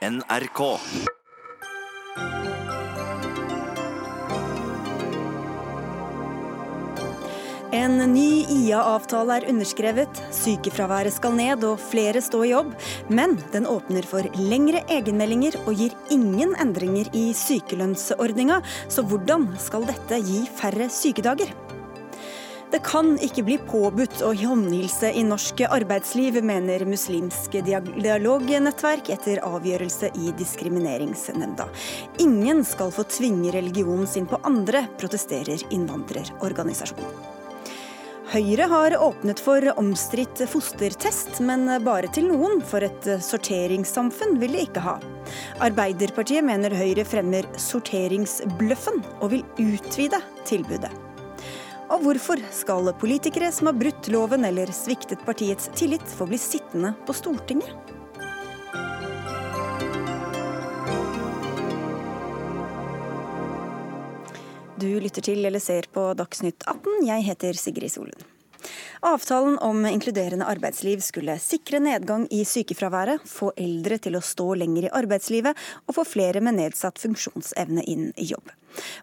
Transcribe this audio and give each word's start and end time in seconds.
NRK. 0.00 0.60
En 7.76 7.98
ny 8.08 8.46
IA-avtale 8.48 9.36
er 9.36 9.46
underskrevet, 9.52 10.22
sykefraværet 10.32 11.12
skal 11.12 11.36
ned 11.36 11.66
og 11.68 11.82
flere 11.90 12.22
stå 12.24 12.40
i 12.46 12.54
jobb. 12.54 12.72
Men 13.12 13.36
den 13.52 13.68
åpner 13.68 14.08
for 14.08 14.24
lengre 14.40 14.80
egenmeldinger 14.88 15.60
og 15.66 15.76
gir 15.76 15.92
ingen 16.08 16.56
endringer 16.56 17.12
i 17.12 17.34
sykelønnsordninga. 17.36 18.62
Så 18.88 19.04
hvordan 19.04 19.50
skal 19.60 19.84
dette 19.92 20.24
gi 20.24 20.46
færre 20.62 20.88
sykedager? 20.88 21.52
Det 22.70 22.78
kan 22.86 23.16
ikke 23.18 23.42
bli 23.42 23.56
påbudt 23.66 24.20
å 24.22 24.28
håndhilse 24.38 25.08
i 25.18 25.24
norsk 25.26 25.64
arbeidsliv, 25.66 26.36
mener 26.46 26.84
Muslimsk 26.86 27.56
dialognettverk 27.66 29.10
etter 29.10 29.40
avgjørelse 29.42 30.12
i 30.14 30.30
Diskrimineringsnemnda. 30.38 31.66
Ingen 32.22 32.62
skal 32.64 32.94
få 32.94 33.02
tvinge 33.10 33.50
religionen 33.56 34.06
sin 34.06 34.30
på 34.30 34.38
andre, 34.46 34.84
protesterer 35.02 35.66
innvandrerorganisasjonen. 35.74 37.36
Høyre 38.30 38.68
har 38.70 38.94
åpnet 39.02 39.42
for 39.42 39.66
omstridt 39.74 40.44
fostertest, 40.46 41.40
men 41.42 41.66
bare 41.82 42.06
til 42.14 42.30
noen, 42.30 42.62
for 42.62 42.86
et 42.86 43.10
sorteringssamfunn 43.26 44.38
vil 44.38 44.54
de 44.54 44.62
ikke 44.68 44.86
ha. 44.86 45.00
Arbeiderpartiet 45.66 46.46
mener 46.46 46.78
Høyre 46.78 47.02
fremmer 47.02 47.50
sorteringsbløffen, 47.58 49.02
og 49.18 49.32
vil 49.34 49.42
utvide 49.58 50.22
tilbudet. 50.46 51.09
Og 51.90 52.04
hvorfor 52.04 52.38
skal 52.54 52.92
politikere 53.00 53.48
som 53.50 53.66
har 53.66 53.78
brutt 53.78 54.08
loven 54.14 54.46
eller 54.46 54.70
sviktet 54.70 55.24
partiets 55.26 55.70
tillit, 55.74 56.04
få 56.06 56.28
bli 56.30 56.38
sittende 56.38 56.92
på 57.06 57.16
Stortinget? 57.18 57.72
Du 64.80 64.86
lytter 65.02 65.20
til 65.20 65.42
eller 65.44 65.60
ser 65.60 65.90
på 65.92 66.12
Dagsnytt 66.16 66.62
18. 66.62 67.02
Jeg 67.10 67.26
heter 67.26 67.58
Sigrid 67.58 67.92
Solund. 67.92 68.22
Avtalen 69.02 69.58
om 69.58 69.82
inkluderende 69.88 70.46
arbeidsliv 70.46 71.02
skulle 71.04 71.38
sikre 71.42 71.82
nedgang 71.82 72.26
i 72.30 72.44
sykefraværet, 72.46 73.26
få 73.26 73.50
eldre 73.58 73.98
til 73.98 74.16
å 74.16 74.24
stå 74.24 74.52
lenger 74.62 74.86
i 74.86 74.94
arbeidslivet 75.02 75.68
og 75.88 75.98
få 75.98 76.06
flere 76.06 76.44
med 76.44 76.60
nedsatt 76.60 77.02
funksjonsevne 77.02 77.84
inn 77.90 78.12
i 78.16 78.30
jobb. 78.30 78.52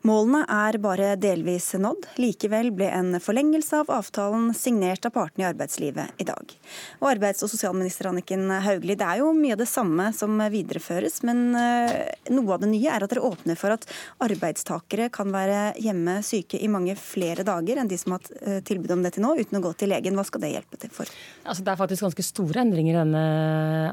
Målene 0.07 0.43
er 0.49 0.77
bare 0.81 1.13
delvis 1.19 1.73
nådd. 1.77 2.09
Likevel 2.21 2.71
ble 2.75 2.89
en 2.93 3.19
forlengelse 3.23 3.81
av 3.83 3.91
avtalen 3.93 4.51
signert 4.57 5.05
av 5.07 5.15
partene 5.15 5.45
i 5.45 5.49
arbeidslivet 5.49 6.21
i 6.21 6.27
dag. 6.27 6.53
Og 7.01 7.09
Arbeids- 7.11 7.43
og 7.45 7.51
sosialminister 7.51 8.09
Anniken 8.11 8.49
Hauglie, 8.63 8.97
det 8.99 9.07
er 9.07 9.21
jo 9.21 9.31
mye 9.35 9.55
av 9.57 9.61
det 9.61 9.69
samme 9.69 10.09
som 10.15 10.37
videreføres, 10.51 11.21
men 11.27 11.55
eh, 11.57 11.95
noe 12.33 12.55
av 12.55 12.63
det 12.63 12.71
nye 12.71 12.93
er 12.93 13.05
at 13.05 13.13
dere 13.13 13.25
åpner 13.27 13.59
for 13.59 13.75
at 13.75 13.87
arbeidstakere 14.23 15.09
kan 15.13 15.31
være 15.33 15.73
hjemme 15.81 16.19
syke 16.25 16.59
i 16.61 16.69
mange 16.71 16.95
flere 16.99 17.45
dager 17.47 17.81
enn 17.81 17.89
de 17.89 17.99
som 17.99 18.15
har 18.15 18.23
hatt 18.23 18.31
eh, 18.41 18.59
tilbud 18.67 18.93
om 18.95 19.03
det 19.05 19.15
til 19.15 19.25
nå, 19.25 19.33
uten 19.37 19.59
å 19.59 19.63
gå 19.67 19.73
til 19.79 19.91
legen. 19.93 20.17
Hva 20.17 20.25
skal 20.27 20.43
det 20.43 20.53
hjelpe 20.53 20.79
til 20.81 20.93
for? 20.93 21.11
Altså, 21.43 21.65
det 21.65 21.73
er 21.73 21.79
faktisk 21.79 22.07
ganske 22.07 22.25
store 22.25 22.63
endringer 22.63 22.95
i 22.95 22.99
denne 23.01 23.25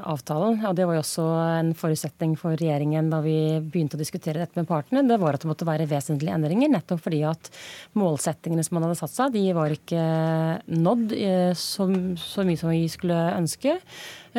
avtalen. 0.05 0.61
og 0.65 0.75
Det 0.77 0.87
var 0.87 0.97
jo 0.97 1.03
også 1.03 1.25
en 1.59 1.73
forutsetning 1.77 2.35
for 2.39 2.57
regjeringen 2.59 3.09
da 3.11 3.21
vi 3.25 3.37
begynte 3.61 3.97
å 3.97 4.01
diskutere 4.01 4.41
dette 4.41 4.59
med 4.59 4.69
partene. 4.69 5.05
Det 5.07 5.19
var 5.21 5.37
at 5.37 5.45
det 5.45 5.51
måtte 5.51 5.64
måtte 5.65 5.85
være 5.85 5.89
vesentlige 5.89 6.35
endringer, 6.35 6.71
nettopp 6.71 7.01
fordi 7.05 7.23
at 7.27 7.49
målsettingene 7.97 8.65
som 8.65 8.77
man 8.77 8.87
hadde 8.87 8.99
satt 8.99 9.15
seg, 9.15 9.33
de 9.35 9.45
var 9.57 9.73
ikke 9.73 10.03
nådd 10.75 11.15
eh, 11.17 11.51
så, 11.57 11.89
så 12.21 12.45
mye 12.45 12.61
som 12.61 12.73
vi 12.73 12.85
skulle 12.91 13.17
ønske. 13.35 13.79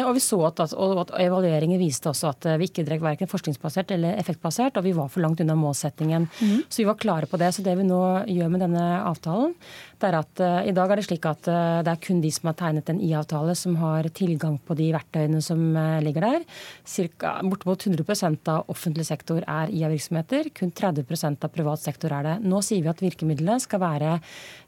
Og 0.05 0.13
vi 0.17 0.21
så 0.21 0.37
at, 0.45 0.61
og 0.77 0.99
at 1.07 1.13
Evalueringer 1.25 1.81
viste 1.81 2.11
også 2.11 2.29
at 2.35 2.47
eh, 2.51 2.59
vi 2.61 2.69
ikke 2.69 2.85
drev 2.85 3.01
verken 3.05 3.31
forskningsbasert 3.31 3.95
eller 3.97 4.19
effektbasert, 4.21 4.77
og 4.77 4.85
vi 4.85 4.93
var 4.97 5.09
for 5.13 5.25
langt 5.25 5.41
unna 5.41 5.57
målsettingen. 5.57 6.29
Mm. 6.37 6.59
Så 6.69 6.83
vi 6.83 6.89
var 6.89 6.99
klare 7.01 7.29
på 7.31 7.41
det. 7.41 7.55
Så 7.57 7.65
det 7.65 7.79
vi 7.79 7.87
nå 7.87 8.03
gjør 8.29 8.53
med 8.53 8.65
denne 8.67 8.85
avtalen, 9.09 9.55
det 9.97 10.11
er 10.11 10.19
at 10.19 10.43
uh, 10.45 10.59
i 10.69 10.75
dag 10.77 10.93
er 10.93 11.01
det 11.01 11.07
slik 11.07 11.25
at 11.29 11.49
uh, 11.49 11.81
det 11.85 11.93
er 11.95 12.03
kun 12.05 12.21
de 12.21 12.29
som 12.35 12.51
har 12.51 12.59
tegnet 12.59 12.91
en 12.93 13.01
IA-avtale, 13.01 13.55
som 13.57 13.79
har 13.81 14.11
tilgang 14.17 14.59
på 14.61 14.77
de 14.77 14.91
verktøyene 14.93 15.41
som 15.45 15.63
uh, 15.73 15.97
ligger 16.05 16.27
der. 16.27 16.45
Cirka, 16.85 17.39
bortimot 17.49 17.87
100 17.89 18.05
av 18.53 18.69
offentlig 18.73 19.07
sektor 19.09 19.41
er 19.41 19.73
IA-virksomheter. 19.73 20.53
Kun 20.57 20.75
30% 20.77 21.49
av 21.49 21.55
privat 21.55 21.81
sektor 21.81 22.13
er 22.13 22.29
det. 22.29 22.37
Nå 22.45 22.61
sier 22.65 22.85
vi 22.85 22.93
at 22.93 23.01
virkemidlene 23.05 23.59
skal 23.63 23.81
være 23.81 24.19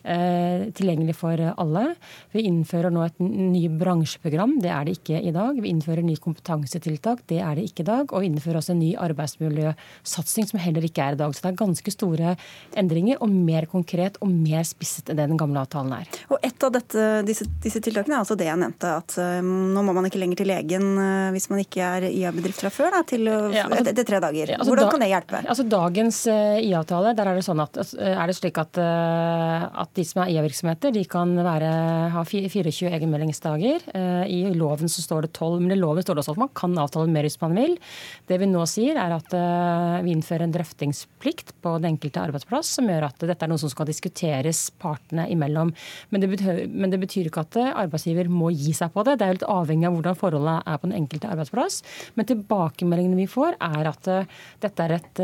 tilgjengelig 0.09 1.13
for 1.19 1.37
alle. 1.37 1.83
Vi 2.33 2.45
innfører 2.49 2.93
nå 2.95 3.03
et 3.05 3.19
ny 3.21 3.65
bransjeprogram. 3.77 4.55
Det 4.63 4.71
er 4.73 4.87
det 4.87 4.95
ikke 4.97 5.18
i 5.23 5.33
dag. 5.35 5.59
Vi 5.63 5.71
innfører 5.73 6.05
ny 6.05 6.17
kompetansetiltak, 6.23 7.25
det 7.31 7.41
er 7.45 7.59
det 7.59 7.69
ikke 7.69 7.85
i 7.85 7.89
dag. 7.89 8.13
Og 8.13 8.25
vi 8.25 8.31
innfører 8.31 8.61
også 8.61 8.75
en 8.75 8.83
ny 8.83 8.93
arbeidsmiljøsatsing 9.01 10.49
som 10.51 10.61
heller 10.63 10.85
ikke 10.87 11.05
er 11.05 11.17
i 11.17 11.21
dag. 11.21 11.35
Så 11.35 11.45
det 11.45 11.53
er 11.53 11.61
ganske 11.63 11.95
store 11.95 12.35
endringer, 12.79 13.21
og 13.25 13.33
mer 13.33 13.69
konkret 13.71 14.19
og 14.25 14.31
mer 14.33 14.67
spisset 14.69 15.11
enn 15.11 15.19
det 15.19 15.29
den 15.31 15.41
gamle 15.41 15.63
avtalen 15.65 15.95
er. 15.99 16.09
Og 16.33 16.43
et 16.45 16.65
av 16.65 16.73
dette, 16.75 17.07
disse, 17.29 17.47
disse, 17.63 17.83
tiltakene 17.85 18.19
er 18.19 18.23
altså 18.23 18.37
det 18.39 18.49
jeg 18.49 18.61
nevnte, 18.61 18.93
at 19.03 19.17
uh, 19.21 19.39
nå 19.43 19.85
må 19.87 19.95
man 19.97 20.09
ikke 20.09 20.21
lenger 20.21 20.43
til 20.43 20.51
legen 20.51 20.89
uh, 20.99 21.31
hvis 21.35 21.49
man 21.53 21.63
ikke 21.63 21.85
er 21.85 22.09
IA-bedrift 22.11 22.63
fra 22.65 22.73
før, 22.73 22.99
da, 22.99 23.03
til, 23.09 23.27
uh, 23.29 23.49
ja, 23.55 23.67
altså, 23.69 23.93
etter 23.93 24.09
tre 24.09 24.23
dager. 24.25 24.55
Ja, 24.55 24.61
altså, 24.61 24.73
Hvordan 24.73 24.93
kan 24.95 25.05
det 25.05 25.11
hjelpe? 25.13 25.43
Altså 25.45 25.67
Dagens 25.69 26.21
IA-avtale, 26.29 27.15
der 27.19 27.31
er 27.31 27.39
det 27.39 27.47
sånn 27.47 27.63
at 27.63 27.79
er 27.79 28.31
det 28.31 28.37
slik 28.37 28.59
at, 28.61 28.79
at 28.79 29.93
de 29.97 30.05
som 30.07 30.23
er 30.25 30.33
IA-virksomheter, 30.35 30.93
de 30.95 31.05
kan 31.09 31.33
være, 31.45 31.71
ha 32.15 32.25
24 32.27 32.93
egenmeldingsdager. 32.99 33.85
I 34.29 34.41
loven 34.57 34.91
så 34.91 35.05
står 35.09 35.27
det 35.27 35.33
12, 35.33 35.59
men 35.65 35.75
i 35.75 35.79
loven 35.79 36.05
står 36.05 36.19
det 36.19 36.25
også 36.25 36.35
at 36.37 36.43
man 36.45 36.53
kan 36.57 36.77
avtale 36.81 37.11
mer 37.13 37.27
hvis 37.27 37.41
man 37.43 37.57
vil. 37.57 37.77
Det 38.29 38.39
vi 38.41 38.49
nå 38.51 38.65
sier 38.69 38.99
er 39.01 39.15
at 39.17 39.35
uh, 39.35 39.99
vi 40.05 40.13
innfører 40.15 40.47
en 40.47 40.55
drøftingsplikt 40.55 41.55
på 41.65 41.75
den 41.79 41.95
enkelte 41.95 42.23
arbeidsplass, 42.29 42.75
som 42.79 42.89
gjør 42.91 43.09
at 43.09 43.27
dette 43.31 43.47
er 43.47 43.53
noe 43.53 43.61
som 43.61 43.73
skal 43.73 43.89
diskuteres 43.89 44.67
partene 44.81 45.29
imellom. 45.33 45.73
Men 46.13 46.25
det, 46.25 46.31
betyr, 46.35 46.63
men 46.69 46.93
det 46.93 47.01
betyr 47.03 47.31
ikke 47.31 47.47
at 47.47 47.61
arbeidsgiver 47.85 48.31
må 48.33 48.53
gi 48.55 48.75
seg 48.77 48.93
på 48.95 49.05
det. 49.07 49.19
Det 49.19 49.27
er 49.27 49.33
jo 49.33 49.39
litt 49.39 49.49
avhengig 49.59 49.89
av 49.89 49.97
hvordan 49.97 50.21
forholdet 50.21 50.69
er 50.73 50.81
på 50.81 50.91
den 50.91 50.99
enkelte 51.01 51.33
arbeidsplass. 51.33 51.81
Men 52.19 52.29
tilbakemeldingene 52.29 53.23
vi 53.23 53.29
får, 53.31 53.59
er 53.69 53.91
at 53.93 54.13
uh, 54.13 54.39
dette 54.63 54.89
er 54.89 54.97
et, 54.99 55.23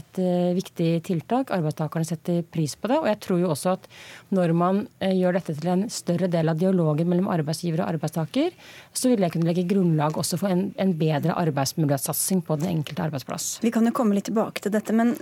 et 0.00 0.22
viktig 0.56 0.90
tiltak. 1.06 1.52
Arbeidstakerne 1.54 2.06
setter 2.08 2.42
pris 2.52 2.76
på 2.78 2.90
det. 2.90 3.00
Og 3.00 3.08
jeg 3.10 3.20
tror 3.24 3.42
jo 3.42 3.52
også 3.54 3.76
at 3.76 3.88
når 4.34 4.54
man 4.56 4.84
gjør 5.00 5.38
dette 5.38 5.56
til 5.56 5.70
en 5.72 5.86
større 5.92 6.28
del 6.32 6.50
av 6.50 6.58
dialogen 6.60 7.10
mellom 7.10 7.30
arbeidsgiver 7.32 7.82
og 7.82 7.94
arbeidstaker, 7.94 8.52
så 8.92 9.11
vil 9.12 9.26
det 9.26 9.32
kunne 9.34 9.48
legge 9.50 9.66
grunnlag 9.70 10.16
også 10.18 10.40
for 10.40 10.52
en, 10.52 10.70
en 10.80 10.94
bedre 10.98 11.36
arbeidsmiljøsatsing 11.42 12.42
på 12.46 12.58
den 12.60 12.72
enkelte 12.78 13.06
arbeidsplass. 13.08 13.52
Vi 13.64 13.72
kan 13.74 13.86
jo 13.88 13.94
komme 13.96 14.16
litt 14.18 14.30
tilbake 14.30 14.64
til 14.64 14.74
dette, 14.74 14.96
men 14.96 15.14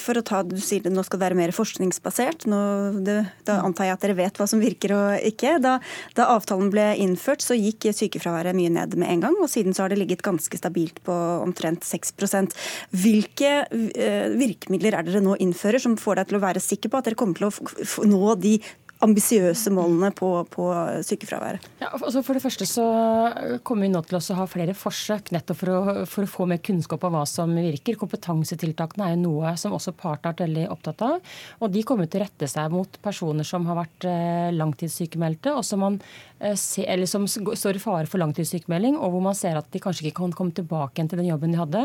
for 0.00 0.18
å 0.18 0.22
ta, 0.26 0.40
Du 0.46 0.56
sier 0.62 0.82
det 0.82 0.92
nå 0.92 1.04
skal 1.06 1.20
det 1.20 1.26
være 1.26 1.38
mer 1.38 1.52
forskningsbasert. 1.54 2.46
Nå, 2.50 2.58
det, 3.06 3.16
da 3.46 3.60
antar 3.64 3.88
jeg 3.88 3.96
at 3.96 4.06
dere 4.06 4.16
vet 4.18 4.40
hva 4.40 4.48
som 4.50 4.62
virker 4.62 4.94
og 4.96 5.26
ikke. 5.28 5.56
Da, 5.62 5.76
da, 6.18 6.28
avtalen 6.34 6.72
ble 6.74 6.88
innført, 7.02 7.44
så 7.44 7.56
gikk 7.58 7.88
sykefraværet 7.94 8.56
mye 8.56 8.72
ned 8.72 8.96
med 8.98 9.12
en 9.12 9.26
gang. 9.28 9.36
og 9.38 9.50
Siden 9.52 9.76
så 9.76 9.84
har 9.84 9.94
det 9.94 10.00
ligget 10.00 10.24
ganske 10.26 10.58
stabilt 10.58 10.98
på 11.06 11.14
omtrent 11.44 11.86
6% 11.86 12.56
Hvilke 12.96 13.52
uh, 13.70 14.26
virkemidler 14.36 14.98
er 14.98 15.06
dere 15.06 15.22
nå 15.24 15.36
innfører 15.42 15.82
som 15.82 15.98
får 16.00 16.20
deg 16.20 16.32
til 16.32 16.40
å 16.40 16.44
være 16.46 16.64
sikker 16.64 16.92
på 16.92 17.00
at 17.00 17.08
dere 17.08 17.18
kommer 17.18 17.38
til 17.38 17.50
å 17.50 18.10
nå 18.10 18.34
de 18.42 18.56
ambisiøse 19.04 19.70
målene 19.74 20.10
på, 20.16 20.28
på 20.52 20.66
sykefraværet? 21.04 21.64
Ja, 21.82 21.90
altså 21.92 22.22
for 22.24 22.36
det 22.36 22.42
første 22.44 22.66
så 22.68 22.84
kommer 23.66 23.86
vi 23.86 23.92
nå 23.92 24.02
til 24.06 24.18
å 24.18 24.38
ha 24.38 24.46
flere 24.48 24.76
forsøk 24.76 25.32
nettopp 25.34 25.60
for 25.60 25.72
å, 25.72 25.96
for 26.08 26.24
å, 26.24 26.30
få 26.30 26.46
mer 26.48 26.62
kunnskap 26.64 27.04
om 27.06 27.16
hva 27.18 27.24
som 27.28 27.52
virker. 27.56 27.98
Kompetansetiltakene 28.00 29.10
er 29.10 29.16
jo 29.16 29.22
noe 29.26 29.52
som 29.60 29.76
også 29.76 29.94
partene 29.96 30.32
er 30.32 30.46
veldig 30.46 30.66
opptatt 30.72 31.04
av. 31.06 31.36
Og 31.60 31.72
de 31.74 31.84
kommer 31.86 32.08
til 32.08 32.22
å 32.22 32.26
rette 32.26 32.48
seg 32.50 32.72
mot 32.72 33.00
personer 33.04 33.46
som 33.46 33.68
har 33.68 33.80
vært 33.82 34.08
eh, 34.08 34.48
langtidssykemeldte, 34.56 35.52
og 35.56 35.66
som, 35.66 35.84
man, 35.84 36.00
eh, 36.40 36.54
se, 36.58 36.84
som 37.10 37.26
står 37.28 37.78
i 37.78 37.82
fare 37.82 38.08
for 38.10 38.20
langtidssykemelding, 38.22 38.98
og 38.98 39.14
hvor 39.14 39.24
man 39.24 39.36
ser 39.36 39.58
at 39.58 39.68
de 39.72 39.80
kanskje 39.82 40.08
ikke 40.08 40.20
kan 40.22 40.34
komme 40.36 40.54
tilbake 40.56 40.98
igjen 40.98 41.10
til 41.12 41.20
den 41.20 41.30
jobben 41.30 41.54
de 41.54 41.60
hadde. 41.60 41.82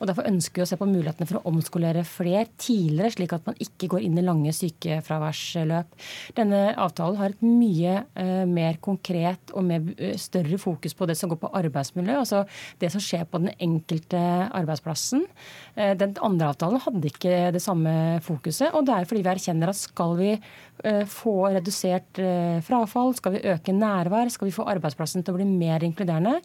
Og 0.00 0.08
Derfor 0.10 0.28
ønsker 0.28 0.60
vi 0.62 0.66
å 0.66 0.70
se 0.70 0.78
på 0.80 0.88
mulighetene 0.88 1.28
for 1.28 1.40
å 1.40 1.52
omskolere 1.52 2.04
flere 2.08 2.46
tidligere, 2.60 3.12
slik 3.16 3.34
at 3.36 3.46
man 3.48 3.58
ikke 3.62 3.90
går 3.94 4.06
inn 4.06 4.18
i 4.18 4.26
lange 4.26 4.54
sykefraværsløp. 4.56 5.96
Denne 6.38 6.62
avtalen 6.80 7.20
har 7.20 7.34
et 7.34 7.44
mye 7.46 8.02
uh, 8.16 8.44
mer 8.48 8.78
konkret 8.84 9.54
og 9.56 9.66
mer, 9.68 9.84
uh, 9.98 10.14
større 10.20 10.58
fokus 10.60 10.96
på 10.98 11.08
det 11.08 11.16
som 11.18 11.32
går 11.32 11.40
på 11.42 11.52
arbeidsmiljø. 11.62 12.18
Altså 12.22 12.44
det 12.82 12.92
som 12.94 13.02
skjer 13.02 13.26
på 13.28 13.42
den 13.42 13.54
enkelte 13.62 14.20
arbeidsplassen. 14.52 15.24
Den 15.72 16.12
andre 16.20 16.50
avtalen 16.52 16.82
hadde 16.84 17.08
ikke 17.08 17.36
det 17.54 17.62
samme 17.64 18.20
fokuset. 18.24 18.74
Og 18.76 18.84
det 18.86 18.94
er 18.94 19.08
fordi 19.08 19.22
vi 19.24 19.32
erkjenner 19.32 19.72
at 19.72 19.78
skal 19.78 20.16
vi 20.18 20.34
få 21.06 21.34
redusert 21.54 22.18
frafall, 22.66 23.12
skal 23.14 23.36
vi 23.36 23.42
øke 23.52 23.74
nærvær, 23.76 24.30
skal 24.32 24.48
vi 24.48 24.54
få 24.54 24.64
arbeidsplassen 24.66 25.22
til 25.22 25.34
å 25.34 25.38
bli 25.38 25.46
mer 25.46 25.84
inkluderende, 25.86 26.40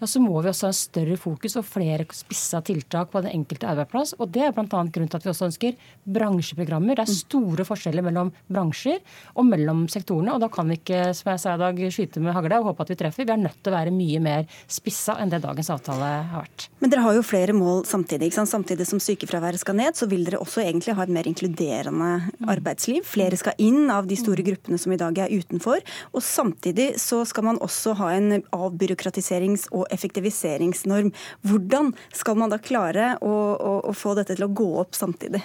ja, 0.00 0.08
så 0.08 0.22
må 0.22 0.40
vi 0.40 0.48
også 0.48 0.70
ha 0.70 0.76
større 0.76 1.18
fokus 1.20 1.58
og 1.60 1.66
flere 1.68 2.06
spissa 2.16 2.62
tiltak 2.64 3.10
på 3.12 3.22
den 3.24 3.34
enkelte 3.36 3.68
arbeidsplass. 3.68 4.14
Og 4.18 4.30
Det 4.32 4.46
er 4.46 4.54
bl.a. 4.54 4.66
grunnen 4.66 5.10
til 5.10 5.18
at 5.18 5.26
vi 5.26 5.32
også 5.32 5.48
ønsker 5.50 5.76
bransjeprogrammer. 6.16 6.96
Det 6.98 7.04
er 7.04 7.18
store 7.18 7.66
forskjeller 7.68 8.06
mellom 8.06 8.32
bransjer 8.48 9.00
og 9.36 9.46
mellom 9.50 9.84
sektorene. 9.92 10.34
og 10.34 10.42
Da 10.44 10.48
kan 10.52 10.70
vi 10.70 10.78
ikke 10.80 11.02
som 11.16 11.32
jeg 11.32 11.42
sa 11.42 11.56
i 11.56 11.62
dag, 11.62 11.82
skyte 11.92 12.22
med 12.22 12.36
hagle 12.36 12.60
og 12.62 12.70
håpe 12.70 12.86
at 12.86 12.92
vi 12.94 12.98
treffer. 13.02 13.28
Vi 13.28 13.34
er 13.34 13.42
nødt 13.42 13.60
til 13.60 13.72
å 13.72 13.76
være 13.76 13.94
mye 13.94 14.22
mer 14.22 14.48
spissa 14.70 15.18
enn 15.20 15.32
det 15.32 15.42
dagens 15.44 15.70
avtale 15.74 16.10
har 16.32 16.46
vært. 16.46 16.68
Men 16.80 16.92
dere 16.92 17.04
har 17.06 17.18
jo 17.18 17.26
flere 17.26 17.56
mål 17.56 17.84
samtidig. 17.88 18.30
ikke 18.30 18.40
sant? 18.40 18.52
Samtidig 18.52 18.86
som 18.88 19.00
sykefraværet 19.02 19.62
skal 19.62 19.78
ned, 19.78 19.96
så 19.98 20.08
vil 20.10 20.26
dere 20.26 20.40
også 20.42 20.64
egentlig 20.64 20.96
ha 20.96 21.06
et 21.06 21.14
mer 21.14 21.28
inkluderende 21.30 22.10
arbeidsliv. 22.52 23.04
Flere 23.08 23.38
skal 23.40 23.58
inn 23.62 23.81
av 23.90 24.06
de 24.10 24.18
store 24.18 24.44
gruppene 24.46 24.78
som 24.78 24.92
i 24.94 25.00
dag 25.00 25.18
er 25.24 25.32
utenfor. 25.32 25.82
Og 26.12 26.22
samtidig 26.24 26.92
så 27.02 27.22
skal 27.28 27.48
man 27.50 27.60
også 27.64 27.96
ha 27.98 28.12
en 28.14 28.42
avbyråkratiserings- 28.54 29.68
og 29.72 29.86
effektiviseringsnorm. 29.94 31.12
Hvordan 31.48 31.92
skal 32.14 32.38
man 32.38 32.52
da 32.52 32.60
klare 32.62 33.16
å, 33.20 33.32
å, 33.56 33.74
å 33.90 33.96
få 33.96 34.14
dette 34.18 34.36
til 34.38 34.46
å 34.46 34.52
gå 34.52 34.68
opp 34.84 34.94
samtidig? 34.98 35.42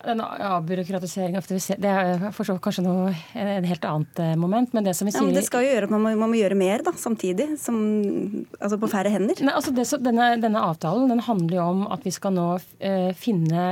Den 0.00 0.22
avbyråkratisering 0.24 1.34
det 1.82 1.90
er 1.90 2.22
kanskje 2.32 2.84
noe, 2.86 3.10
en 3.36 3.66
helt 3.68 3.84
annet 3.84 4.22
eh, 4.22 4.32
moment. 4.40 4.72
Men 4.72 4.86
det 4.86 4.94
som 4.96 5.04
vi 5.04 5.12
sier... 5.12 5.26
Ja, 5.28 5.36
det 5.36 5.44
skal 5.44 5.66
jo 5.66 5.74
gjøre 5.74 5.90
at 5.90 5.92
man 5.92 6.04
må, 6.06 6.14
man 6.22 6.32
må 6.32 6.38
gjøre 6.40 6.56
mer 6.56 6.84
da, 6.86 6.94
samtidig, 6.96 7.50
som, 7.60 7.76
altså 8.56 8.78
på 8.80 8.88
færre 8.88 9.12
hender. 9.12 9.42
Nei, 9.44 9.52
altså 9.52 9.74
det, 9.76 9.84
denne, 10.00 10.32
denne, 10.40 10.64
avtalen 10.72 11.12
den 11.12 11.20
handler 11.26 11.58
jo 11.58 11.68
om 11.74 11.84
at 11.92 12.06
vi 12.06 12.14
skal 12.16 12.32
nå 12.36 12.48
eh, 12.78 13.10
finne 13.18 13.66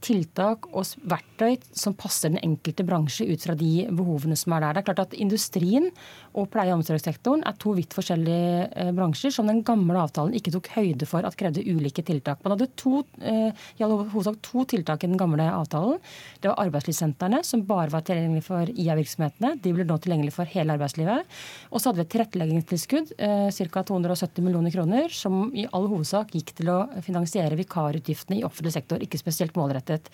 tiltak 0.00 0.68
og 0.70 0.86
verktøy 1.10 1.56
som 1.76 1.94
passer 1.98 2.30
den 2.30 2.40
enkelte 2.44 2.84
bransje 2.86 3.26
ut 3.26 3.42
fra 3.44 3.56
de 3.58 3.86
behovene 3.90 4.36
som 4.38 4.54
er 4.54 4.62
der. 4.62 4.76
Det 4.76 4.82
er 4.82 4.86
klart 4.86 5.02
at 5.08 5.16
Industrien 5.18 5.90
og 6.38 6.46
pleie- 6.52 6.70
og 6.70 6.80
omsorgssektoren 6.80 7.42
er 7.46 7.56
to 7.58 7.72
vidt 7.74 7.94
forskjellige 7.96 8.68
eh, 8.70 8.90
bransjer 8.94 9.34
som 9.34 9.48
den 9.50 9.62
gamle 9.66 9.98
avtalen 9.98 10.36
ikke 10.38 10.52
tok 10.54 10.70
høyde 10.76 11.08
for 11.08 11.26
at 11.26 11.36
krevde 11.38 11.64
ulike 11.66 12.04
tiltak. 12.06 12.42
Man 12.44 12.54
hadde 12.54 12.70
to, 12.78 13.02
eh, 13.18 13.50
i 13.50 13.84
all 13.84 13.96
hovedsak 14.12 14.38
to 14.46 14.64
tiltak 14.70 15.04
i 15.04 15.10
den 15.10 15.18
gamle 15.20 15.48
avtalen. 15.50 15.98
Det 16.40 16.52
var 16.52 16.62
arbeidslivssentrene, 16.66 17.42
som 17.46 17.64
bare 17.66 17.90
var 17.90 18.06
tilgjengelige 18.06 18.46
for 18.46 18.70
IA-virksomhetene. 18.70 19.56
De 19.62 19.74
ble 19.74 19.86
nå 19.88 19.98
tilgjengelige 19.98 20.36
for 20.38 20.50
hele 20.54 20.76
arbeidslivet. 20.78 21.26
Og 21.70 21.80
så 21.80 21.90
hadde 21.90 22.02
vi 22.02 22.06
et 22.06 22.14
tilretteleggingstilskudd, 22.14 23.14
ca. 23.18 23.82
270 23.90 24.44
millioner 24.44 24.72
kroner, 24.74 25.10
som 25.14 25.50
i 25.54 25.66
all 25.72 25.88
hovedsak 25.90 26.32
gikk 26.36 26.54
til 26.60 26.70
å 26.72 26.78
finansiere 27.02 27.58
vikarutgiftene 27.58 28.38
i 28.40 28.44
offentlig 28.46 28.72
sektor. 28.72 29.00
ikke 29.00 29.18
spesielt 29.18 29.39
spesielt 29.40 29.56
målrettet. 29.56 30.10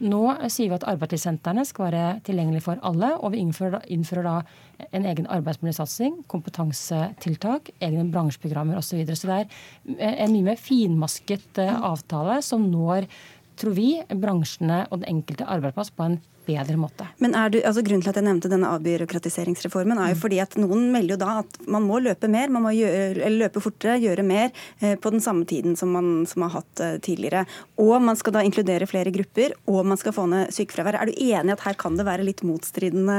Nå 0.00 0.22
sier 0.48 0.70
vi 0.70 0.78
at 0.78 0.86
arbeidslivssentrene 0.88 1.64
skal 1.68 1.90
være 1.90 2.04
tilgjengelige 2.24 2.64
for 2.64 2.80
alle, 2.86 3.12
og 3.20 3.34
vi 3.34 3.42
innfører, 3.44 3.84
innfører 3.92 4.24
da 4.24 4.36
en 4.96 5.04
egen 5.04 5.28
arbeidsmiljøsatsing, 5.28 6.22
kompetansetiltak, 6.30 7.70
egne 7.84 8.06
bransjeprogrammer 8.12 8.80
osv. 8.80 8.90
Så, 8.90 8.96
videre. 8.96 9.16
så 9.16 9.28
det 9.28 10.00
er 10.00 10.16
en 10.24 10.32
mye 10.32 10.48
mer 10.52 10.60
finmasket 10.60 11.60
eh, 11.60 11.76
avtale 11.76 12.40
som 12.42 12.64
når 12.70 13.08
tror 13.60 13.76
vi, 13.76 13.90
bransjene 14.08 14.86
og 14.88 15.02
den 15.02 15.18
enkelte 15.18 15.44
arbeidsplass 15.44 15.92
på 15.92 16.06
en 16.06 16.20
bedre 16.50 16.76
måte. 16.80 17.06
Men 17.22 17.36
er 17.38 17.52
du, 17.52 17.60
altså 17.62 17.84
Grunnen 17.86 18.04
til 18.04 18.12
at 18.12 18.20
jeg 18.20 18.26
nevnte 18.26 18.50
denne 18.52 18.70
avbyråkratiseringsreformen, 18.76 19.98
er 19.98 20.12
jo 20.12 20.18
mm. 20.18 20.22
fordi 20.24 20.40
at 20.42 20.56
noen 20.60 20.88
melder 20.94 21.16
jo 21.16 21.20
da 21.22 21.36
at 21.42 21.58
man 21.70 21.86
må 21.86 22.00
løpe 22.02 22.30
mer, 22.30 22.52
man 22.52 22.66
må 22.66 22.74
gjøre, 22.76 23.30
løpe 23.34 23.62
fortere, 23.62 23.98
gjøre 24.02 24.24
mer 24.26 24.50
eh, 24.80 24.96
på 25.00 25.12
den 25.14 25.22
samme 25.24 25.46
tiden 25.48 25.76
som 25.78 25.92
man 25.94 26.10
som 26.30 26.44
har 26.46 26.54
hatt 26.58 26.82
eh, 26.84 26.96
tidligere. 27.02 27.44
Og 27.80 27.96
man 28.04 28.18
skal 28.18 28.36
da 28.36 28.44
inkludere 28.46 28.88
flere 28.90 29.12
grupper, 29.14 29.54
og 29.70 29.88
man 29.88 30.00
skal 30.00 30.14
få 30.16 30.26
ned 30.30 30.52
sykefraværet. 30.54 31.00
Er 31.00 31.10
du 31.10 31.16
enig 31.16 31.52
i 31.52 31.56
at 31.56 31.64
her 31.66 31.78
kan 31.80 31.98
det 31.98 32.06
være 32.08 32.26
litt 32.26 32.44
motstridende 32.46 33.18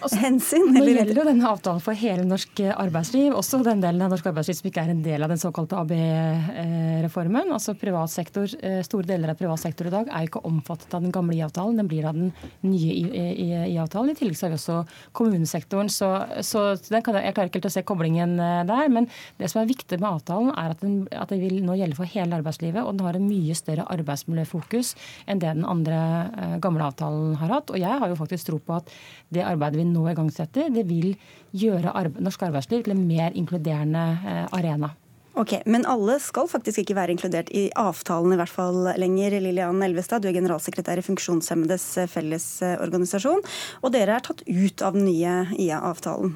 altså, 0.00 0.20
hensyn? 0.20 0.70
Nå 0.74 0.84
gjelder 0.86 1.22
jo 1.22 1.28
denne 1.28 1.50
avtalen 1.50 1.84
for 1.84 1.98
hele 1.98 2.26
norsk 2.28 2.64
arbeidsliv, 2.74 3.34
også 3.36 3.62
den 3.66 3.82
delen 3.84 4.02
av 4.04 4.12
norsk 4.14 4.30
arbeidsliv 4.30 4.60
som 4.60 4.70
ikke 4.70 4.84
er 4.84 4.94
en 4.94 5.04
del 5.04 5.26
av 5.26 5.32
den 5.32 5.40
såkalte 5.40 5.78
AB-reformen. 5.80 7.52
Altså 7.54 7.76
privat 7.78 8.12
sektor, 8.12 8.48
eh, 8.60 8.80
Store 8.86 9.06
deler 9.06 9.32
av 9.32 9.38
privat 9.38 9.60
sektor 9.60 9.88
i 9.88 9.94
dag 9.94 10.08
er 10.08 10.26
ikke 10.26 10.42
omfattet 10.48 10.94
av 10.96 11.04
den 11.04 11.14
gamle 11.14 11.36
IA-avtalen, 11.36 11.76
den 11.80 11.90
blir 11.90 12.08
av 12.08 12.16
den 12.16 12.32
nye 12.70 12.94
i, 12.94 13.76
avtalen. 13.80 14.12
I 14.12 14.18
tillegg 14.18 14.38
så 14.38 14.46
har 14.46 14.54
vi 14.54 14.58
også 14.58 14.78
kommunesektoren. 15.16 15.90
Så, 15.92 16.08
så 16.46 16.64
jeg, 16.74 17.00
jeg, 17.00 17.04
klarer 17.06 17.50
ikke 17.50 17.60
helt 17.60 17.70
å 17.70 17.72
se 17.74 17.84
koblingen 17.86 18.36
eh, 18.40 18.62
der. 18.68 18.86
Men 18.92 19.08
det 19.40 19.50
som 19.52 19.62
er 19.62 19.70
viktig 19.70 20.00
med 20.00 20.08
avtalen, 20.10 20.52
er 20.54 20.74
at, 20.74 20.84
den, 20.84 21.02
at 21.14 21.32
det 21.32 21.40
vil 21.42 21.60
nå 21.66 21.76
gjelde 21.80 21.98
for 21.98 22.10
hele 22.10 22.38
arbeidslivet. 22.40 22.82
Og 22.84 22.96
den 22.96 23.08
har 23.08 23.18
en 23.18 23.28
mye 23.28 23.56
større 23.58 23.88
arbeidsmiljøfokus 23.96 24.94
enn 25.26 25.42
det 25.42 25.54
den 25.58 25.68
andre 25.68 26.00
eh, 26.30 26.56
gamle 26.62 26.86
avtalen 26.86 27.36
har 27.40 27.54
hatt. 27.58 27.74
Og 27.74 27.82
jeg 27.82 28.00
har 28.02 28.12
jo 28.12 28.18
faktisk 28.20 28.50
tro 28.50 28.62
på 28.62 28.78
at 28.78 28.90
det 29.34 29.46
arbeidet 29.46 29.80
vi 29.80 29.88
nå 29.90 30.06
igangsetter, 30.10 30.72
det 30.74 30.86
vil 30.88 31.14
gjøre 31.56 31.94
arbe 31.96 32.22
norsk 32.22 32.42
arbeidsliv 32.46 32.84
til 32.86 32.94
en 32.94 33.06
mer 33.06 33.34
inkluderende 33.38 34.06
eh, 34.22 34.44
arena. 34.56 34.94
Ok, 35.38 35.54
Men 35.64 35.86
alle 35.86 36.18
skal 36.20 36.48
faktisk 36.50 36.82
ikke 36.82 36.96
være 36.98 37.14
inkludert 37.14 37.50
i 37.54 37.68
avtalen 37.78 38.34
i 38.34 38.38
hvert 38.40 38.52
fall 38.52 38.90
lenger. 38.98 39.38
Lillian 39.40 39.82
Elvestad, 39.86 40.24
du 40.24 40.28
er 40.30 40.36
generalsekretær 40.36 40.98
i 40.98 41.06
Funksjonshemmedes 41.06 41.86
Fellesorganisasjon. 42.10 43.42
Og 43.84 43.94
dere 43.94 44.18
er 44.18 44.26
tatt 44.26 44.42
ut 44.46 44.82
av 44.82 44.98
den 44.98 45.06
nye 45.06 45.34
IA-avtalen. 45.54 46.34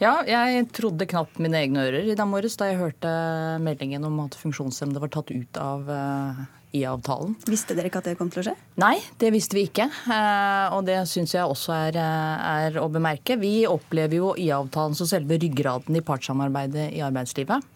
Ja, 0.00 0.22
jeg 0.24 0.68
trodde 0.72 1.08
knapt 1.08 1.40
mine 1.42 1.58
egne 1.60 1.82
ører 1.88 2.06
i 2.08 2.16
dag 2.16 2.28
morges 2.30 2.56
da 2.56 2.70
jeg 2.70 2.80
hørte 2.80 3.10
meldingen 3.60 4.06
om 4.08 4.22
at 4.24 4.36
funksjonshemmede 4.40 5.02
var 5.02 5.12
tatt 5.12 5.32
ut 5.34 5.60
av 5.60 5.90
eh, 5.92 6.38
IA-avtalen. 6.80 7.34
Visste 7.48 7.76
dere 7.76 7.90
ikke 7.90 8.00
at 8.00 8.08
det 8.10 8.16
kom 8.18 8.30
til 8.32 8.42
å 8.42 8.46
skje? 8.48 8.54
Nei, 8.80 8.94
det 9.20 9.32
visste 9.34 9.58
vi 9.58 9.66
ikke. 9.68 9.88
Eh, 9.90 10.76
og 10.76 10.86
det 10.88 10.98
syns 11.10 11.36
jeg 11.36 11.44
også 11.44 11.74
er, 11.76 12.00
eh, 12.00 12.48
er, 12.66 12.80
å 12.80 12.88
bemerke. 12.92 13.38
Vi 13.40 13.58
opplever 13.68 14.20
jo 14.20 14.32
IA-avtalen 14.32 14.96
som 14.96 15.08
selve 15.10 15.38
ryggraden 15.42 15.96
i 15.98 16.04
partssamarbeidet 16.04 16.90
i 16.96 17.04
arbeidslivet. 17.04 17.72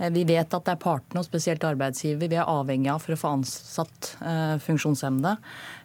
Eh, 0.00 0.10
vi 0.10 0.24
vet 0.24 0.56
at 0.56 0.66
det 0.66 0.74
er 0.74 0.80
partene, 0.80 1.20
og 1.20 1.28
spesielt 1.28 1.64
arbeidsgiver, 1.66 2.30
vi 2.30 2.38
er 2.40 2.48
avhengig 2.48 2.90
av 2.92 3.04
for 3.04 3.14
å 3.14 3.20
få 3.20 3.34
ansatt 3.36 4.14
eh, 4.24 4.56
funksjonshemmede. 4.64 5.36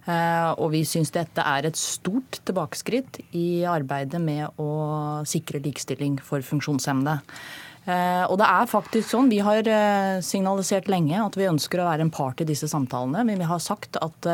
Eh, 0.06 0.50
og 0.56 0.72
vi 0.76 0.86
syns 0.88 1.14
dette 1.16 1.44
er 1.44 1.68
et 1.68 1.80
stort 1.80 2.40
tilbakeskritt 2.48 3.22
i 3.36 3.66
arbeidet 3.70 4.22
med 4.24 4.62
å 4.62 5.22
sikre 5.28 5.64
likestilling 5.64 6.20
for 6.24 6.46
funksjonshemmede. 6.46 7.20
Og 7.86 8.40
det 8.42 8.46
er 8.50 8.66
faktisk 8.66 9.12
sånn, 9.12 9.28
Vi 9.30 9.38
har 9.46 9.68
signalisert 10.26 10.88
lenge 10.90 11.20
at 11.22 11.36
vi 11.38 11.46
ønsker 11.46 11.84
å 11.84 11.86
være 11.86 12.02
en 12.02 12.10
part 12.10 12.42
i 12.42 12.48
disse 12.50 12.66
samtalene. 12.66 13.22
Men 13.28 13.38
vi 13.38 13.46
har 13.46 13.62
sagt 13.62 14.00
at 14.02 14.26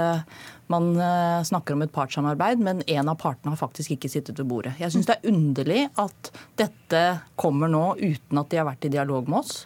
man 0.71 0.93
eh, 0.95 1.41
snakker 1.47 1.75
om 1.75 1.83
et 1.85 1.93
partssamarbeid, 1.93 2.61
men 2.63 2.81
en 2.85 3.11
av 3.11 3.19
partene 3.21 3.53
har 3.53 3.59
faktisk 3.59 3.95
ikke 3.95 4.11
sittet 4.11 4.39
ved 4.39 4.49
bordet. 4.49 4.77
Jeg 4.81 4.93
syns 4.93 5.09
det 5.09 5.17
er 5.19 5.33
underlig 5.33 5.83
at 6.01 6.31
dette 6.59 7.03
kommer 7.39 7.71
nå 7.71 7.85
uten 7.99 8.41
at 8.41 8.49
de 8.51 8.61
har 8.61 8.69
vært 8.69 8.87
i 8.87 8.93
dialog 8.95 9.29
med 9.29 9.41
oss. 9.43 9.61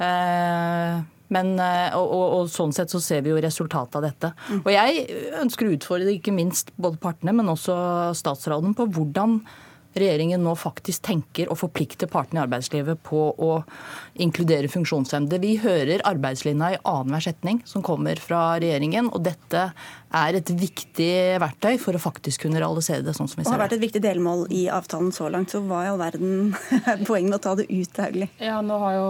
Eh, 0.00 1.00
men, 1.30 1.54
eh, 1.62 1.94
og, 1.94 2.06
og, 2.10 2.26
og, 2.34 2.50
sånn 2.50 2.74
sett 2.74 2.90
så 2.90 3.00
ser 3.02 3.22
vi 3.24 3.32
jo 3.32 3.40
resultatet 3.42 3.98
av 4.00 4.06
dette. 4.08 4.32
Mm. 4.50 4.62
Og 4.64 4.70
jeg 4.74 5.18
ønsker 5.40 5.68
å 5.68 5.74
utfordre 5.76 6.14
ikke 6.16 6.34
minst 6.34 6.74
både 6.80 7.00
partene, 7.02 7.34
men 7.36 7.52
også 7.52 7.76
statsråden 8.18 8.74
på 8.78 8.88
hvordan 8.90 9.40
regjeringen 9.98 10.42
nå 10.44 10.52
faktisk 10.58 11.02
tenker 11.06 11.50
å 11.50 11.56
forplikte 11.58 12.06
partene 12.10 12.40
i 12.40 12.44
arbeidslivet 12.44 13.00
på 13.06 13.22
å 13.34 13.50
inkludere 14.22 14.70
funksjonshemmede. 14.70 15.40
Vi 15.42 15.56
hører 15.64 16.04
arbeidslinja 16.06 16.74
i 16.74 16.80
annenhver 16.86 17.26
setning 17.26 17.62
som 17.66 17.82
kommer 17.86 18.20
fra 18.22 18.60
regjeringen, 18.62 19.10
og 19.10 19.24
dette 19.26 19.70
er 20.10 20.38
et 20.40 20.50
viktig 20.50 21.10
verktøy 21.42 21.76
for 21.78 21.94
å 21.94 22.02
faktisk 22.02 22.44
kunne 22.46 22.58
realisere 22.58 23.04
det 23.06 23.14
sånn 23.14 23.28
som 23.30 23.38
vi 23.38 23.44
ser 23.44 23.46
det. 23.46 23.52
Og 23.52 23.56
har 23.56 23.62
vært 23.62 23.76
et 23.76 23.84
viktig 23.84 24.02
delmål 24.02 24.44
i 24.54 24.64
avtalen 24.72 25.12
så 25.14 25.28
langt, 25.30 25.52
så 25.54 25.60
hva 25.62 25.84
i 25.84 25.90
all 25.92 26.00
verden 26.00 26.54
er 26.90 27.04
poenget 27.06 27.30
med 27.30 27.38
å 27.38 27.42
ta 27.44 27.54
det 27.58 27.68
ut, 27.70 28.00
Hauglie? 28.02 28.30
Ja, 28.42 28.58
nå 28.64 28.78
har 28.82 28.96
jo 28.96 29.06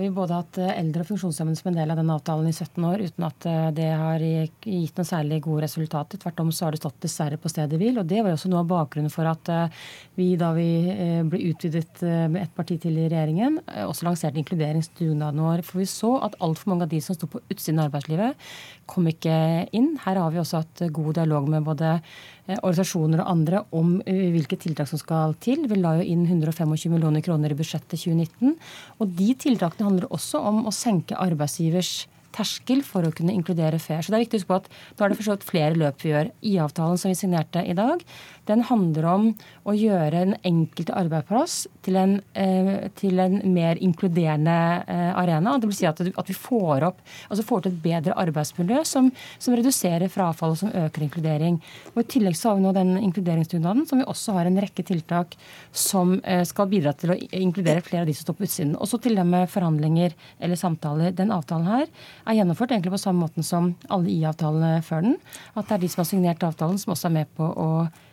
vi 0.00 0.10
både 0.14 0.38
hatt 0.38 0.60
eldre 0.62 1.04
og 1.04 1.10
funksjonshemmede 1.10 1.60
som 1.60 1.70
en 1.70 1.78
del 1.80 1.92
av 1.92 2.00
denne 2.00 2.16
avtalen 2.16 2.48
i 2.48 2.54
17 2.54 2.86
år, 2.88 3.04
uten 3.10 3.26
at 3.28 3.48
eh, 3.50 3.68
det 3.76 3.90
har 4.00 4.24
gitt 4.24 5.00
noen 5.00 5.10
særlig 5.10 5.42
gode 5.44 5.66
resultater. 5.66 6.20
Tvert 6.20 6.40
om 6.44 6.52
så 6.54 6.66
har 6.66 6.76
det 6.76 6.82
stått 6.82 7.00
dessverre 7.04 7.40
på 7.40 7.52
stedet 7.52 7.80
hvil. 7.80 8.00
Og 8.00 8.08
det 8.08 8.22
var 8.22 8.32
jo 8.32 8.38
også 8.38 8.52
noe 8.52 8.64
av 8.64 8.70
bakgrunnen 8.70 9.12
for 9.12 9.28
at 9.28 9.52
eh, 9.52 9.82
vi 10.18 10.30
da 10.40 10.52
vi 10.56 10.70
eh, 10.94 11.20
ble 11.28 11.42
utvidet 11.50 12.00
med 12.00 12.40
ett 12.42 12.54
parti 12.56 12.78
til 12.80 12.96
i 12.96 13.08
regjeringen, 13.10 13.58
også 13.84 14.06
lanserte 14.06 14.40
inkluderingsdugnaden 14.40 15.42
vår. 15.44 15.64
For 15.66 15.82
vi 15.82 15.88
så 15.90 16.14
at 16.24 16.38
altfor 16.40 16.72
mange 16.72 16.86
av 16.86 16.92
de 16.92 17.00
som 17.04 17.16
sto 17.16 17.28
på 17.30 17.42
utsiden 17.50 17.80
av 17.80 17.90
arbeidslivet, 17.90 18.50
kom 18.90 19.06
ikke 19.10 19.34
inn. 19.76 19.94
Her 20.04 20.18
har 20.20 20.34
vi 20.34 20.40
også 20.42 20.62
hatt 20.64 20.84
god 20.94 21.14
dialog 21.20 21.48
med 21.52 21.66
både 21.66 21.92
eh, 21.96 22.58
organisasjoner 22.58 23.22
og 23.22 23.30
andre 23.32 23.62
om 23.76 23.96
eh, 24.02 24.28
hvilke 24.34 24.58
tiltak 24.60 24.90
som 24.90 25.00
skal 25.00 25.36
til. 25.42 25.66
Vi 25.70 25.78
la 25.78 25.96
jo 26.00 26.06
inn 26.06 26.26
125 26.26 26.90
millioner 26.92 27.24
kroner 27.24 27.54
i 27.54 27.58
budsjettet 27.58 27.96
2019. 28.02 28.56
Og 28.98 29.14
de 29.20 29.30
tiltakene 29.46 29.88
handler 29.88 30.10
også 30.10 30.42
om 30.50 30.64
å 30.66 30.74
senke 30.74 31.18
arbeidsgivers 31.18 32.08
terskel 32.36 32.82
for 32.86 33.06
å 33.06 33.12
kunne 33.14 33.34
inkludere 33.34 33.80
fair. 33.82 34.02
Så 34.02 34.12
det 34.12 34.18
er 34.18 34.24
viktig 34.24 34.38
å 34.38 34.42
huske 34.42 34.52
på 34.52 34.60
at 34.60 34.68
nå 34.70 35.04
er 35.04 35.12
det 35.12 35.20
forstått 35.20 35.46
flere 35.48 35.78
løp 35.78 36.04
vi 36.04 36.12
gjør. 36.12 36.30
IA-avtalen 36.40 37.00
som 37.00 37.12
vi 37.12 37.18
signerte 37.18 37.64
i 37.66 37.76
dag, 37.76 38.04
den 38.50 38.64
handler 38.66 39.06
om 39.10 39.26
å 39.68 39.74
gjøre 39.76 40.24
den 40.24 40.36
enkelte 40.46 40.94
arbeidsplass 40.96 41.56
til 41.84 41.98
en, 42.00 42.16
eh, 42.34 42.88
til 42.98 43.20
en 43.22 43.38
mer 43.54 43.78
inkluderende 43.82 44.56
eh, 44.86 45.10
arena. 45.18 45.56
Det 45.58 45.70
vil 45.70 45.78
si 45.78 45.88
at, 45.88 46.00
vi 46.00 46.36
får, 46.36 46.86
opp, 46.88 47.00
altså 47.28 47.46
får 47.46 47.64
til 47.64 47.72
et 47.72 47.82
bedre 47.84 48.16
arbeidsmiljø 48.18 48.82
som, 48.88 49.10
som 49.38 49.56
reduserer 49.56 50.10
frafall 50.12 50.54
og 50.54 50.60
som 50.62 50.74
øker 50.74 51.06
inkludering. 51.06 51.60
Og 51.94 52.02
I 52.02 52.08
tillegg 52.16 52.38
så 52.38 52.50
har 52.50 52.58
vi 52.58 52.66
nå 52.66 52.74
den 52.76 52.96
inkluderingsdugnaden 53.00 53.86
som 53.88 54.02
vi 54.02 54.08
også 54.10 54.36
har 54.38 54.50
en 54.50 54.60
rekke 54.62 54.86
tiltak 54.86 55.36
som 55.72 56.16
eh, 56.24 56.42
skal 56.48 56.70
bidra 56.70 56.94
til 56.96 57.14
å 57.14 57.18
inkludere 57.38 57.84
flere 57.84 58.04
av 58.04 58.10
de 58.10 58.16
som 58.16 58.28
står 58.28 58.38
på 58.38 58.48
utsiden. 58.48 58.76
Også 58.80 59.00
til 59.02 59.18
det 59.18 59.26
med 59.28 59.50
forhandlinger 59.52 60.16
eller 60.40 60.58
samtaler. 60.58 61.14
Den 61.16 61.34
avtalen 61.34 61.68
her 61.70 61.86
er 62.26 62.38
gjennomført 62.38 62.74
egentlig 62.74 62.94
på 62.94 63.02
samme 63.02 63.24
måten 63.26 63.46
som 63.46 63.72
alle 63.88 64.12
IA-avtalene 64.12 64.84
før 64.86 65.06
den. 65.06 65.18
At 65.54 65.68
det 65.68 65.76
er 65.76 65.82
de 65.84 65.90
som 65.92 66.02
har 66.02 66.10
signert 66.10 66.46
avtalen, 66.46 66.78
som 66.80 66.94
også 66.94 67.10
er 67.10 67.18
med 67.20 67.34
på 67.36 67.46
å 67.48 67.70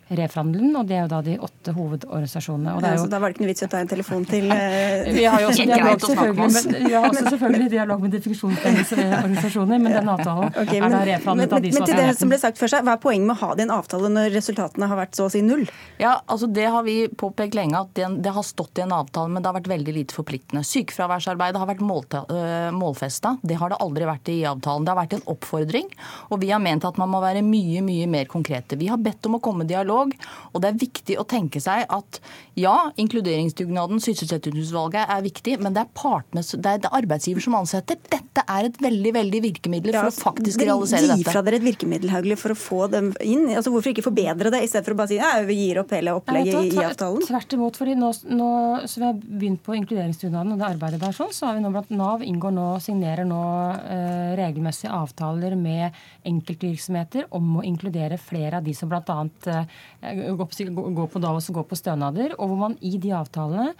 reforhandelen, 0.09 0.75
og 0.79 0.87
det 0.87 0.95
er 0.97 1.03
jo 1.05 1.09
da 1.11 1.19
de 1.25 1.35
åtte 1.43 1.73
hovedorganisasjonene. 1.75 2.75
Og 2.77 2.83
det 2.83 2.89
er 2.89 2.95
jo... 2.95 3.01
Ja, 3.01 3.05
så 3.05 3.11
da 3.11 3.19
var 3.19 3.31
det 3.31 3.37
ikke 3.37 3.43
noe 3.43 3.51
vits 3.51 3.63
i 3.63 3.67
å 3.67 3.71
ta 3.71 3.81
en 3.83 3.91
telefon 3.91 4.25
til 4.29 4.47
uh... 4.51 5.09
Vi 5.17 5.25
har 5.27 5.43
jo 5.43 5.49
også 5.51 5.65
dialog, 5.67 6.03
selvfølgelig, 6.05 6.51
med, 6.55 6.77
vi 6.87 6.93
har 6.93 7.07
også 7.09 7.23
selvfølgelig 7.27 7.69
dialog 7.73 8.03
med 8.05 8.13
de 8.13 8.21
definisjonsorganisasjoner, 8.21 9.81
men 9.83 9.97
den 9.97 10.11
avtalen 10.13 10.51
okay, 10.53 10.79
men, 10.79 10.87
er 10.87 10.95
da 10.95 11.01
reforhandlet 11.11 11.55
av 11.57 11.65
de 11.65 11.73
som 11.73 11.83
Men 11.83 11.89
til 11.91 12.01
det 12.01 12.15
som 12.21 12.31
ble 12.31 12.39
sagt 12.41 12.61
først, 12.61 12.77
seg, 12.77 12.87
Hva 12.87 12.95
er 12.95 13.03
poenget 13.03 13.27
med 13.27 13.35
å 13.35 13.39
ha 13.41 13.51
det 13.57 13.65
i 13.65 13.67
en 13.67 13.73
avtale 13.75 14.11
når 14.13 14.31
resultatene 14.35 14.89
har 14.91 15.01
vært 15.01 15.19
så 15.19 15.27
å 15.27 15.33
si 15.33 15.43
null? 15.45 15.65
Ja, 15.99 16.17
altså 16.25 16.49
Det 16.51 16.67
har 16.71 16.87
vi 16.87 16.97
påpekt 17.11 17.57
lenge, 17.57 17.83
at 17.83 17.93
det, 17.97 18.07
det 18.23 18.35
har 18.35 18.47
stått 18.47 18.79
i 18.79 18.85
en 18.85 18.95
avtale, 18.95 19.31
men 19.33 19.43
det 19.43 19.51
har 19.51 19.57
vært 19.59 19.71
veldig 19.71 19.97
lite 19.97 20.15
forpliktende. 20.15 20.63
Sykefraværsarbeidet 20.67 21.59
har 21.61 21.69
vært 21.69 21.83
øh, 21.83 22.69
målfesta. 22.75 23.35
Det 23.43 23.59
har 23.59 23.73
det 23.73 23.81
aldri 23.83 24.07
vært 24.07 24.31
i 24.31 24.39
avtalen. 24.47 24.87
Det 24.87 24.93
har 24.93 25.01
vært 25.01 25.17
en 25.19 25.27
oppfordring, 25.33 25.91
og 26.31 26.41
vi 26.41 26.53
har 26.53 26.63
ment 26.63 26.87
at 26.87 26.99
man 27.01 27.11
må 27.11 27.21
være 27.23 27.43
mye, 27.45 27.83
mye 27.85 28.07
mer 28.11 28.29
konkrete. 28.31 28.79
Vi 28.79 28.89
har 28.91 29.01
bedt 29.01 29.27
om 29.27 29.37
å 29.37 29.43
komme 29.43 29.65
i 29.65 29.71
dialog 29.71 29.96
dialog. 29.97 30.13
Og 30.53 30.61
det 30.61 30.69
er 30.69 30.79
viktig 30.81 31.17
å 31.19 31.25
tenke 31.27 31.61
seg 31.61 31.85
at 31.89 32.19
ja, 32.57 32.91
inkluderingsdugnaden, 32.97 33.99
sysselsettingsutvalget 34.01 35.11
er 35.13 35.25
viktig, 35.25 35.57
men 35.61 35.75
det 35.75 35.83
er 35.83 35.91
partene, 35.97 36.41
det 36.41 36.73
er 36.73 36.97
arbeidsgiver 36.97 37.43
som 37.43 37.57
ansetter. 37.59 37.99
Dette 38.09 38.43
er 38.47 38.69
et 38.69 38.79
veldig 38.81 39.13
veldig 39.13 39.41
virkemiddel 39.43 39.93
for 39.93 40.09
ja, 40.09 40.13
å 40.13 40.15
faktisk 40.15 40.63
realisere 40.65 41.05
dette. 41.05 41.19
Gi 41.21 41.27
fra 41.27 41.43
dere 41.45 41.59
et 41.59 41.67
virkemiddel 41.67 42.13
Haugli, 42.13 42.37
for 42.39 42.53
å 42.53 42.57
få 42.57 42.81
dem 42.91 43.11
inn. 43.21 43.45
Altså, 43.53 43.73
hvorfor 43.73 43.93
ikke 43.93 44.05
forbedre 44.07 44.51
det, 44.53 44.63
i 44.65 44.71
stedet 44.71 44.87
for 44.87 44.95
å 44.95 45.01
bare 45.01 45.11
si 45.13 45.19
ja, 45.19 45.33
vi 45.45 45.59
gir 45.59 45.81
opp 45.83 45.93
hele 45.93 46.15
opplegget 46.17 46.73
i 46.73 46.81
avtalen? 46.81 47.25
Tvert 47.27 47.57
imot. 47.57 47.77
fordi 47.77 47.97
nå, 47.99 48.11
nå, 48.33 48.49
så 48.85 48.97
Vi 48.97 49.05
har 49.05 49.17
begynt 49.17 49.61
på 49.65 49.77
inkluderingsdugnaden 49.77 50.55
og 50.55 50.61
det 50.61 50.69
arbeidet 50.71 51.01
der. 51.03 51.13
sånn, 51.15 51.33
så 51.35 51.49
har 51.49 51.57
vi 51.57 51.65
nå 51.65 51.71
blant 51.73 51.93
Nav 51.97 52.25
inngår 52.25 52.53
nå, 52.53 52.65
signerer 52.83 53.27
nå 53.27 53.43
eh, 53.77 54.33
regelmessige 54.37 54.93
avtaler 54.93 55.53
med 55.59 55.95
enkeltvirksomheter 56.27 57.29
om 57.37 57.59
å 57.61 57.65
inkludere 57.65 58.17
flere 58.21 58.59
av 58.59 58.65
de 58.65 58.73
som 58.77 58.89
bl.a. 58.89 59.17
Eh, 60.01 60.35
gå 60.35 61.07
på 61.09 61.21
Davos 61.23 61.49
og 61.49 61.59
gå 61.59 61.63
på 61.71 61.79
stønader, 61.79 62.35
og 62.37 62.51
hvor 62.51 62.59
man 62.67 62.77
i 62.85 62.97
de 63.01 63.13
avtalene 63.17 63.73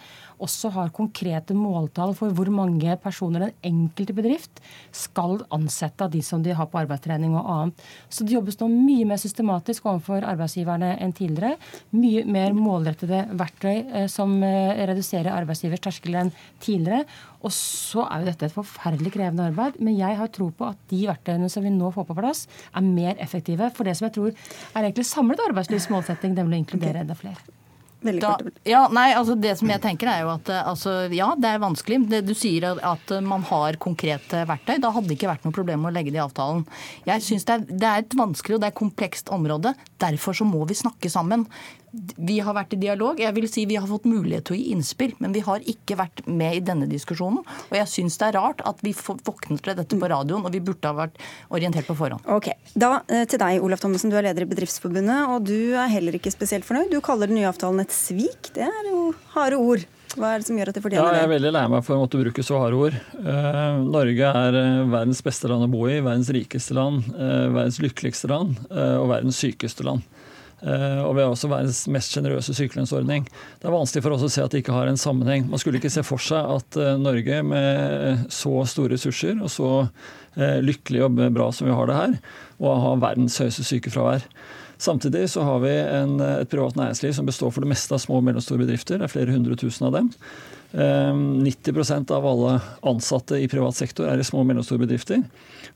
også 0.44 0.70
har 0.74 0.92
konkrete 0.94 1.56
måltall 1.56 2.14
for 2.18 2.34
hvor 2.34 2.50
mange 2.52 2.96
personer 3.02 3.46
den 3.46 3.54
enkelte 3.70 4.14
bedrift 4.16 4.62
skal 4.94 5.42
ansette 5.54 6.06
av 6.06 6.12
de 6.12 6.22
som 6.24 6.42
de 6.44 6.54
har 6.56 6.68
på 6.70 6.80
arbeidstrening 6.80 7.34
og 7.36 7.48
annet. 7.54 7.86
Så 8.08 8.26
det 8.26 8.36
jobbes 8.36 8.58
nå 8.60 8.70
mye 8.72 9.06
mer 9.08 9.20
systematisk 9.20 9.86
overfor 9.88 10.26
arbeidsgiverne 10.28 10.94
enn 11.02 11.14
tidligere. 11.16 11.58
Mye 11.96 12.24
mer 12.28 12.56
målrettede 12.56 13.24
verktøy 13.38 13.74
eh, 13.76 14.06
som 14.10 14.36
eh, 14.46 14.78
reduserer 14.88 15.34
arbeidsgivers 15.34 15.84
terskel 15.84 16.18
enn 16.22 16.32
tidligere. 16.64 17.04
Og 17.44 17.54
så 17.54 18.04
er 18.08 18.22
jo 18.22 18.30
dette 18.32 18.48
et 18.48 18.56
forferdelig 18.56 19.14
krevende 19.14 19.46
arbeid, 19.50 19.78
men 19.82 19.98
jeg 19.98 20.18
har 20.18 20.32
tro 20.34 20.50
på 20.54 20.72
at 20.72 20.80
de 20.90 21.04
verktøyene 21.06 21.50
som 21.52 21.64
vi 21.66 21.74
nå 21.74 21.92
får 21.94 22.08
på 22.08 22.18
plass, 22.18 22.46
er 22.74 22.86
mer 22.86 23.14
effektive 23.22 23.70
for 23.76 23.86
det 23.86 23.94
som 23.98 24.08
jeg 24.08 24.16
tror 24.18 24.32
er 24.32 24.82
egentlig 24.82 25.06
samlet 25.06 25.46
arbeidslivs 25.48 25.90
målsetting, 25.92 26.34
nemlig 26.38 26.58
å 26.58 26.64
inkludere 26.64 27.04
enda 27.04 27.18
flere. 27.18 27.57
Da, 27.98 28.36
ja, 28.62 28.84
nei, 28.94 29.08
altså 29.18 29.34
Det 29.34 29.56
som 29.58 29.70
jeg 29.72 29.82
tenker 29.82 30.06
er 30.12 30.20
jo 30.22 30.30
at 30.36 30.50
eh, 30.52 30.66
altså, 30.70 30.92
ja, 31.10 31.32
det 31.40 31.50
er 31.50 31.62
vanskelig. 31.62 31.98
Det, 32.12 32.20
du 32.28 32.34
sier 32.38 32.68
at 32.76 33.12
man 33.26 33.42
har 33.48 33.78
konkrete 33.82 34.44
verktøy. 34.48 34.76
Da 34.82 34.92
hadde 34.94 35.10
det 35.10 35.18
ikke 35.18 35.32
vært 35.32 35.46
noe 35.46 35.56
problem 35.56 35.88
å 35.88 35.92
legge 35.94 36.14
det 36.14 36.20
i 36.20 36.24
avtalen. 36.24 36.62
Jeg 37.08 37.24
synes 37.26 37.48
det 37.48 37.56
er, 37.56 37.66
det 37.68 37.90
er 37.90 38.04
et 38.04 38.18
vanskelig 38.18 38.58
og 38.58 38.62
det 38.62 38.70
er 38.70 38.78
komplekst 38.78 39.32
område. 39.34 39.74
Derfor 39.98 40.36
så 40.38 40.46
må 40.46 40.62
vi 40.70 40.78
snakke 40.78 41.10
sammen. 41.10 41.48
Vi 41.92 42.38
har 42.44 42.56
vært 42.56 42.74
i 42.76 42.80
dialog. 42.80 43.20
Jeg 43.20 43.34
vil 43.36 43.48
si 43.50 43.64
Vi 43.68 43.78
har 43.78 43.88
fått 43.88 44.06
mulighet 44.08 44.48
til 44.48 44.56
å 44.56 44.58
gi 44.58 44.72
innspill, 44.74 45.14
men 45.22 45.34
vi 45.36 45.42
har 45.46 45.64
ikke 45.64 45.98
vært 45.98 46.24
med 46.26 46.58
i 46.58 46.62
denne 46.64 46.88
diskusjonen. 46.90 47.42
Og 47.42 47.76
jeg 47.78 47.90
syns 47.90 48.18
det 48.20 48.30
er 48.30 48.38
rart 48.38 48.62
at 48.68 48.82
vi 48.84 48.94
våkner 48.94 49.60
til 49.62 49.76
dette 49.78 49.98
på 49.98 50.10
radioen, 50.10 50.44
og 50.44 50.54
vi 50.54 50.62
burde 50.64 50.90
ha 50.90 50.96
vært 51.04 51.20
orientert 51.54 51.88
på 51.88 51.96
forhånd. 51.98 52.24
Ok, 52.38 52.52
Da 52.74 53.02
eh, 53.08 53.24
til 53.28 53.40
deg, 53.40 53.62
Olaf 53.64 53.82
Thommessen. 53.84 54.12
Du 54.12 54.18
er 54.18 54.28
leder 54.28 54.44
i 54.44 54.50
Bedriftsforbundet, 54.50 55.28
og 55.28 55.46
du 55.48 55.76
er 55.76 55.90
heller 55.92 56.16
ikke 56.18 56.32
spesielt 56.34 56.66
fornøyd. 56.68 56.92
Du 56.92 57.00
kaller 57.04 57.30
den 57.30 57.40
nye 57.40 57.48
avtalen 57.50 57.84
et 57.84 57.94
svik. 57.94 58.52
Det 58.56 58.66
er 58.68 58.90
jo 58.90 59.12
harde 59.36 59.60
ord. 59.60 59.86
Hva 60.16 60.32
er 60.32 60.40
det 60.40 60.48
som 60.48 60.58
gjør 60.58 60.70
at 60.72 60.78
de 60.78 60.82
fortjener 60.82 61.04
det? 61.04 61.10
Ja, 61.12 61.20
jeg 61.20 61.28
er 61.28 61.32
veldig 61.34 61.50
lei 61.54 61.64
meg 61.70 61.84
for 61.86 61.96
å 61.96 62.02
måtte 62.02 62.20
bruke 62.20 62.44
så 62.46 62.60
harde 62.62 62.78
ord. 62.80 62.96
Uh, 63.18 63.80
Norge 63.84 64.30
er 64.40 64.56
uh, 64.56 64.88
verdens 64.88 65.20
beste 65.24 65.50
land 65.50 65.66
å 65.66 65.70
bo 65.72 65.84
i, 65.88 65.98
verdens 66.00 66.30
rikeste 66.34 66.76
land, 66.78 67.04
uh, 67.12 67.48
verdens 67.54 67.80
lykkeligste 67.84 68.30
land 68.32 68.56
og 68.68 69.10
verdens 69.10 69.38
sykeste 69.42 69.84
land. 69.86 70.06
Eh, 70.58 71.00
og 71.04 71.14
vi 71.14 71.22
har 71.22 71.30
også 71.30 71.50
verdens 71.50 71.84
mest 71.92 72.14
sjenerøse 72.14 72.54
sykelønnsordning. 72.56 73.26
Det 73.60 73.68
er 73.68 73.74
vanskelig 73.74 74.02
for 74.04 74.16
oss 74.16 74.26
å 74.26 74.30
se 74.32 74.42
at 74.42 74.54
det 74.54 74.64
ikke 74.64 74.74
har 74.74 74.90
en 74.90 74.98
sammenheng. 74.98 75.46
Man 75.50 75.62
skulle 75.62 75.78
ikke 75.78 75.92
se 75.92 76.02
for 76.06 76.22
seg 76.22 76.50
at 76.58 76.78
eh, 76.80 76.96
Norge 76.98 77.42
med 77.46 78.26
så 78.34 78.54
store 78.66 78.96
ressurser 78.96 79.38
og 79.38 79.52
så 79.54 79.72
eh, 79.84 80.58
lykkelig 80.64 81.04
og 81.06 81.20
bra 81.36 81.50
som 81.54 81.70
vi 81.70 81.76
har 81.78 81.90
det 81.90 81.98
her, 81.98 82.16
og 82.58 82.82
har 82.84 83.04
verdens 83.06 83.38
høyeste 83.42 83.66
sykefravær. 83.68 84.26
Samtidig 84.78 85.24
så 85.30 85.42
har 85.46 85.62
vi 85.62 85.72
en, 85.74 86.18
et 86.22 86.50
privat 86.50 86.76
næringsliv 86.78 87.14
som 87.16 87.26
består 87.26 87.50
for 87.54 87.64
det 87.64 87.70
meste 87.70 87.94
av 87.94 88.02
små 88.02 88.20
og 88.20 88.28
mellomstore 88.28 88.62
bedrifter. 88.62 89.00
Det 89.00 89.08
er 89.08 89.14
flere 89.14 89.34
hundre 89.34 89.58
tusen 89.58 89.88
av 89.88 89.96
dem. 89.96 90.12
90% 90.70 92.12
av 92.14 92.26
alle 92.28 92.52
ansatte 92.86 93.40
i 93.40 93.48
privat 93.50 93.74
sektor 93.74 94.06
er 94.06 94.20
i 94.20 94.26
små 94.26 94.44
og 94.44 94.50
mellomstore 94.50 94.84
bedrifter. 94.84 95.24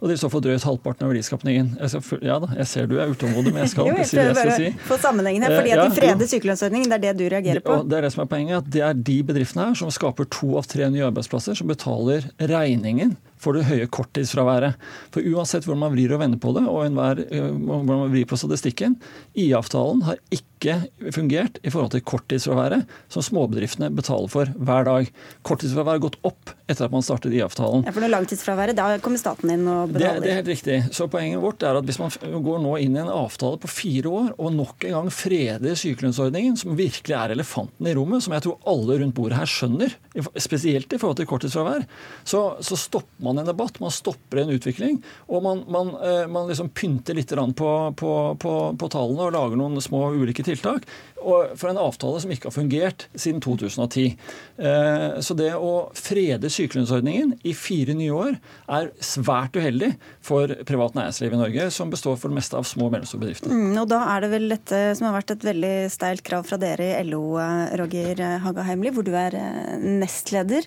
Og 0.02 0.10
de 0.10 0.16
står 0.18 0.32
for 0.32 0.42
drøyt 0.42 0.64
halvparten 0.66 1.06
av 1.06 1.12
verdiskapningen. 1.12 1.68
Skal, 1.86 2.22
ja 2.26 2.40
da, 2.42 2.48
jeg 2.58 2.66
ser 2.66 2.88
du 2.90 2.96
er 2.98 3.12
utålmodig, 3.12 3.52
men 3.54 3.62
jeg 3.62 3.70
skal 3.70 3.86
ikke 3.92 4.06
si 4.10 4.18
det 4.18 4.24
jeg 4.26 4.38
skal 4.40 4.54
si. 4.58 4.70
Få 4.88 4.98
sammenhengen 4.98 5.46
her, 5.46 5.54
fordi 5.60 5.74
at 5.76 5.82
De 5.84 5.98
freder 6.00 6.30
sykelønnsordningen, 6.32 6.90
det 6.90 6.98
er 6.98 7.04
det 7.04 7.12
du 7.20 7.26
reagerer 7.30 7.62
på? 7.62 7.76
Det 7.86 8.00
er 8.00 8.08
det 8.08 8.10
som 8.16 8.24
er 8.24 8.30
poenget. 8.32 8.56
at 8.58 8.72
Det 8.74 8.82
er 8.82 9.04
de 9.10 9.18
bedriftene 9.30 9.68
her 9.68 9.78
som 9.78 9.92
skaper 9.94 10.26
to 10.34 10.56
av 10.58 10.66
tre 10.70 10.90
nye 10.90 11.06
arbeidsplasser, 11.06 11.54
som 11.58 11.70
betaler 11.70 12.26
regningen 12.40 13.14
for 13.42 13.58
det 13.58 13.66
høye 13.68 13.88
korttidsfraværet. 13.92 14.78
For 15.14 15.26
uansett 15.34 15.66
hvor 15.66 15.78
man 15.78 15.92
vrir 15.94 16.14
og 16.14 16.22
vender 16.22 16.40
på 16.42 16.54
det, 16.56 16.64
og 16.68 16.86
enhver, 16.86 17.24
hvordan 17.26 17.86
hvor 17.88 18.02
man 18.04 18.14
vrir 18.14 18.28
på 18.30 18.38
statistikken, 18.38 18.96
IA-avtalen 19.34 20.04
har 20.06 20.20
ikke 20.34 20.78
fungert 21.14 21.58
i 21.66 21.72
forhold 21.74 21.90
til 21.94 22.04
korttidsfraværet, 22.06 22.86
som 23.10 23.24
småbedriftene 23.26 23.90
betaler 23.94 24.30
for 24.30 24.50
hver 24.54 24.86
dag. 24.86 25.10
Korttidsfraværet 25.46 25.98
har 25.98 26.04
gått 26.06 26.20
opp 26.28 26.52
etter 26.70 26.86
at 26.86 26.94
man 26.94 27.04
startet 27.04 27.34
IA-avtalen. 27.34 27.86
Ja, 27.86 27.94
for 27.94 28.04
når 28.04 28.14
langtidsfraværet, 28.14 28.78
da 28.78 28.86
kommer 29.02 29.20
staten 29.20 29.50
inn 29.52 29.66
og 29.66 29.92
betaler? 29.92 30.20
Det, 30.20 30.24
det, 30.24 30.30
er 30.30 30.40
helt 30.40 30.52
riktig. 30.52 30.78
Så 30.94 31.08
poenget 31.12 31.42
vårt 31.42 31.66
er 31.66 31.78
at 31.80 31.88
hvis 31.88 32.00
man 32.00 32.12
går 32.46 32.62
nå 32.62 32.76
inn 32.84 32.96
i 32.96 33.02
en 33.02 33.10
avtale 33.12 33.60
på 33.62 33.70
fire 33.70 34.12
år, 34.12 34.30
og 34.38 34.54
nok 34.56 34.86
en 34.88 34.96
gang 34.98 35.10
freder 35.14 35.78
sykelønnsordningen, 35.78 36.56
som 36.60 36.78
virkelig 36.78 37.16
er 37.18 37.34
elefanten 37.34 37.90
i 37.90 37.96
rommet, 37.98 38.24
som 38.24 38.36
jeg 38.36 38.46
tror 38.46 38.72
alle 38.72 39.00
rundt 39.02 39.16
bordet 39.16 39.40
her 39.40 39.50
skjønner, 39.50 39.96
spesielt 40.40 40.92
i 40.92 41.00
forhold 41.00 41.20
til 41.20 41.28
korttidsfravær, 41.30 41.86
så, 42.24 42.44
så 42.64 42.78
stopper 42.78 43.26
man 43.26 43.31
man 43.32 43.42
en 43.42 43.48
debatt, 43.48 43.80
man 43.80 43.94
stopper 43.94 44.42
en 44.42 44.52
utvikling. 44.52 45.00
Og 45.32 45.42
man, 45.44 45.64
man, 45.72 45.94
eh, 46.04 46.26
man 46.30 46.48
liksom 46.50 46.70
pynter 46.76 47.16
litt 47.16 47.32
på, 47.32 47.70
på, 47.96 48.12
på, 48.38 48.52
på, 48.78 48.88
tallene 48.92 49.28
og 49.28 49.34
lager 49.36 49.58
noen 49.58 49.80
små 49.82 50.10
ulike 50.12 50.44
tiltak. 50.44 50.84
For 51.22 51.70
en 51.70 51.78
avtale 51.78 52.20
som 52.22 52.32
ikke 52.34 52.48
har 52.50 52.54
fungert 52.56 53.06
siden 53.14 53.40
2010. 53.44 54.16
Eh, 54.58 55.20
så 55.22 55.36
det 55.38 55.52
å 55.54 55.88
frede 55.96 56.50
sykelønnsordningen 56.52 57.36
i 57.46 57.54
fire 57.56 57.94
nye 57.96 58.12
år 58.12 58.36
er 58.74 58.90
svært 59.02 59.56
uheldig 59.56 59.92
for 60.24 60.50
privat 60.68 60.98
næringsliv 60.98 61.36
i 61.36 61.40
Norge, 61.40 61.68
som 61.74 61.92
består 61.92 62.18
for 62.20 62.32
det 62.32 62.40
meste 62.40 62.58
av 62.58 62.66
små 62.68 62.88
og 62.88 62.96
mellomstore 62.96 63.22
bedrifter. 63.22 63.54
Mm, 63.54 63.78
og 63.84 63.88
da 63.92 64.02
er 64.16 64.26
det 64.26 64.32
vel 64.34 64.48
dette 64.50 64.82
som 64.98 65.08
har 65.08 65.16
vært 65.20 65.36
et 65.36 65.46
veldig 65.46 65.74
steilt 65.94 66.24
krav 66.26 66.48
fra 66.48 66.58
dere 66.60 66.90
i 66.98 67.06
LO, 67.06 67.22
eh, 67.40 67.76
Roger 67.80 68.24
Haga 68.42 68.66
Heimli, 68.66 68.92
hvor 68.92 69.06
du 69.06 69.14
er 69.16 69.38
nestleder. 69.82 70.66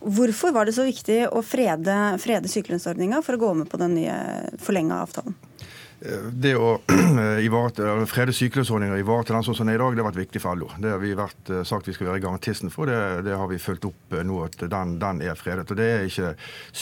Hvorfor 0.00 0.54
var 0.56 0.66
det 0.66 0.74
så 0.76 0.86
viktig 0.86 1.19
å 1.28 1.42
frede, 1.44 1.96
frede 2.22 2.50
sykelønnsordninga 2.50 3.20
for 3.26 3.36
å 3.36 3.42
gå 3.44 3.54
med 3.62 3.70
på 3.70 3.80
den 3.80 3.98
nye 3.98 4.16
forlenga 4.62 5.02
avtalen? 5.04 5.36
Det 6.32 6.54
å 6.56 6.78
ivareta, 7.46 7.92
frede 8.08 8.32
sykelønnsordninga 8.32 8.94
og 8.96 9.02
ivareta 9.02 9.34
den 9.34 9.44
sånn 9.44 9.56
som 9.58 9.68
den 9.68 9.74
er 9.74 9.76
i 9.76 9.82
dag, 9.82 9.96
det 9.96 10.00
har 10.00 10.08
vært 10.08 10.20
viktig 10.22 10.40
for 10.40 10.56
LO. 10.56 10.70
Det 10.80 10.94
har 10.94 11.02
vi 11.02 11.10
vært 11.18 11.50
eh, 11.52 11.60
sagt 11.68 11.90
vi 11.90 11.94
skal 11.96 12.08
være 12.08 12.22
garantisten 12.24 12.72
for. 12.72 12.88
Det, 12.88 13.26
det 13.26 13.36
har 13.36 13.50
vi 13.50 13.60
fulgt 13.60 13.84
opp 13.90 14.16
eh, 14.16 14.24
nå, 14.24 14.38
at 14.46 14.56
den, 14.64 14.96
den, 15.02 15.20
er 15.20 15.36
fredet. 15.36 15.68
Og 15.68 15.76
det 15.76 15.90
er 15.92 16.08
ikke 16.08 16.32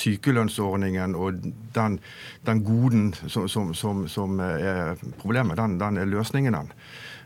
sykelønnsordningen 0.04 1.18
og 1.18 1.42
den, 1.74 1.98
den 2.46 2.62
goden 2.66 3.10
som, 3.24 3.50
som, 3.50 3.74
som, 3.74 4.06
som, 4.06 4.38
er 4.38 4.94
problemet. 5.18 5.58
Den, 5.58 5.80
den 5.82 5.98
er 5.98 6.12
løsningen, 6.14 6.54
den. 6.54 6.70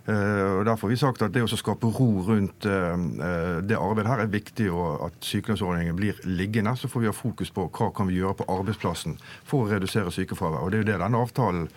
Eh, 0.07 0.59
og 0.59 0.65
Derfor 0.67 0.89
har 0.89 0.93
vi 0.93 1.01
sagt 1.01 1.23
at 1.23 1.35
det 1.35 1.45
å 1.45 1.51
skape 1.51 1.91
ro 1.95 2.09
rundt 2.27 2.63
det 2.63 3.79
arbeidet 3.79 4.11
her 4.11 4.23
er 4.25 4.31
viktig, 4.33 4.69
og 4.73 5.05
at 5.09 5.27
sykelønnsordningen 5.27 5.97
blir 5.99 6.19
liggende. 6.27 6.75
Så 6.79 6.91
får 6.91 7.05
vi 7.05 7.11
ha 7.11 7.15
fokus 7.17 7.53
på 7.55 7.67
hva 7.69 7.91
kan 7.95 8.09
vi 8.11 8.19
gjøre 8.19 8.41
på 8.41 8.49
arbeidsplassen 8.51 9.17
for 9.49 9.67
å 9.67 9.71
redusere 9.73 10.13
sykefravær. 10.15 10.63
Og 10.63 10.73
Det 10.73 10.79
er 10.81 10.85
jo 10.85 10.89
det 10.91 10.99
denne 11.03 11.23
avtalen 11.23 11.69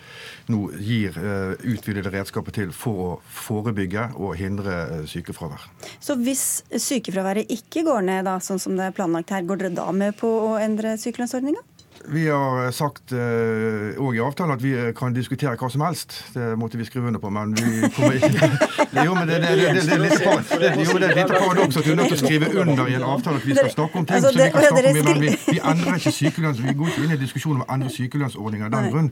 nå 0.52 0.62
gir 0.80 1.18
utvidede 1.66 2.14
redskaper 2.14 2.56
til 2.56 2.74
for 2.76 3.04
å 3.06 3.12
forebygge 3.26 4.12
og 4.16 4.36
hindre 4.40 5.06
sykefravær. 5.10 5.68
Så 6.00 6.18
hvis 6.22 6.64
sykefraværet 6.72 7.52
ikke 7.54 7.86
går 7.88 8.06
ned, 8.10 8.26
da, 8.30 8.40
sånn 8.44 8.62
som 8.62 8.78
det 8.78 8.90
er 8.90 8.98
planlagt 8.98 9.34
her, 9.34 9.46
går 9.46 9.64
dere 9.64 9.78
da 9.78 9.90
med 9.96 10.18
på 10.20 10.30
å 10.50 10.54
endre 10.62 10.96
sykelønnsordninga? 11.02 11.64
Vi 12.14 12.28
har 12.30 12.72
sagt 12.76 13.14
òg 13.16 14.10
uh, 14.10 14.16
i 14.16 14.22
avtalen 14.24 14.56
at 14.56 14.64
vi 14.64 14.74
kan 14.98 15.14
diskutere 15.16 15.56
hva 15.60 15.70
som 15.72 15.84
helst. 15.86 16.18
Det 16.36 16.54
måtte 16.60 16.80
vi 16.80 16.86
skrive 16.88 17.10
under 17.10 17.22
på, 17.24 17.32
men 17.34 17.56
vi 17.58 17.90
kommer 17.96 18.20
ikke 18.20 19.06
Jo, 19.06 19.16
men 19.16 19.28
det, 19.28 19.40
det, 19.44 19.54
det, 19.60 19.72
det, 19.76 19.86
det 19.86 19.96
er 19.96 20.72
et 20.72 21.18
lite 21.18 21.26
paradoks 21.34 21.78
at 21.78 21.88
du 21.88 21.92
er 21.92 22.00
nødt 22.00 22.12
til 22.14 22.18
å 22.18 22.22
skrive 22.22 22.52
under 22.62 22.92
i 22.92 22.96
en 22.96 23.06
avtale 23.08 23.42
at 23.42 23.48
vi 23.48 23.56
skal 23.58 23.72
snakke 23.74 24.00
om 24.00 24.06
ting 24.08 24.16
altså, 24.18 24.32
som 24.32 24.40
vi 24.40 24.50
kan 24.54 24.68
snakke 24.68 24.92
om, 24.92 25.10
men 25.10 25.24
vi, 25.26 25.32
vi 25.50 25.60
endrer 25.60 26.00
ikke 26.00 26.16
sykelønns... 26.20 26.62
Vi 26.66 26.76
går 26.78 26.92
ikke 26.92 27.04
inn 27.06 27.16
i 27.16 27.20
diskusjonen 27.20 27.62
om 27.62 27.66
å 27.66 27.70
endre 27.76 27.92
sykelønnsordninger 27.94 28.70
av 28.70 28.76
den 28.76 28.92
grunn, 28.94 29.10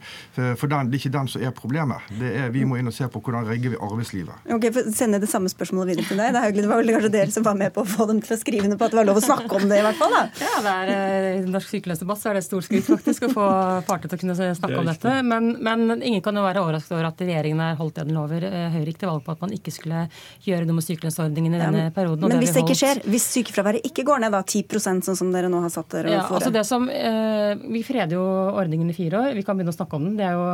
for 0.59 0.71
den, 0.71 0.91
det 0.91 1.00
er 1.00 1.03
ikke 1.03 1.13
den 1.17 1.31
som 1.33 1.43
er 1.43 1.55
problemet. 1.57 2.07
Det 2.19 2.31
er, 2.39 2.50
vi 2.53 2.63
må 2.67 2.79
inn 2.79 2.89
og 2.89 2.95
se 2.95 3.07
på 3.12 3.21
hvordan 3.23 3.47
rigger 3.50 3.75
vi 3.75 3.81
arbeidslivet. 3.81 4.47
Ok, 4.55 4.69
for 4.75 4.91
Sende 4.93 5.19
det 5.19 5.29
samme 5.31 5.50
spørsmålet 5.51 5.93
videre 5.93 6.07
til 6.07 6.19
deg. 6.21 6.33
Det, 6.35 6.41
er, 6.43 6.55
det 6.55 6.69
var 6.69 6.81
vel 6.81 6.93
kanskje 6.95 7.12
dere 7.13 7.33
som 7.33 7.45
var 7.45 7.57
med 7.59 7.73
på 7.75 7.83
å 7.83 7.88
få 7.88 8.07
dem 8.09 8.21
til 8.23 8.35
å 8.35 8.39
skrive 8.39 8.67
under 8.67 8.79
på 8.79 8.88
at 8.88 8.93
det 8.93 9.00
var 9.00 9.07
lov 9.09 9.19
å 9.19 9.23
snakke 9.25 9.57
om 9.57 9.65
det, 9.67 9.79
i 9.81 9.85
hvert 9.85 10.00
fall? 10.00 10.13
da? 10.13 10.23
Ja, 10.43 10.53
det 10.63 10.73
er, 10.73 10.91
I 10.93 11.41
eh, 11.41 11.50
norsk 11.51 11.71
sykelønnsdebatt 11.73 12.21
så 12.21 12.31
er 12.31 12.39
det 12.39 12.45
stor 12.45 12.63
skritt 12.65 12.82
faktisk 12.87 13.27
å 13.27 13.31
få 13.33 13.47
partene 13.87 14.11
til 14.11 14.17
å 14.17 14.21
kunne 14.21 14.55
snakke 14.57 14.79
om 14.79 14.89
dette. 14.89 15.15
Men, 15.25 15.49
men, 15.63 16.01
ingen 16.01 16.23
kan 16.25 16.37
jo 16.37 16.43
være 16.45 16.63
overrasket 16.63 16.95
over 16.95 17.09
at 17.09 17.23
regjeringen 17.23 17.61
har 17.63 17.77
holdt 17.79 17.99
det 17.99 18.07
den 18.07 18.17
lover. 18.17 18.45
Eh, 18.47 18.67
Høyre 18.73 18.91
gikk 18.91 19.01
til 19.03 19.11
valg 19.11 19.23
på 19.25 19.35
at 19.35 19.43
man 19.43 19.53
ikke 19.55 19.73
skulle 19.73 20.05
gjøre 20.45 20.67
noe 20.67 20.77
med 20.79 20.87
sykelønnsordningen 20.87 21.55
i 21.55 21.59
ja, 21.59 21.69
denne 21.69 21.93
perioden. 21.95 22.27
Men 22.31 22.43
hvis 22.43 22.55
det 22.55 22.65
ikke 22.65 22.77
skjer, 22.79 23.03
hvis 23.09 23.27
sykefraværet 23.37 23.87
ikke 23.89 24.05
går 24.07 24.23
ned 24.25 24.35
da 24.35 24.43
10% 24.43 25.07
sånn 25.09 25.19
som 25.19 25.33
dere 25.33 25.51
nå 25.51 25.63
har 25.63 25.73
satt 25.73 25.91
dere 25.93 26.13
ja, 26.15 26.23
altså 26.27 26.51
det 26.53 26.65
som, 26.67 26.87
eh, 26.89 27.53
Vi 27.63 27.83
freder 27.85 28.17
jo 28.17 28.23
ordningen 28.23 28.89
i 28.89 28.97
fire 28.97 29.21
år. 29.21 29.37
Vi 29.37 29.43
kan 29.45 29.57
begynne 29.57 29.73
å 29.73 29.77
snakke 29.77 29.97
om 29.97 30.07
den. 30.07 30.17
Det 30.19 30.27
er 30.27 30.37
jo, 30.37 30.45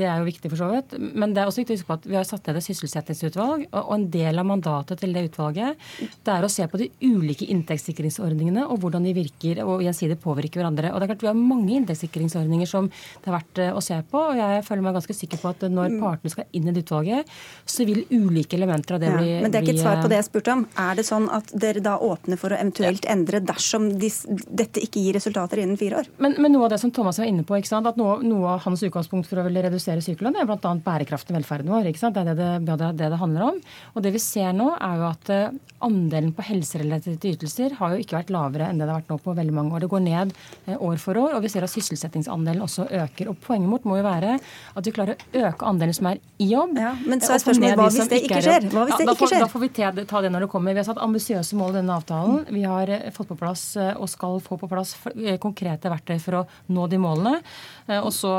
det 0.00 0.08
er 0.08 0.20
jo 0.20 0.28
viktig 0.28 0.52
for 0.52 0.62
så 0.62 0.70
vidt. 0.72 0.96
Men 1.14 1.34
det 1.36 1.42
er 1.42 1.50
også 1.50 1.62
viktig 1.62 1.76
å 1.76 1.80
huske 1.80 1.90
på 1.90 1.98
at 2.00 2.08
vi 2.10 2.18
har 2.18 2.28
satt 2.28 2.48
ned 2.48 2.60
et 2.60 2.68
sysselsettingsutvalg. 2.68 3.66
Og 3.72 3.94
en 3.96 4.08
del 4.12 4.42
av 4.42 4.48
mandatet 4.48 5.02
til 5.02 5.14
det 5.16 5.28
utvalget 5.30 5.86
det 6.26 6.32
er 6.32 6.44
å 6.44 6.50
se 6.52 6.66
på 6.70 6.80
de 6.80 6.88
ulike 7.04 7.46
inntektssikringsordningene 7.52 8.66
og 8.66 8.80
hvordan 8.82 9.06
de 9.06 9.14
virker 9.16 9.62
og 9.64 9.84
gjensidig 9.84 10.18
påvirker 10.22 10.60
hverandre. 10.60 10.92
Og 10.92 11.00
det 11.00 11.06
er 11.06 11.12
klart 11.14 11.25
Vi 11.26 11.32
har 11.32 11.38
mange 11.38 11.74
inntektssikringsordninger 11.80 12.70
som 12.70 12.88
det 12.90 13.30
er 13.30 13.36
verdt 13.36 13.62
eh, 13.62 13.74
å 13.74 13.82
se 13.84 13.98
på. 14.10 14.22
og 14.30 14.38
Jeg 14.38 14.64
føler 14.66 14.86
meg 14.86 14.96
ganske 15.00 15.16
sikker 15.16 15.42
på 15.42 15.52
at 15.52 15.66
når 15.66 15.96
mm. 15.96 15.98
partene 16.02 16.32
skal 16.32 16.48
inn 16.56 16.70
i 16.70 16.74
det 16.74 16.84
utvalget, 16.86 17.32
så 17.66 17.86
vil 17.88 18.04
ulike 18.12 18.58
elementer 18.58 18.96
av 18.96 19.02
det 19.02 19.10
ja, 19.10 19.18
bli 19.20 19.36
Men 19.42 19.52
det 19.52 19.60
er 19.60 19.66
ikke 19.66 19.76
et 19.76 19.82
svar 19.82 20.02
på 20.02 20.10
det 20.12 20.20
jeg 20.20 20.28
spurte 20.28 20.54
om. 20.54 20.64
Er 20.86 20.98
det 20.98 21.06
sånn 21.08 21.28
at 21.34 21.52
dere 21.66 21.82
da 21.84 21.96
åpner 22.02 22.40
for 22.40 22.54
å 22.54 22.60
eventuelt 22.60 23.08
endre 23.10 23.42
dersom 23.44 23.88
de, 24.00 24.10
dette 24.46 24.82
ikke 24.82 25.02
gir 25.02 25.16
resultater 25.18 25.62
innen 25.62 25.80
fire 25.80 26.02
år? 26.02 26.10
Men, 26.22 26.38
men, 26.38 26.54
noe 26.54 26.68
av 26.68 26.74
det 26.74 26.80
som 26.82 26.92
Thomas 26.94 27.20
var 27.20 27.28
inne 27.30 27.44
på, 27.46 27.58
at 27.58 28.00
noe, 28.00 28.18
noe 28.24 28.54
av 28.54 28.64
hans 28.64 28.82
utgangspunkt 28.86 29.28
for 29.28 29.40
å 29.40 29.46
ville 29.46 29.64
redusere 29.66 30.04
sykelønn 30.04 30.38
er 30.38 30.48
bl.a. 30.48 30.74
bærekraften 30.86 31.34
i 31.34 31.38
velferden 31.40 31.72
vår. 31.72 31.90
Det 31.90 32.22
er 32.22 32.30
det 32.32 32.36
det, 32.38 32.76
det 32.86 32.92
det, 33.00 33.20
handler 33.20 33.50
om. 33.50 33.60
Og 33.94 34.04
det 34.04 34.12
vi 34.14 34.22
ser 34.22 34.54
nå, 34.56 34.70
er 34.76 35.00
jo 35.00 35.08
at 35.08 35.32
eh, 35.32 35.58
andelen 35.86 36.32
på 36.36 36.44
helserelaterte 36.46 37.32
ytelser 37.34 37.76
har 37.80 37.94
jo 37.94 38.02
ikke 38.02 38.18
vært 38.18 38.32
lavere 38.34 38.70
enn 38.70 38.80
det 38.80 38.86
det 38.86 38.94
har 38.94 39.02
vært 39.02 39.12
nå 39.12 39.18
på 39.22 39.34
veldig 39.36 39.56
mange 39.56 39.76
år. 39.76 39.84
Det 39.84 39.92
går 39.92 40.04
ned 40.06 40.34
eh, 40.66 40.76
år 40.76 41.00
for 41.02 41.15
år, 41.22 41.36
og 41.36 41.44
vi 41.44 41.50
ser 41.52 41.66
at 41.66 41.72
sysselsettingsandelen 41.72 42.64
også 42.64 42.86
øker. 42.86 43.30
Og 43.32 43.38
Poenget 43.46 43.70
vårt 43.70 43.86
må 43.88 43.98
jo 44.00 44.06
være 44.06 44.36
at 44.38 44.88
vi 44.88 44.94
klarer 44.94 45.16
å 45.16 45.44
øke 45.46 45.68
andelen 45.68 45.96
som 45.96 46.10
er 46.10 46.20
i 46.42 46.50
jobb. 46.50 46.76
Ja, 46.80 46.92
men 47.06 47.22
så 47.24 47.36
er 47.36 47.42
spørsmålet 47.44 47.80
hva 47.80 47.88
hvis 47.90 48.10
det 48.12 48.22
ikke 48.26 48.42
skjer? 48.44 48.68
Hva 48.72 48.86
hvis 48.88 49.00
det 49.00 49.08
ikke 49.08 49.30
skjer? 49.30 49.44
Da 49.44 49.50
får 49.52 49.64
vi 49.64 49.70
ta 50.10 50.22
det 50.24 50.32
når 50.34 50.46
det 50.46 50.50
kommer. 50.52 50.76
Vi 50.76 50.82
har 50.82 50.88
satt 50.88 51.02
ambisiøse 51.02 51.58
mål 51.58 51.74
i 51.74 51.78
denne 51.80 51.96
avtalen. 51.96 52.44
Vi 52.52 52.66
har 52.66 52.92
eh, 52.92 53.08
fått 53.14 53.30
på 53.32 53.38
plass 53.38 53.64
og 53.76 54.08
skal 54.10 54.40
få 54.44 54.58
på 54.60 54.70
plass 54.70 54.96
konkrete 55.42 55.92
verktøy 55.92 56.18
for 56.22 56.42
å 56.42 56.44
nå 56.72 56.86
de 56.90 57.00
målene. 57.00 57.40
Og 57.86 58.08
så 58.10 58.30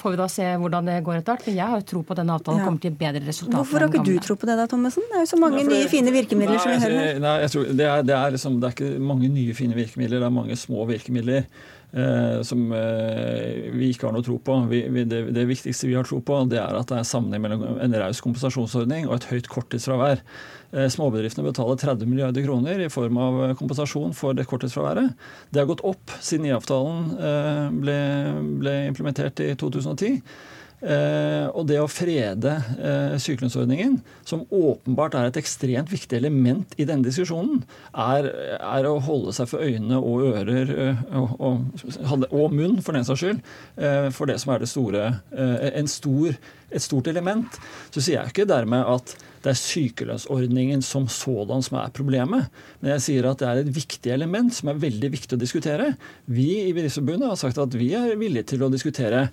får 0.00 0.14
vi 0.14 0.18
da 0.20 0.26
se 0.32 0.46
hvordan 0.62 0.86
det 0.88 0.94
går 1.04 1.18
etter 1.18 1.34
hvert. 1.34 1.48
Men 1.50 1.58
jeg 1.58 1.68
har 1.72 1.82
jo 1.82 1.86
tro 1.90 2.00
på 2.06 2.14
at 2.14 2.22
denne 2.22 2.36
avtalen 2.38 2.62
kommer 2.64 2.80
til 2.80 2.92
å 2.92 2.94
gi 2.94 3.00
bedre 3.02 3.24
resultater. 3.26 3.58
Hvorfor 3.58 3.84
har 3.84 3.92
ikke 3.92 4.06
du 4.06 4.14
tro 4.24 4.36
på 4.40 4.48
det 4.48 4.56
da, 4.56 4.64
Thommessen? 4.70 5.04
Det 5.10 5.18
er 5.18 5.26
jo 5.26 5.30
så 5.34 5.40
mange 5.42 5.66
nye 5.68 5.90
fine 5.92 6.14
virkemidler 6.14 6.56
nei, 6.56 6.62
som 6.64 6.72
vi 6.72 6.80
hører. 6.86 7.20
Nei, 7.26 7.36
jeg 7.44 7.52
tror 7.54 7.68
det 7.68 7.86
er, 7.90 8.08
det, 8.08 8.16
er 8.16 8.34
liksom, 8.38 8.58
det 8.62 8.70
er 8.70 8.76
ikke 8.78 9.04
mange 9.12 9.30
nye 9.36 9.58
fine 9.58 9.76
virkemidler, 9.76 10.22
det 10.22 10.30
er 10.30 10.36
mange 10.40 10.58
små 10.60 10.86
virkemidler. 10.88 11.44
Eh, 11.92 12.42
som 12.42 12.72
eh, 12.72 13.68
vi 13.76 13.90
ikke 13.92 14.06
har 14.08 14.14
noe 14.16 14.24
tro 14.24 14.38
på. 14.40 14.54
Vi, 14.70 14.80
vi, 14.88 15.04
det, 15.04 15.26
det, 15.36 15.44
viktigste 15.48 15.90
vi 15.90 15.96
har 15.98 16.06
tro 16.08 16.22
på, 16.24 16.38
det 16.48 16.56
er 16.56 16.78
at 16.78 16.88
det 16.88 17.02
er 17.02 17.08
sammenheng 17.08 17.44
mellom 17.44 17.82
en 17.84 17.96
raus 18.00 18.22
kompensasjonsordning 18.24 19.10
og 19.10 19.18
et 19.18 19.26
høyt 19.28 19.50
korttidsfravær. 19.52 20.22
Eh, 20.72 20.88
småbedriftene 20.94 21.44
betaler 21.50 21.76
30 21.82 22.08
milliarder 22.08 22.46
kroner 22.46 22.80
i 22.80 22.88
form 22.92 23.20
av 23.20 23.42
kompensasjon 23.60 24.16
for 24.16 24.38
det 24.38 24.48
korttidsfraværet. 24.48 25.12
Det 25.52 25.60
har 25.60 25.68
gått 25.68 25.84
opp 25.84 26.16
siden 26.16 26.48
IA-avtalen 26.48 27.12
ble, 27.82 27.98
ble 28.62 28.76
implementert 28.88 29.44
i 29.44 29.52
2010. 29.60 30.22
Eh, 30.82 31.46
og 31.54 31.68
det 31.70 31.76
å 31.78 31.86
frede 31.90 32.56
eh, 32.74 33.14
sykelønnsordningen, 33.22 34.00
som 34.26 34.42
åpenbart 34.50 35.14
er 35.14 35.28
et 35.28 35.38
ekstremt 35.38 35.92
viktig 35.92 36.18
element 36.18 36.74
i 36.74 36.86
denne 36.88 37.06
diskusjonen, 37.06 37.62
er, 37.94 38.26
er 38.58 38.88
å 38.90 38.96
holde 39.06 39.34
seg 39.36 39.50
for 39.52 39.62
øyne 39.62 40.00
og 40.00 40.26
ører 40.32 40.72
eh, 40.88 41.04
og, 41.20 41.36
og, 41.38 42.26
og, 42.32 42.46
munn, 42.50 42.80
for 42.82 42.98
den 42.98 43.06
saks 43.06 43.22
skyld, 43.22 43.44
eh, 43.78 44.08
for 44.16 44.30
det 44.30 44.40
som 44.42 44.56
er 44.56 44.64
det 44.64 44.72
store, 44.72 45.04
eh, 45.30 45.82
stor, 45.86 46.34
et 46.72 46.82
stort 46.82 47.12
element. 47.12 47.62
Så 47.94 48.02
sier 48.02 48.18
jeg 48.18 48.34
ikke 48.34 48.50
dermed 48.50 48.82
at 48.82 49.14
det 49.42 49.50
er 49.50 49.58
sykelønnsordningen 49.58 50.84
som 50.86 51.08
sådan 51.10 51.64
som 51.66 51.78
er 51.80 51.94
problemet. 51.94 52.50
Men 52.80 52.94
jeg 52.94 53.04
sier 53.06 53.26
at 53.30 53.42
det 53.42 53.48
er 53.48 53.62
et 53.62 53.72
viktig 53.74 54.12
element 54.14 54.54
som 54.54 54.70
er 54.70 54.82
veldig 54.82 55.10
viktig 55.14 55.36
å 55.36 55.40
diskutere. 55.40 55.92
Vi 56.30 56.48
i 56.68 56.74
Bedriftsforbundet 56.74 57.32
har 57.32 57.40
sagt 57.40 57.58
at 57.62 57.74
vi 57.78 57.90
er 57.98 58.14
villige 58.20 58.52
til 58.54 58.62
å 58.62 58.70
diskutere 58.72 59.28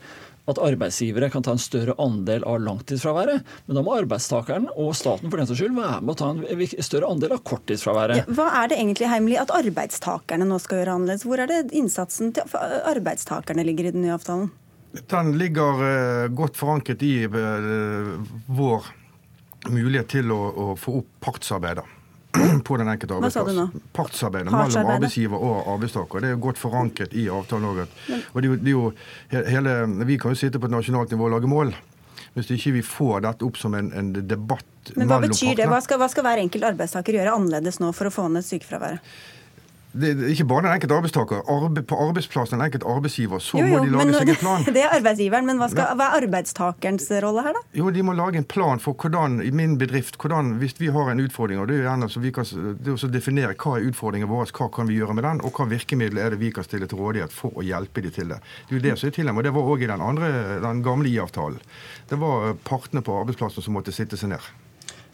at 0.50 0.62
arbeidsgivere 0.64 1.30
kan 1.34 1.44
ta 1.46 1.54
en 1.56 1.62
større 1.62 1.96
andel 2.02 2.46
av 2.48 2.62
langtidsfraværet. 2.64 3.44
Men 3.68 3.80
da 3.80 3.84
må 3.86 3.98
arbeidstakeren 3.98 4.70
og 4.76 4.94
staten 4.98 5.30
for 5.30 5.42
den 5.42 5.50
saks 5.50 5.62
skyld 5.62 5.76
være 5.78 6.00
med 6.06 6.16
å 6.16 6.20
ta 6.22 6.32
en 6.34 6.86
større 6.86 7.12
andel 7.12 7.36
av 7.36 7.44
korttidsfraværet. 7.50 8.24
Ja, 8.24 8.38
hva 8.38 8.48
er 8.62 8.72
det 8.72 8.80
egentlig 8.80 9.12
heimelig 9.12 9.42
at 9.44 9.54
arbeidstakerne 9.60 10.48
nå 10.50 10.62
skal 10.64 10.82
gjøre 10.82 10.98
annerledes? 10.98 11.28
Hvor 11.28 11.44
er 11.44 11.52
det 11.52 11.62
innsatsen 11.78 12.34
til 12.38 12.58
arbeidstakerne 12.94 13.68
ligger 13.68 13.90
i 13.90 13.94
den 13.96 14.06
nye 14.06 14.16
avtalen? 14.18 14.50
Den 15.12 15.36
ligger 15.38 16.32
godt 16.34 16.58
forankret 16.58 17.04
i 17.06 17.14
vår 17.30 18.90
mulighet 19.70 20.10
til 20.16 20.32
å, 20.34 20.42
å 20.50 20.68
få 20.80 21.02
opp 21.04 21.16
partsarbeidet. 21.22 21.86
på 22.68 22.78
den 22.78 22.88
enkelte 22.88 23.16
arbeidsplass. 23.18 23.76
Partsarbeidet 23.96 24.52
mellom 24.54 24.92
arbeidsgiver 24.96 25.42
og 25.42 25.72
arbeidstaker. 25.74 26.24
Det 26.24 26.34
er 26.34 26.42
godt 26.42 26.62
forankret 26.62 27.16
i 27.18 27.26
avtalen 27.34 27.70
òg. 27.72 27.86
Og 28.34 28.44
det 28.46 28.74
jo, 28.74 28.90
hele, 29.34 29.80
vi 30.06 30.20
kan 30.22 30.36
jo 30.36 30.42
sitte 30.42 30.62
på 30.62 30.70
et 30.70 30.76
nasjonalt 30.76 31.16
nivå 31.16 31.30
og 31.30 31.38
lage 31.38 31.50
mål. 31.50 31.74
Hvis 32.36 32.52
ikke 32.54 32.76
vi 32.78 32.84
får 32.86 33.24
dette 33.26 33.46
opp 33.48 33.58
som 33.58 33.74
en, 33.74 33.90
en 33.98 34.14
debatt 34.14 34.94
Men 34.96 35.10
Hva 35.10 35.18
betyr 35.24 35.58
det? 35.58 35.66
Hva 35.70 35.82
skal, 35.84 35.98
hva 36.02 36.08
skal 36.12 36.26
hver 36.28 36.42
enkelt 36.44 36.68
arbeidstaker 36.70 37.18
gjøre 37.18 37.34
annerledes 37.36 37.82
nå 37.82 37.90
for 37.98 38.10
å 38.10 38.14
få 38.14 38.28
ned 38.32 38.46
sykefraværet? 38.46 39.02
Det 39.92 40.10
er 40.14 40.28
ikke 40.30 40.46
bare 40.46 40.68
den 40.68 40.76
enkelte 40.76 40.98
arbeidstaker. 41.00 41.40
Arbe, 41.50 41.82
på 41.90 41.98
arbeidsplassen 41.98 42.60
den 42.60 42.66
enkelte 42.68 42.86
arbeidsgiver. 42.86 43.42
Så 43.42 43.58
jo, 43.58 43.66
jo, 43.66 43.80
må 43.80 43.86
de 43.88 43.94
lage 43.96 44.20
seg 44.20 44.32
en 44.36 44.38
plan. 44.38 44.66
Det 44.76 44.84
er 44.84 44.94
arbeidsgiveren, 45.00 45.48
men 45.50 45.58
hva, 45.58 45.70
skal, 45.72 45.96
hva, 45.98 46.10
er 46.12 46.26
arbeidstakerens 46.28 47.10
rolle 47.26 47.46
her, 47.48 47.58
da? 47.58 47.64
Jo, 47.80 47.90
De 47.96 48.04
må 48.06 48.14
lage 48.14 48.38
en 48.38 48.46
plan 48.46 48.82
for 48.84 48.94
hvordan, 48.94 49.40
i 49.42 49.50
min 49.56 49.80
bedrift, 49.82 50.20
hvordan, 50.22 50.54
hvis 50.62 50.78
vi 50.78 50.92
har 50.94 51.10
en 51.10 51.24
utfordring, 51.24 51.62
og 51.64 51.70
det 51.72 51.80
er 51.80 51.82
jo 51.82 51.88
gjerne 51.88 52.12
så 52.14 52.22
vi 52.22 52.34
kan, 52.36 52.46
det 52.78 52.94
er 52.94 53.08
å 53.10 53.12
definere 53.16 53.58
hva 53.58 53.76
er 53.80 53.90
utfordringen 53.90 54.30
vår, 54.30 54.54
hva 54.60 54.70
kan 54.78 54.90
vi 54.92 55.00
gjøre 55.00 55.18
med 55.18 55.26
den, 55.26 55.42
og 55.42 55.58
hva 55.58 55.66
virkemidler 55.74 56.28
er 56.28 56.36
det 56.36 56.42
vi 56.44 56.54
kan 56.54 56.68
stille 56.68 56.90
til 56.90 57.02
rådighet 57.02 57.34
for 57.34 57.58
å 57.58 57.66
hjelpe 57.66 58.06
de 58.06 58.14
til 58.14 58.30
det. 58.36 58.42
Det 58.70 58.76
er 58.76 58.80
jo 58.80 58.86
det 58.86 58.96
som 59.02 59.10
er 59.10 59.18
tilnærmet, 59.18 59.42
og 59.42 59.50
det 59.50 59.58
var 59.58 59.74
òg 59.74 59.86
i 59.88 59.90
den, 59.90 60.06
andre, 60.06 60.32
den 60.70 60.86
gamle 60.86 61.10
I-avtalen. 61.10 61.62
Det 62.14 62.22
var 62.22 62.54
partene 62.62 63.02
på 63.06 63.18
arbeidsplassen 63.24 63.66
som 63.66 63.80
måtte 63.80 63.96
sitte 63.96 64.20
seg 64.20 64.36
ned. 64.36 64.54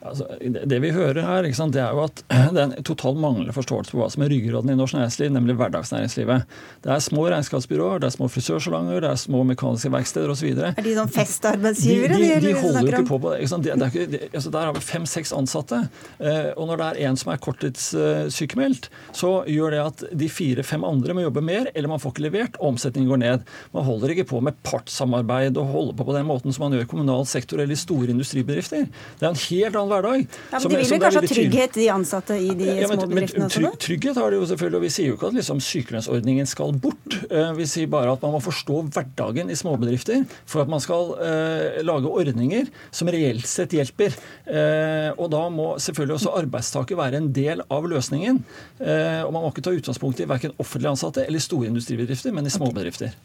Altså, 0.06 0.28
det 0.40 0.80
vi 0.84 0.92
hører 0.96 1.22
her, 1.26 1.48
sant, 1.58 1.74
det 1.76 1.82
er 1.84 1.96
jo 1.96 2.04
at 2.06 2.22
det 2.56 2.62
er 2.62 2.66
en 2.70 2.86
total 2.86 3.18
manglende 3.20 3.56
forståelse 3.56 3.94
på 3.94 4.00
hva 4.00 4.10
som 4.14 4.26
er 4.26 4.32
ryggraden 4.34 4.72
i 4.72 4.78
norsk 4.78 4.98
næringsliv, 4.98 5.32
nemlig 5.34 5.58
hverdagsnæringslivet. 5.60 6.56
Det 6.86 6.94
er 6.94 7.04
små 7.04 7.28
regnskapsbyråer, 7.34 8.04
det 8.04 8.10
er 8.10 8.16
små 8.16 8.30
frisørsalonger, 8.32 9.02
det 9.04 9.12
er 9.12 9.22
små 9.22 9.44
mekaniske 9.50 9.92
verksteder 9.94 10.34
osv. 10.34 10.52
Er 10.70 10.86
de 10.86 10.96
sånn 10.98 11.12
festarbeidsgivere? 11.16 12.20
De, 12.20 12.30
de, 12.30 12.40
de, 12.44 12.54
de 12.54 12.62
holder 12.62 12.92
ikke 12.92 13.10
på 13.10 13.20
på 13.26 13.34
det. 13.34 13.50
det, 13.66 13.78
det 13.82 13.90
ikke, 13.92 14.22
altså, 14.32 14.54
der 14.56 14.70
har 14.70 14.78
vi 14.78 14.86
fem-seks 14.86 15.34
ansatte. 15.36 15.82
Eh, 16.20 16.52
og 16.56 16.70
når 16.70 16.82
det 16.82 16.90
er 16.90 17.02
en 17.10 17.20
som 17.20 17.34
er 17.34 17.42
korttidssykemeldt, 17.44 18.90
så 19.16 19.34
gjør 19.52 19.76
det 19.76 19.82
at 19.84 20.06
de 20.24 20.30
fire-fem 20.32 20.86
andre 20.88 21.18
må 21.18 21.26
jobbe 21.26 21.44
mer, 21.46 21.72
eller 21.74 21.92
man 21.92 22.02
får 22.04 22.16
ikke 22.16 22.26
levert, 22.28 22.60
omsetningen 22.64 23.12
går 23.12 23.22
ned. 23.24 23.46
Man 23.76 23.88
holder 23.88 24.14
ikke 24.14 24.28
på 24.30 24.42
med 24.46 24.58
partssamarbeid 24.68 25.58
og 25.62 25.74
holder 25.74 25.98
på 26.00 26.06
på 26.06 26.16
den 26.16 26.28
måten 26.30 26.54
som 26.54 26.66
man 26.66 26.76
gjør 26.76 26.86
i 26.86 26.90
kommunal 26.92 27.26
sektor 27.30 27.62
eller 27.62 27.76
i 27.76 27.80
store 27.80 28.14
industribedrifter. 28.14 28.88
Det 29.20 29.26
er 29.26 29.32
en 29.32 29.44
helt 29.48 29.76
annen 29.76 29.95
hverdag. 29.96 30.26
Ja, 30.52 30.60
men 30.60 30.72
De 30.72 30.80
vil 30.80 30.86
jo 30.86 31.00
kanskje 31.02 31.24
ha 31.24 31.32
trygghet, 31.32 31.76
de 31.78 31.88
ansatte 31.94 32.38
i 32.40 32.52
de 32.58 32.70
ja, 32.70 32.90
men, 32.92 33.00
små 33.02 33.10
bedriftene 33.12 33.48
også? 33.48 33.62
trygg, 33.62 33.80
trygghet 33.86 34.20
har 34.22 34.34
de 34.34 34.40
jo 34.40 34.50
selvfølgelig, 34.52 34.80
og 34.80 34.86
vi 34.86 34.92
sier 34.96 35.10
jo 35.10 35.18
ikke 35.18 35.30
at 35.32 35.38
liksom, 35.40 35.62
sykelønnsordningen 35.70 36.50
skal 36.50 36.76
bort. 36.86 37.18
Eh, 37.30 37.52
vi 37.60 37.68
sier 37.70 37.92
bare 37.92 38.16
at 38.16 38.26
man 38.26 38.36
må 38.36 38.42
forstå 38.44 38.82
hverdagen 38.96 39.52
i 39.52 39.58
småbedrifter 39.60 40.26
for 40.44 40.66
at 40.66 40.72
man 40.72 40.84
skal 40.84 41.16
eh, 41.24 41.82
lage 41.86 42.12
ordninger 42.12 42.70
som 42.96 43.12
reelt 43.12 43.48
sett 43.50 43.76
hjelper. 43.76 44.16
Eh, 44.46 45.12
og 45.16 45.30
da 45.34 45.46
må 45.54 45.74
selvfølgelig 45.82 46.20
også 46.20 46.36
arbeidstaker 46.42 47.00
være 47.00 47.22
en 47.22 47.32
del 47.36 47.64
av 47.72 47.88
løsningen. 47.90 48.42
Eh, 48.80 49.22
og 49.26 49.34
man 49.36 49.46
må 49.46 49.54
ikke 49.54 49.66
ta 49.66 49.76
utgangspunkt 49.76 50.22
i 50.22 50.30
verken 50.30 50.56
offentlig 50.62 50.92
ansatte 50.94 51.26
eller 51.26 51.44
store 51.44 51.72
industribedrifter, 51.72 52.36
men 52.36 52.48
i 52.48 52.54
småbedrifter. 52.54 53.16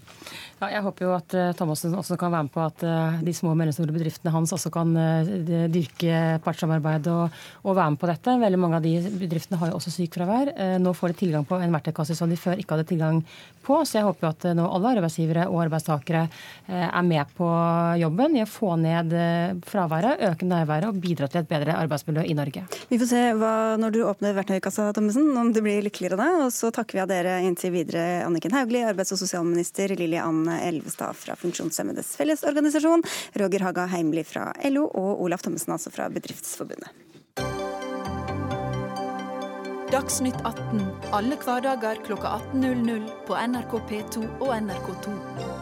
Ja, 0.61 0.69
jeg 0.75 0.85
håper 0.85 1.07
jo 1.07 1.13
at 1.17 1.33
uh, 1.33 1.51
Thomassen 1.57 1.95
også 1.97 2.19
kan 2.21 2.35
være 2.35 2.45
med 2.45 2.53
på 2.53 2.61
at 2.61 2.83
uh, 2.85 3.21
de 3.25 3.33
små 3.33 3.55
og 3.55 3.57
mellomstore 3.57 3.95
bedriftene 3.95 4.33
hans 4.35 4.51
også 4.53 4.69
kan 4.75 4.91
uh, 4.93 5.31
dyrke 5.73 6.19
partssamarbeid 6.45 7.07
og, 7.09 7.39
og, 7.63 7.71
være 7.79 7.95
med 7.95 8.01
på 8.03 8.11
dette. 8.11 8.35
Veldig 8.43 8.59
mange 8.61 8.77
av 8.77 8.85
de 8.85 8.93
bedriftene 9.23 9.57
har 9.57 9.71
jo 9.71 9.79
også 9.79 9.95
sykefravær. 9.95 10.53
nå 10.85 10.93
får 10.97 11.15
de 11.15 11.19
tilgang 11.23 11.47
på 11.49 11.57
en 11.57 11.73
verktøykasse 11.73 12.19
som 12.19 12.29
de 12.29 12.37
før 12.37 12.61
ikke 12.61 12.77
hadde 12.77 12.91
tilgang 12.91 13.23
på. 13.65 13.79
Så 13.89 13.99
jeg 13.99 14.05
håper 14.05 14.27
jo 14.27 14.33
at 14.35 14.47
nå 14.59 14.67
alle 14.69 14.93
arbeidsgivere 14.99 15.47
og 15.49 15.63
arbeidstakere 15.65 16.27
er 16.69 17.09
med 17.09 17.33
på 17.39 17.49
jobben 18.03 18.37
i 18.37 18.45
å 18.45 18.49
få 18.49 18.75
ned 18.81 19.15
fraværet, 19.69 20.21
øke 20.29 20.49
nærværet 20.49 20.91
og 20.91 21.01
bidra 21.01 21.29
til 21.31 21.41
et 21.41 21.49
bedre 21.49 21.79
arbeidsmiljø 21.81 22.27
i 22.29 22.37
Norge. 22.37 22.67
Vi 22.93 23.01
får 23.01 23.11
se 23.15 23.25
hva, 23.41 23.55
når 23.81 23.97
du 23.97 24.01
åpner 24.05 24.37
verktøykassa, 24.37 24.91
Thommessen, 24.97 25.33
om 25.41 25.55
du 25.57 25.63
blir 25.65 25.81
lykkeligere 25.89 26.21
det. 26.21 26.31
Og 26.45 26.53
så 26.53 26.73
takker 26.75 26.99
vi 26.99 27.05
av 27.07 27.11
dere 27.13 27.39
inntil 27.47 27.73
videre, 27.75 28.07
Anniken 28.27 28.55
Hauglie, 28.57 28.85
arbeids- 28.91 29.15
og 29.17 29.23
sosialminister, 29.23 29.97
Lilly 29.97 30.21
Anne 30.21 30.50
Elvestad 30.67 31.17
fra 31.17 31.37
Funksjonshemmedes 31.39 32.17
Fellesorganisasjon, 32.19 33.05
Roger 33.41 33.67
Haga 33.69 33.87
Heimli 33.93 34.25
fra 34.27 34.51
LO 34.71 34.89
og 34.89 35.23
Olaf 35.27 35.47
Thommessen 35.47 35.77
altså 35.77 35.95
fra 35.95 36.11
Bedriftsforbundet. 36.13 36.91
Dagsnytt 39.91 40.37
18 40.47 40.85
alle 41.17 41.39
hverdager 41.43 41.99
kl 42.07 42.15
18.00 42.15 43.11
på 43.27 43.41
NRK 43.55 43.75
P2 43.91 44.23
og 44.39 44.55
NRK2. 44.55 45.60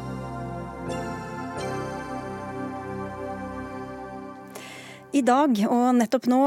I 5.09 5.23
dag 5.25 5.57
og 5.73 5.95
nettopp 5.97 6.27
nå 6.29 6.39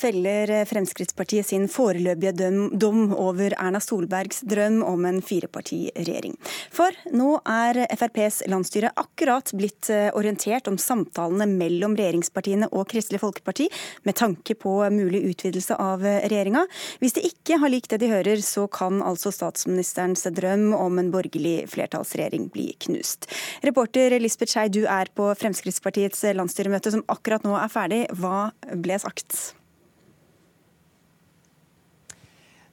feller 0.00 0.48
Fremskrittspartiet 0.64 1.44
sin 1.50 1.66
foreløpige 1.68 2.32
dom 2.80 3.10
over 3.12 3.52
Erna 3.60 3.76
Solbergs 3.84 4.38
drøm 4.48 4.78
om 4.88 5.04
en 5.04 5.18
firepartiregjering. 5.20 6.32
For 6.72 6.96
nå 7.12 7.34
er 7.44 7.82
FrPs 7.92 8.38
landsstyre 8.48 8.94
akkurat 8.96 9.52
blitt 9.52 9.90
eh, 9.92 10.08
orientert 10.16 10.70
om 10.70 10.78
samtalene 10.80 11.44
mellom 11.50 11.92
regjeringspartiene 11.98 12.70
og 12.70 12.86
Kristelig 12.88 13.20
Folkeparti 13.20 13.66
med 14.08 14.16
tanke 14.16 14.56
på 14.56 14.72
mulig 14.96 15.20
utvidelse 15.34 15.76
av 15.76 16.00
regjeringa. 16.06 16.64
Hvis 17.04 17.18
de 17.18 17.26
ikke 17.28 17.60
har 17.60 17.74
likt 17.74 17.92
det 17.92 18.00
de 18.00 18.10
hører, 18.14 18.40
så 18.40 18.64
kan 18.64 19.04
altså 19.04 19.28
statsministerens 19.28 20.24
drøm 20.32 20.70
om 20.72 21.02
en 21.02 21.12
borgerlig 21.12 21.68
flertallsregjering 21.74 22.48
bli 22.56 22.70
knust. 22.88 23.28
Reporter 23.60 24.16
Lisbeth 24.24 24.56
Skei, 24.56 24.66
du 24.72 24.86
er 24.88 25.12
på 25.12 25.28
Fremskrittspartiets 25.36 26.24
landsstyremøte 26.40 26.96
som 26.96 27.04
akkurat 27.12 27.44
nå 27.44 27.52
er 27.60 27.76
ferdig. 27.76 28.02
Hva 28.14 28.50
ble 28.74 28.98
sagt? 29.02 29.56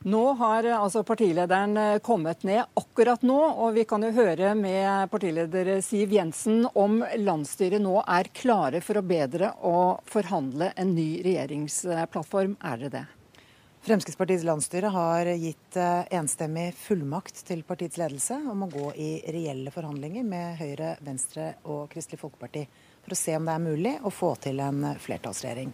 Nå 0.04 0.34
har 0.36 0.66
altså 0.76 1.00
partilederen 1.08 1.78
eh, 1.80 2.00
kommet 2.04 2.42
ned 2.44 2.66
akkurat 2.76 3.22
nå, 3.24 3.38
og 3.40 3.78
vi 3.78 3.86
kan 3.88 4.04
jo 4.04 4.12
høre 4.12 4.52
med 4.60 5.08
partileder 5.14 5.78
Siv 5.86 6.12
Jensen 6.12 6.66
om 6.76 6.98
landsstyret 7.24 7.80
nå 7.80 8.02
er 8.04 8.28
klare 8.36 8.82
for 8.84 9.00
å 9.00 9.06
bedre 9.08 9.54
og 9.64 10.04
forhandle 10.12 10.74
en 10.76 10.92
ny 10.92 11.22
regjeringsplattform. 11.24 12.58
Er 12.60 12.84
dere 12.84 12.96
det? 12.98 13.06
Fremskrittspartiets 13.88 14.44
landsstyre 14.48 14.92
har 14.92 15.32
gitt 15.40 15.80
eh, 15.80 16.04
enstemmig 16.20 16.74
fullmakt 16.84 17.40
til 17.48 17.64
partiets 17.68 18.00
ledelse 18.00 18.42
om 18.52 18.68
å 18.68 18.72
gå 18.76 18.92
i 19.00 19.10
reelle 19.32 19.72
forhandlinger 19.72 20.28
med 20.28 20.60
Høyre, 20.60 20.98
Venstre 21.08 21.54
og 21.64 21.88
Kristelig 21.96 22.20
Folkeparti 22.20 22.68
for 23.04 23.16
å 23.16 23.20
se 23.20 23.36
om 23.38 23.46
det 23.48 23.56
er 23.56 23.64
mulig 23.64 23.98
å 24.04 24.12
få 24.14 24.36
til 24.44 24.62
en 24.64 24.86
flertallsregjering. 25.00 25.74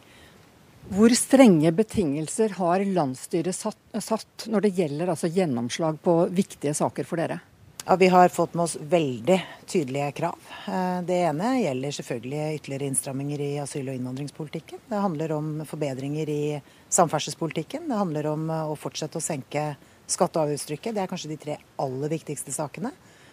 Hvor 0.89 1.13
strenge 1.13 1.69
betingelser 1.75 2.55
har 2.57 2.81
landsstyret 2.81 3.55
satt, 3.55 3.77
satt 4.01 4.47
når 4.49 4.65
det 4.65 4.75
gjelder 4.79 5.11
altså 5.13 5.29
gjennomslag 5.29 5.99
på 6.01 6.15
viktige 6.33 6.73
saker 6.73 7.05
for 7.05 7.21
dere? 7.21 7.41
Ja, 7.85 7.95
Vi 7.95 8.07
har 8.07 8.29
fått 8.29 8.53
med 8.53 8.63
oss 8.63 8.75
veldig 8.75 9.37
tydelige 9.67 10.11
krav. 10.11 10.37
Eh, 10.67 11.01
det 11.01 11.19
ene 11.25 11.55
gjelder 11.61 11.91
selvfølgelig 11.91 12.59
ytterligere 12.59 12.89
innstramminger 12.89 13.41
i 13.41 13.51
asyl- 13.63 13.89
og 13.89 13.95
innvandringspolitikken. 13.95 14.81
Det 14.89 15.03
handler 15.05 15.31
om 15.31 15.47
forbedringer 15.65 16.29
i 16.29 16.61
samferdselspolitikken. 16.89 17.87
Det 17.89 17.97
handler 17.97 18.27
om 18.27 18.49
å 18.49 18.75
fortsette 18.77 19.17
å 19.17 19.25
senke 19.25 19.75
skatte- 20.05 20.37
og 20.37 20.49
avgiftstrykket. 20.49 20.93
Det 20.93 21.01
er 21.01 21.07
kanskje 21.07 21.33
de 21.33 21.37
tre 21.37 21.57
aller 21.77 22.09
viktigste 22.09 22.53
sakene. 22.53 22.91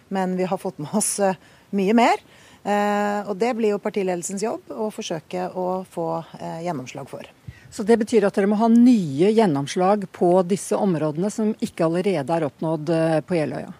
Men 0.08 0.36
vi 0.36 0.44
har 0.44 0.58
fått 0.58 0.78
med 0.78 0.94
oss 0.94 1.18
eh, 1.20 1.36
mye 1.70 1.94
mer. 1.94 2.20
Eh, 2.66 3.28
og 3.28 3.36
Det 3.38 3.52
blir 3.54 3.76
jo 3.76 3.82
partiledelsens 3.82 4.42
jobb 4.42 4.72
å 4.74 4.90
forsøke 4.90 5.48
å 5.54 5.84
få 5.90 6.08
eh, 6.40 6.62
gjennomslag 6.66 7.08
for. 7.10 7.26
Så 7.70 7.84
Det 7.86 7.98
betyr 8.00 8.26
at 8.26 8.34
dere 8.34 8.50
må 8.50 8.58
ha 8.58 8.68
nye 8.72 9.30
gjennomslag 9.30 10.08
på 10.14 10.30
disse 10.48 10.74
områdene 10.74 11.30
som 11.30 11.52
ikke 11.62 11.86
allerede 11.86 12.34
er 12.34 12.46
oppnådd 12.48 12.94
eh, 12.94 13.18
på 13.26 13.38
Jeløya? 13.38 13.70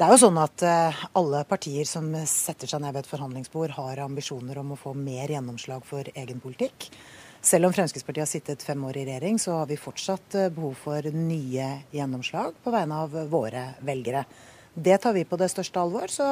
Det 0.00 0.06
er 0.06 0.14
jo 0.14 0.20
sånn 0.22 0.38
at 0.40 0.62
alle 1.12 1.42
partier 1.44 1.84
som 1.84 2.06
setter 2.24 2.70
seg 2.70 2.80
ned 2.80 2.94
ved 2.94 3.02
et 3.02 3.10
forhandlingsbord, 3.10 3.74
har 3.76 3.98
ambisjoner 4.00 4.56
om 4.62 4.70
å 4.72 4.78
få 4.80 4.94
mer 4.96 5.28
gjennomslag 5.28 5.84
for 5.84 6.08
egen 6.14 6.40
politikk. 6.40 6.86
Selv 7.44 7.68
om 7.68 7.74
Fremskrittspartiet 7.76 8.24
har 8.24 8.30
sittet 8.30 8.64
fem 8.64 8.80
år 8.88 8.96
i 8.96 9.02
regjering, 9.10 9.36
så 9.36 9.58
har 9.58 9.68
vi 9.68 9.76
fortsatt 9.76 10.38
behov 10.56 10.72
for 10.86 11.04
nye 11.12 11.68
gjennomslag 11.92 12.56
på 12.64 12.72
vegne 12.72 13.02
av 13.02 13.18
våre 13.28 13.66
velgere. 13.84 14.24
Det 14.82 14.96
tar 15.04 15.14
vi 15.16 15.26
på 15.28 15.38
det 15.40 15.50
største 15.52 15.80
alvor. 15.82 16.08
Så 16.12 16.26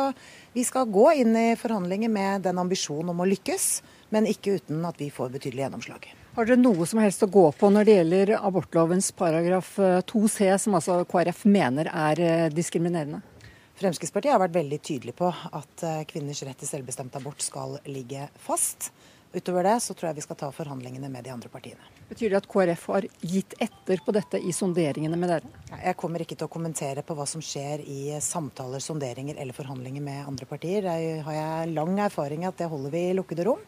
vi 0.54 0.64
skal 0.64 0.88
gå 0.90 1.10
inn 1.20 1.36
i 1.36 1.48
forhandlinger 1.58 2.12
med 2.12 2.46
den 2.48 2.58
ambisjonen 2.60 3.12
om 3.12 3.22
å 3.22 3.28
lykkes, 3.28 3.68
men 4.14 4.28
ikke 4.30 4.58
uten 4.58 4.84
at 4.88 5.00
vi 5.00 5.10
får 5.12 5.34
betydelig 5.36 5.66
gjennomslag. 5.66 6.08
Har 6.38 6.46
dere 6.46 6.60
noe 6.60 6.86
som 6.86 7.00
helst 7.02 7.24
å 7.26 7.30
gå 7.32 7.48
på 7.58 7.68
når 7.74 7.88
det 7.88 7.96
gjelder 7.96 8.34
abortlovens 8.38 9.10
paragraf 9.16 9.72
2c, 10.06 10.36
eh, 10.46 10.60
som 10.62 10.76
altså 10.78 11.00
KrF 11.08 11.44
mener 11.50 11.90
er 11.90 12.22
eh, 12.22 12.46
diskriminerende? 12.54 13.20
Fremskrittspartiet 13.78 14.34
har 14.34 14.42
vært 14.42 14.56
veldig 14.56 14.78
tydelig 14.82 15.14
på 15.18 15.28
at 15.30 15.84
eh, 15.86 16.04
kvinners 16.10 16.42
rett 16.46 16.58
til 16.58 16.70
selvbestemt 16.70 17.14
abort 17.18 17.42
skal 17.42 17.76
ligge 17.90 18.28
fast. 18.42 18.90
Utover 19.32 19.66
det 19.66 19.74
så 19.84 19.92
tror 19.92 20.08
jeg 20.08 20.16
vi 20.16 20.22
skal 20.24 20.38
ta 20.40 20.48
forhandlingene 20.52 21.08
med 21.12 21.26
de 21.26 21.30
andre 21.34 21.50
partiene. 21.52 21.84
Betyr 22.08 22.32
det 22.32 22.38
at 22.40 22.46
KrF 22.48 22.86
har 22.88 23.06
gitt 23.20 23.52
etter 23.60 24.00
på 24.04 24.14
dette 24.16 24.40
i 24.40 24.54
sonderingene 24.56 25.18
med 25.20 25.28
dere? 25.34 25.50
Jeg 25.82 25.98
kommer 26.00 26.24
ikke 26.24 26.38
til 26.38 26.48
å 26.48 26.52
kommentere 26.52 27.04
på 27.04 27.16
hva 27.18 27.26
som 27.28 27.42
skjer 27.44 27.82
i 27.84 28.16
samtaler, 28.24 28.80
sonderinger 28.80 29.36
eller 29.36 29.56
forhandlinger 29.56 30.04
med 30.04 30.22
andre 30.30 30.48
partier. 30.48 30.88
Der 30.88 31.20
har 31.26 31.36
jeg 31.36 31.74
lang 31.74 32.00
erfaring 32.06 32.46
i 32.46 32.48
at 32.48 32.56
det 32.56 32.70
holder 32.72 32.94
vi 32.94 33.04
i 33.10 33.18
lukkede 33.18 33.44
rom. 33.50 33.60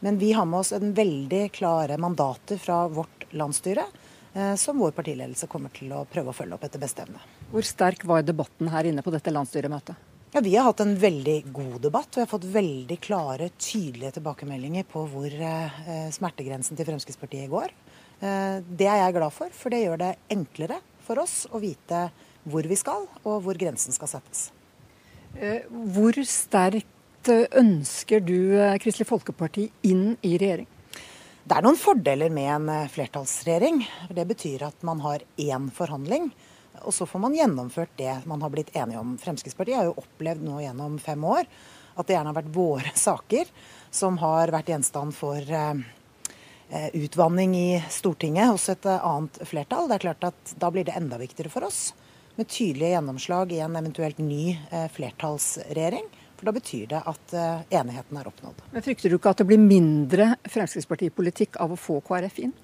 Men 0.00 0.16
vi 0.20 0.32
har 0.32 0.48
med 0.48 0.62
oss 0.62 0.72
en 0.72 0.96
veldig 0.96 1.44
klare 1.52 2.00
mandater 2.00 2.58
fra 2.60 2.86
vårt 2.88 3.28
landsstyre, 3.36 3.84
eh, 4.32 4.54
som 4.60 4.80
vår 4.80 4.96
partiledelse 4.96 5.48
kommer 5.52 5.72
til 5.76 5.92
å 5.92 6.06
prøve 6.08 6.32
å 6.32 6.36
følge 6.36 6.56
opp 6.56 6.64
etter 6.64 6.80
beste 6.80 7.04
evne. 7.04 7.20
Hvor 7.52 7.64
sterk 7.64 8.08
var 8.08 8.24
debatten 8.24 8.72
her 8.72 8.88
inne 8.88 9.04
på 9.04 9.12
dette 9.12 9.32
landsstyremøtet? 9.32 10.13
Ja, 10.34 10.40
Vi 10.40 10.56
har 10.56 10.64
hatt 10.66 10.80
en 10.82 10.96
veldig 10.98 11.52
god 11.54 11.76
debatt, 11.84 12.08
og 12.08 12.16
vi 12.16 12.22
har 12.24 12.30
fått 12.32 12.46
veldig 12.50 12.96
klare, 12.98 13.46
tydelige 13.54 14.16
tilbakemeldinger 14.16 14.82
på 14.90 15.04
hvor 15.06 15.30
eh, 15.30 16.08
smertegrensen 16.10 16.74
til 16.74 16.88
Fremskrittspartiet 16.88 17.46
går. 17.52 17.70
Eh, 18.18 18.56
det 18.66 18.88
er 18.90 18.98
jeg 18.98 19.14
glad 19.14 19.30
for, 19.36 19.54
for 19.54 19.70
det 19.70 19.84
gjør 19.84 20.00
det 20.00 20.08
enklere 20.34 20.80
for 21.06 21.22
oss 21.22 21.44
å 21.54 21.60
vite 21.62 22.08
hvor 22.50 22.66
vi 22.66 22.74
skal, 22.80 23.06
og 23.22 23.44
hvor 23.44 23.60
grensen 23.60 23.94
skal 23.94 24.10
settes. 24.10 24.48
Eh, 25.38 25.70
hvor 25.70 26.18
sterkt 26.26 27.30
ønsker 27.30 28.26
du 28.26 28.58
eh, 28.58 28.74
Kristelig 28.82 29.06
Folkeparti 29.12 29.68
inn 29.86 30.16
i 30.18 30.34
regjering? 30.34 30.66
Det 31.46 31.60
er 31.60 31.62
noen 31.62 31.78
fordeler 31.78 32.34
med 32.34 32.50
en 32.56 32.74
eh, 32.74 32.90
flertallsregjering. 32.90 33.84
Det 34.10 34.26
betyr 34.34 34.66
at 34.66 34.82
man 34.82 35.06
har 35.06 35.22
én 35.38 35.70
forhandling 35.78 36.32
og 36.82 36.94
så 36.94 37.06
får 37.06 37.22
man 37.22 37.36
gjennomført 37.36 37.94
det 37.96 38.12
man 38.28 38.42
har 38.42 38.50
blitt 38.52 38.74
enige 38.76 39.00
om. 39.00 39.16
Fremskrittspartiet 39.20 39.78
har 39.78 39.88
jo 39.88 39.98
opplevd 40.02 40.44
nå 40.44 40.60
gjennom 40.64 40.98
fem 41.02 41.24
år 41.24 41.46
at 41.94 42.06
det 42.06 42.16
gjerne 42.16 42.32
har 42.32 42.38
vært 42.40 42.54
våre 42.54 42.94
saker 43.06 43.50
som 43.94 44.18
har 44.22 44.52
vært 44.54 44.72
gjenstand 44.72 45.14
for 45.16 45.38
eh, 45.38 45.84
eh, 46.70 46.88
utvanning 46.98 47.54
i 47.58 47.68
Stortinget 47.90 48.50
hos 48.50 48.68
et 48.72 48.88
eh, 48.90 49.06
annet 49.06 49.38
flertall. 49.46 49.88
Det 49.88 49.98
er 49.98 50.06
klart 50.08 50.28
at 50.32 50.56
Da 50.58 50.72
blir 50.74 50.86
det 50.86 50.96
enda 50.98 51.20
viktigere 51.20 51.52
for 51.52 51.68
oss 51.68 51.92
med 52.34 52.50
tydelige 52.50 52.96
gjennomslag 52.96 53.52
i 53.54 53.60
en 53.62 53.76
eventuelt 53.78 54.18
ny 54.18 54.56
flertallsregjering. 54.90 56.08
For 56.34 56.48
da 56.48 56.54
betyr 56.56 56.88
det 56.90 57.02
at 57.06 57.34
enigheten 57.70 58.18
er 58.18 58.26
oppnådd. 58.26 58.64
Men 58.72 58.82
Frykter 58.82 59.12
du 59.12 59.20
ikke 59.20 59.30
at 59.30 59.38
det 59.38 59.46
blir 59.46 59.60
mindre 59.62 60.32
Fremskrittspartipolitikk 60.42 61.60
av 61.62 61.76
å 61.76 61.78
få 61.78 62.00
KrF 62.02 62.40
inn? 62.42 62.56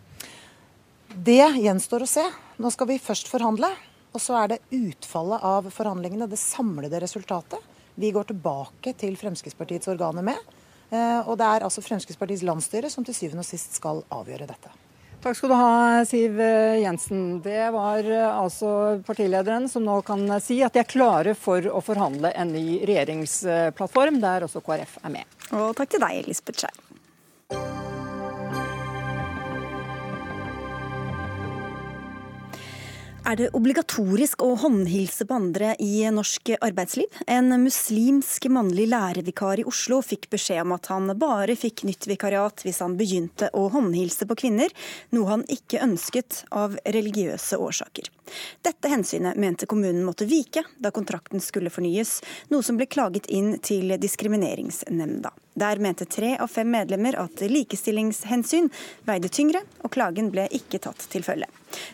Det 1.14 1.38
gjenstår 1.62 2.02
å 2.02 2.10
se. 2.10 2.26
Nå 2.58 2.74
skal 2.74 2.90
vi 2.90 2.98
først 2.98 3.30
forhandle. 3.30 3.70
Og 4.10 4.22
så 4.22 4.36
er 4.40 4.52
det 4.54 4.62
utfallet 4.74 5.44
av 5.46 5.68
forhandlingene, 5.70 6.28
det 6.30 6.40
samlede 6.40 7.00
resultatet, 7.02 7.62
vi 8.00 8.10
går 8.14 8.30
tilbake 8.30 8.94
til 8.98 9.16
Fremskrittspartiets 9.20 9.90
organer 9.92 10.24
med. 10.24 10.38
Og 11.28 11.34
det 11.38 11.46
er 11.46 11.66
altså 11.66 11.82
Fremskrittspartiets 11.84 12.42
landsstyre 12.46 12.90
som 12.90 13.04
til 13.06 13.14
syvende 13.14 13.44
og 13.44 13.48
sist 13.50 13.76
skal 13.76 14.00
avgjøre 14.10 14.48
dette. 14.48 14.72
Takk 15.20 15.36
skal 15.36 15.52
du 15.52 15.56
ha, 15.58 16.04
Siv 16.08 16.38
Jensen. 16.80 17.42
Det 17.44 17.66
var 17.74 18.06
altså 18.30 18.70
partilederen 19.04 19.68
som 19.68 19.84
nå 19.84 19.98
kan 20.06 20.24
si 20.40 20.62
at 20.64 20.72
de 20.72 20.80
er 20.80 20.88
klare 20.88 21.34
for 21.36 21.66
å 21.68 21.82
forhandle 21.84 22.32
en 22.32 22.54
ny 22.56 22.80
regjeringsplattform, 22.88 24.16
der 24.22 24.48
også 24.48 24.64
KrF 24.64 24.96
er 25.04 25.14
med. 25.18 25.36
Og 25.52 25.74
takk 25.76 25.92
til 25.92 26.00
deg, 26.06 26.24
Lisbeth 26.30 26.64
Skei. 26.64 26.99
Er 33.20 33.36
det 33.36 33.50
obligatorisk 33.52 34.40
å 34.40 34.54
håndhilse 34.62 35.26
på 35.28 35.36
andre 35.36 35.74
i 35.84 36.06
norsk 36.14 36.54
arbeidsliv? 36.56 37.18
En 37.28 37.52
muslimsk 37.60 38.46
mannlig 38.48 38.86
lærervikar 38.88 39.60
i 39.60 39.66
Oslo 39.68 40.00
fikk 40.04 40.30
beskjed 40.32 40.62
om 40.64 40.72
at 40.78 40.88
han 40.88 41.12
bare 41.20 41.56
fikk 41.58 41.84
nytt 41.84 42.08
vikariat 42.08 42.64
hvis 42.64 42.80
han 42.80 42.96
begynte 42.96 43.50
å 43.52 43.66
håndhilse 43.74 44.24
på 44.30 44.38
kvinner, 44.46 44.72
noe 45.12 45.34
han 45.34 45.44
ikke 45.52 45.82
ønsket 45.84 46.44
av 46.48 46.78
religiøse 46.88 47.60
årsaker. 47.60 48.08
Dette 48.62 48.90
hensynet 48.92 49.38
mente 49.40 49.66
kommunen 49.70 50.04
måtte 50.06 50.28
vike 50.28 50.64
da 50.78 50.92
kontrakten 50.94 51.42
skulle 51.44 51.72
fornyes, 51.72 52.18
noe 52.50 52.64
som 52.66 52.78
ble 52.80 52.88
klaget 52.90 53.28
inn 53.30 53.56
til 53.64 53.96
Diskrimineringsnemnda. 54.00 55.32
Der 55.60 55.80
mente 55.82 56.06
tre 56.06 56.36
av 56.40 56.48
fem 56.48 56.70
medlemmer 56.70 57.16
at 57.18 57.42
likestillingshensyn 57.42 58.70
veide 59.08 59.28
tyngre, 59.28 59.64
og 59.82 59.92
klagen 59.92 60.30
ble 60.32 60.46
ikke 60.56 60.78
tatt 60.82 61.04
til 61.12 61.24
følge. 61.26 61.48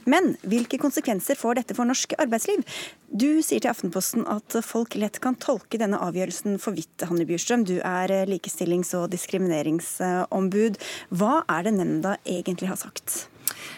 Men 0.05 0.35
hvilke 0.46 0.79
konsekvenser 0.81 1.38
får 1.40 1.61
dette 1.61 1.77
for 1.77 1.88
norsk 1.88 2.14
arbeidsliv? 2.20 2.62
Du 3.09 3.42
sier 3.44 3.62
til 3.62 3.72
Aftenposten 3.72 4.27
at 4.31 4.59
folk 4.66 4.96
lett 5.01 5.20
kan 5.25 5.38
tolke 5.40 5.81
denne 5.81 6.01
avgjørelsen 6.05 6.61
for 6.62 6.77
vidt, 6.77 7.07
Hanne 7.09 7.27
Bjurstrøm. 7.29 7.64
Du 7.66 7.79
er 7.81 8.12
likestillings- 8.29 8.94
og 8.99 9.09
diskrimineringsombud. 9.14 10.81
Hva 11.16 11.40
er 11.49 11.66
det 11.66 11.77
nemnda 11.79 12.18
egentlig 12.25 12.70
har 12.70 12.81
sagt? 12.81 13.25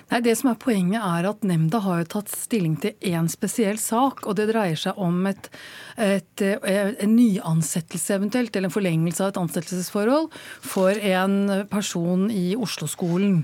Nei, 0.08 0.20
det 0.24 0.34
som 0.40 0.50
er 0.52 0.60
Poenget 0.60 1.04
er 1.04 1.28
at 1.28 1.44
nemnda 1.46 1.80
har 1.84 2.02
jo 2.02 2.10
tatt 2.14 2.32
stilling 2.32 2.78
til 2.80 2.94
én 3.04 3.28
spesiell 3.30 3.78
sak. 3.80 4.24
og 4.26 4.38
Det 4.38 4.48
dreier 4.50 4.78
seg 4.80 4.98
om 5.00 5.26
et, 5.28 5.50
et, 5.96 6.44
en 6.44 7.16
nyansettelse 7.16 8.16
eventuelt, 8.16 8.54
eller 8.56 8.70
en 8.70 8.76
forlengelse 8.78 9.24
av 9.24 9.34
et 9.34 9.42
ansettelsesforhold 9.42 10.30
for 10.64 10.96
en 10.96 11.66
person 11.72 12.30
i 12.32 12.54
Oslo-skolen. 12.56 13.42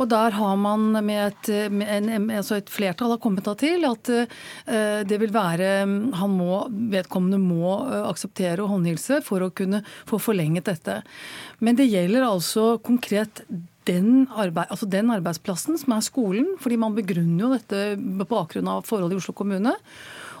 Og 0.00 0.08
der 0.08 0.32
har 0.32 0.56
man 0.56 0.94
med 1.04 1.20
et, 1.26 1.50
med 1.72 1.90
en, 1.92 2.30
altså 2.32 2.56
et 2.58 2.70
flertall 2.72 3.14
har 3.14 3.20
kommet 3.22 3.48
til 3.60 3.84
at 3.84 4.10
uh, 4.10 5.00
det 5.04 5.18
vil 5.20 5.32
være 5.34 5.70
han 6.16 6.36
må, 6.36 6.62
Vedkommende 6.92 7.40
må 7.42 7.74
uh, 7.84 8.06
akseptere 8.08 8.64
å 8.64 8.70
håndhilse 8.70 9.20
for 9.26 9.44
å 9.44 9.52
kunne 9.52 9.82
få 10.08 10.20
forlenget 10.22 10.70
dette. 10.70 11.00
Men 11.60 11.76
det 11.76 11.90
gjelder 11.90 12.24
altså 12.30 12.78
konkret 12.84 13.44
den, 13.88 14.26
arbeid, 14.28 14.70
altså 14.70 14.88
den, 14.90 15.12
arbeidsplassen 15.14 15.78
som 15.80 15.94
er 15.96 16.04
skolen, 16.04 16.48
fordi 16.60 16.76
man 16.80 16.96
begrunner 16.96 17.44
jo 17.44 17.52
dette 17.54 17.84
på 17.96 18.28
bakgrunn 18.28 18.68
av 18.68 18.84
forhold 18.88 19.14
i 19.14 19.20
Oslo 19.20 19.34
kommune. 19.36 19.72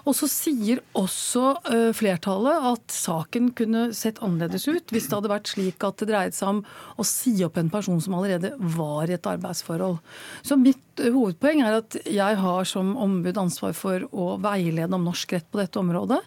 Og 0.08 0.16
så 0.16 0.28
sier 0.30 0.80
også 0.98 1.44
uh, 1.66 1.90
flertallet 1.96 2.66
at 2.72 2.94
saken 2.94 3.50
kunne 3.56 3.88
sett 3.96 4.20
annerledes 4.24 4.66
ut 4.70 4.92
hvis 4.94 5.08
det 5.08 5.16
hadde 5.18 5.32
vært 5.32 5.50
slik 5.52 5.86
at 5.86 6.00
det 6.00 6.10
dreide 6.10 6.36
seg 6.36 6.54
om 6.54 6.62
å 7.00 7.06
si 7.06 7.34
opp 7.46 7.58
en 7.60 7.72
person 7.72 8.00
som 8.02 8.16
allerede 8.18 8.52
var 8.76 9.10
i 9.10 9.16
et 9.16 9.30
arbeidsforhold. 9.30 9.98
Så 10.46 10.58
mitt 10.60 11.02
uh, 11.02 11.10
hovedpoeng 11.10 11.64
er 11.64 11.80
at 11.80 11.98
jeg 12.06 12.40
har 12.40 12.68
som 12.68 12.94
ombud 13.00 13.40
ansvar 13.40 13.74
for 13.76 14.06
å 14.10 14.34
veilede 14.42 14.96
om 14.96 15.08
norsk 15.08 15.36
rett 15.36 15.48
på 15.50 15.62
dette 15.62 15.80
området. 15.80 16.20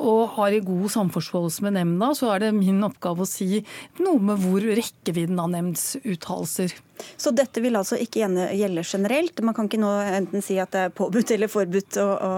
Og 0.00 0.36
har 0.38 0.56
i 0.56 0.62
god 0.64 0.88
samforståelse 0.96 1.66
med 1.66 1.76
nemnda, 1.78 2.12
så 2.16 2.32
er 2.34 2.46
det 2.46 2.54
min 2.56 2.80
oppgave 2.86 3.26
å 3.26 3.28
si 3.28 3.64
noe 4.00 4.20
med 4.30 4.40
hvor 4.42 4.64
rekkevidden 4.64 5.40
av 5.42 5.52
nemndsuttalelser 5.52 6.78
så 7.16 7.32
dette 7.36 7.62
vil 7.64 7.78
altså 7.78 7.98
ikke 8.00 8.26
gjelde 8.26 8.84
generelt? 8.86 9.42
Man 9.46 9.56
kan 9.56 9.70
ikke 9.70 9.80
nå 9.82 9.92
enten 10.04 10.44
si 10.44 10.58
at 10.62 10.72
det 10.74 10.84
er 10.88 10.94
påbudt 10.96 11.34
eller 11.36 11.50
forbudt 11.52 12.00
å, 12.02 12.08
å 12.26 12.32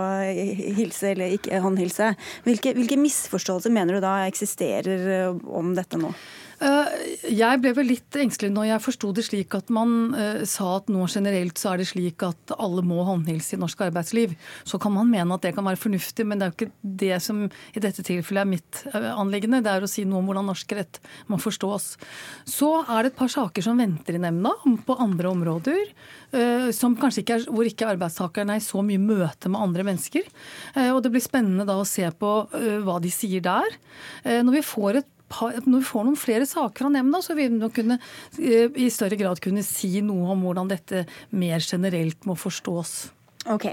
hilse 0.79 1.12
eller 1.12 1.37
ikke 1.38 1.62
håndhilse. 1.64 2.12
Hvilke, 2.46 2.75
hvilke 2.79 3.01
misforståelser 3.01 3.75
mener 3.75 3.98
du 3.98 4.05
da 4.05 4.20
eksisterer 4.29 5.33
om 5.33 5.75
dette 5.79 6.01
nå? 6.01 6.12
Eh, 6.62 6.90
jeg 7.35 7.59
ble 7.62 7.72
vel 7.75 7.88
litt 7.90 8.16
engstelig 8.18 8.53
når 8.55 8.68
jeg 8.68 8.85
forsto 8.85 9.11
det 9.16 9.25
slik 9.27 9.55
at 9.57 9.70
man 9.75 10.12
uh, 10.14 10.42
sa 10.46 10.77
at 10.79 10.90
nå 10.92 11.07
generelt 11.11 11.59
så 11.59 11.72
er 11.72 11.83
det 11.83 11.88
slik 11.90 12.22
at 12.27 12.55
alle 12.55 12.85
må 12.87 13.03
håndhilse 13.07 13.57
i 13.57 13.61
norsk 13.61 13.83
arbeidsliv. 13.88 14.37
Så 14.68 14.79
kan 14.83 14.94
man 14.94 15.11
mene 15.11 15.35
at 15.35 15.42
det 15.42 15.55
kan 15.57 15.66
være 15.66 15.81
fornuftig, 15.81 16.27
men 16.29 16.38
det 16.38 16.46
er 16.46 16.53
jo 16.53 16.59
ikke 16.59 16.92
det 17.03 17.18
som 17.25 17.44
i 17.48 17.83
dette 17.83 18.05
tilfellet 18.07 18.44
er 18.44 18.51
mitt 18.53 18.83
uh, 18.92 19.11
anliggende. 19.16 19.62
Det 19.64 19.72
er 19.75 19.87
å 19.87 19.90
si 19.90 20.07
noe 20.07 20.22
om 20.22 20.31
hvordan 20.31 20.51
norsk 20.53 20.77
rett 20.79 21.01
må 21.33 21.40
forstås. 21.42 21.88
Så 22.46 22.70
er 22.85 23.03
det 23.03 23.12
et 23.12 23.18
par 23.18 23.33
saker 23.33 23.66
som 23.66 23.81
venter 23.83 24.18
i 24.18 24.22
nemnda 24.22 24.55
på 24.87 24.98
andre 25.03 25.33
områder. 25.33 25.94
Som 26.72 26.94
kanskje 26.96 27.20
ikke 27.20 27.35
er, 27.37 27.42
hvor 27.53 27.68
ikke 27.68 27.88
arbeidstakerne 27.90 28.55
er 28.57 28.62
i 28.62 28.64
så 28.64 28.81
mye 28.85 29.01
møte 29.01 29.51
med 29.53 29.61
andre 29.61 29.85
mennesker. 29.85 30.25
Og 30.94 31.03
det 31.05 31.11
blir 31.12 31.25
spennende 31.25 31.66
da 31.68 31.77
å 31.77 31.88
se 31.88 32.07
på 32.16 32.31
hva 32.87 32.96
de 33.05 33.11
sier 33.12 33.44
der. 33.44 33.77
Når 34.25 34.57
vi 34.57 34.62
får 34.64 35.03
et 35.03 35.11
når 35.40 35.79
vi 35.79 35.88
får 35.88 36.07
noen 36.07 36.18
flere 36.21 36.47
saker 36.49 36.85
fra 36.85 36.92
nemnda, 36.92 37.23
så 37.25 37.37
vil 37.38 37.51
vi 37.53 37.62
nok 37.62 37.75
kunne, 37.79 37.99
eh, 38.38 38.68
i 38.77 38.90
større 38.92 39.18
grad 39.21 39.40
kunne 39.42 39.64
si 39.66 40.01
noe 40.05 40.33
om 40.35 40.47
hvordan 40.47 40.71
dette 40.71 41.07
mer 41.31 41.64
generelt 41.64 42.29
må 42.29 42.37
forstås. 42.38 43.11
Ok. 43.51 43.66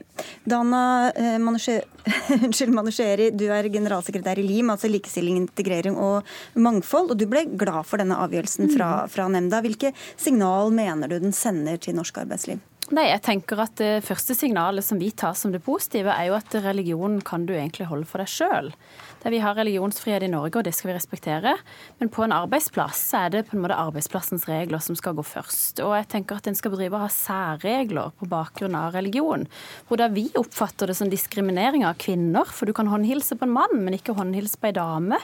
Dana 0.50 1.12
eh, 1.12 1.38
Manusheri, 1.38 3.30
du 3.38 3.45
er 3.54 3.69
generalsekretær 3.69 4.41
i 4.41 4.45
LIM, 4.48 4.72
altså 4.74 4.89
likestilling, 4.89 5.38
integrering 5.43 5.98
og 6.00 6.26
mangfold. 6.58 7.13
og 7.13 7.19
Du 7.19 7.28
ble 7.30 7.45
glad 7.54 7.86
for 7.86 8.02
denne 8.02 8.17
avgjørelsen 8.17 8.72
fra, 8.74 8.89
mm. 9.04 9.13
fra 9.13 9.28
nemnda. 9.30 9.62
Hvilke 9.65 9.93
signal 10.17 10.74
mener 10.74 11.12
du 11.12 11.19
den 11.22 11.36
sender 11.36 11.78
til 11.78 12.00
norsk 12.00 12.17
arbeidsliv? 12.24 12.63
Nei, 12.89 13.06
jeg 13.12 13.22
tenker 13.22 13.60
at 13.62 13.76
Det 13.78 14.02
første 14.02 14.34
signalet 14.34 14.82
som 14.86 14.98
vi 14.98 15.12
tar 15.13 15.36
som 15.38 15.54
det 15.54 15.62
positive, 15.62 16.10
er 16.10 16.32
jo 16.32 16.39
at 16.39 16.56
religion 16.65 17.19
kan 17.22 17.45
du 17.45 17.54
egentlig 17.54 17.86
holde 17.91 18.10
for 18.10 18.24
deg 18.24 18.32
sjøl. 18.34 18.74
Vi 19.20 19.40
har 19.44 19.56
religionsfrihet 19.58 20.24
i 20.24 20.30
Norge, 20.32 20.62
og 20.62 20.64
det 20.64 20.72
skal 20.76 20.92
vi 20.92 20.96
respektere. 20.96 21.56
Men 22.00 22.12
på 22.14 22.24
en 22.24 22.32
arbeidsplass 22.32 23.02
så 23.10 23.26
er 23.26 23.34
det 23.34 23.42
på 23.50 23.58
en 23.58 23.64
måte 23.66 23.76
arbeidsplassens 23.76 24.48
regler 24.48 24.80
som 24.84 24.96
skal 24.96 25.18
gå 25.18 25.26
først. 25.28 25.82
Og 25.84 25.92
jeg 25.98 26.08
tenker 26.14 26.40
at 26.40 26.48
en 26.48 26.56
skal 26.56 26.72
bedrive 26.72 27.02
ha 27.02 27.10
særregler 27.12 28.14
på 28.16 28.30
bakgrunn 28.32 28.78
av 28.80 28.96
religion. 28.96 29.44
Hvor 29.90 30.00
da 30.00 30.08
vi 30.14 30.30
oppfatter 30.40 30.88
det 30.88 30.96
som 31.02 31.12
diskriminering 31.12 31.84
av 31.84 32.00
kvinner, 32.00 32.48
for 32.48 32.70
du 32.70 32.76
kan 32.78 32.88
håndhilse 32.88 33.36
på 33.36 33.48
en 33.50 33.58
mann, 33.60 33.76
men 33.84 34.00
ikke 34.00 34.16
håndhilse 34.16 34.62
på 34.62 34.72
ei 34.72 34.78
dame. 34.80 35.20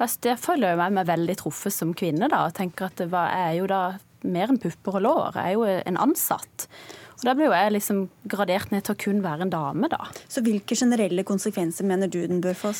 Der 0.00 0.40
føler 0.40 0.72
jeg 0.72 0.96
meg 0.96 1.12
veldig 1.12 1.38
truffet 1.44 1.76
som 1.76 1.92
kvinne 1.92 2.32
da, 2.32 2.46
og 2.48 2.56
tenker 2.56 2.88
at 2.88 3.04
hva 3.12 3.28
er 3.36 3.58
jo 3.60 3.68
da 3.68 3.84
mer 4.24 4.48
enn 4.48 4.60
pupper 4.60 4.98
og 4.98 5.04
lår. 5.04 5.36
Jeg 5.36 5.52
er 5.52 5.58
jo 5.58 5.68
en 5.92 6.00
ansatt. 6.00 6.68
Og 7.14 7.24
Da 7.28 7.34
blir 7.36 7.48
jo 7.48 7.54
jeg 7.54 7.72
liksom 7.76 7.98
gradert 8.28 8.72
ned 8.72 8.84
til 8.84 8.96
å 8.96 9.00
kun 9.04 9.22
være 9.24 9.46
en 9.46 9.52
dame, 9.52 9.88
da. 9.88 10.00
Så 10.28 10.42
hvilke 10.44 10.76
generelle 10.76 11.24
konsekvenser 11.24 11.86
mener 11.86 12.10
du 12.10 12.18
den 12.26 12.42
bør 12.44 12.56
få? 12.58 12.72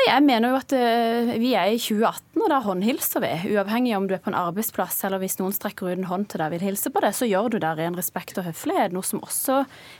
Nei, 0.00 0.14
Jeg 0.14 0.24
mener 0.24 0.48
jo 0.48 0.56
at 0.56 0.72
uh, 0.72 1.30
vi 1.36 1.50
er 1.58 1.74
i 1.74 1.76
2018, 1.76 2.40
og 2.40 2.46
da 2.48 2.60
håndhilser 2.64 3.20
vi. 3.20 3.32
Uavhengig 3.52 3.92
om 3.98 4.06
du 4.08 4.14
er 4.16 4.22
på 4.24 4.30
en 4.32 4.38
arbeidsplass 4.38 5.02
eller 5.04 5.20
hvis 5.20 5.36
noen 5.36 5.52
strekker 5.52 5.90
ut 5.90 5.92
en 5.92 6.06
hånd 6.08 6.24
til 6.32 6.40
deg 6.40 6.48
og 6.48 6.54
vil 6.54 6.64
hilse 6.70 6.88
på 6.94 7.02
det, 7.04 7.10
så 7.18 7.28
gjør 7.28 7.50
du 7.52 7.58
det 7.60 7.74
i 7.76 7.84
en 7.84 7.98
respekt 7.98 8.40
og 8.40 8.46
høflighet. 8.48 8.94
Noe 8.96 9.04
som 9.04 9.20
også 9.20 9.58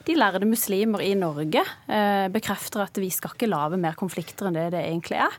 de 0.08 0.16
lærde 0.16 0.48
muslimer 0.48 1.04
i 1.04 1.12
Norge 1.20 1.66
uh, 1.66 2.30
bekrefter 2.32 2.86
at 2.86 2.96
vi 3.02 3.10
skal 3.12 3.36
ikke 3.36 3.50
lage 3.50 3.80
mer 3.82 3.98
konflikter 4.00 4.48
enn 4.48 4.56
det 4.56 4.70
det 4.72 4.86
egentlig 4.86 5.20
er. 5.20 5.36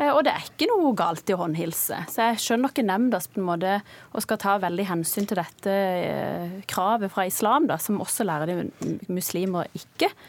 Eh, 0.00 0.10
og 0.10 0.24
det 0.26 0.34
er 0.34 0.48
ikke 0.48 0.70
noe 0.72 0.90
galt 0.98 1.30
i 1.30 1.36
å 1.36 1.40
håndhilse. 1.44 2.02
Så 2.10 2.26
jeg 2.32 2.42
skjønner 2.42 2.74
ikke 2.74 2.86
nemndas 2.88 3.30
på 3.30 3.38
en 3.38 3.46
måte 3.46 3.78
og 4.10 4.26
skal 4.26 4.42
ta 4.42 4.58
veldig 4.66 4.88
hensyn 4.90 5.30
til 5.30 5.38
dette 5.38 5.78
eh, 6.02 6.58
kravet 6.70 7.14
fra 7.14 7.28
islam, 7.30 7.70
da, 7.70 7.78
som 7.78 8.02
også 8.02 8.26
lærer 8.26 8.50
de 8.50 8.98
muslimer 9.06 9.70
ikke 9.76 10.10
eh, 10.10 10.28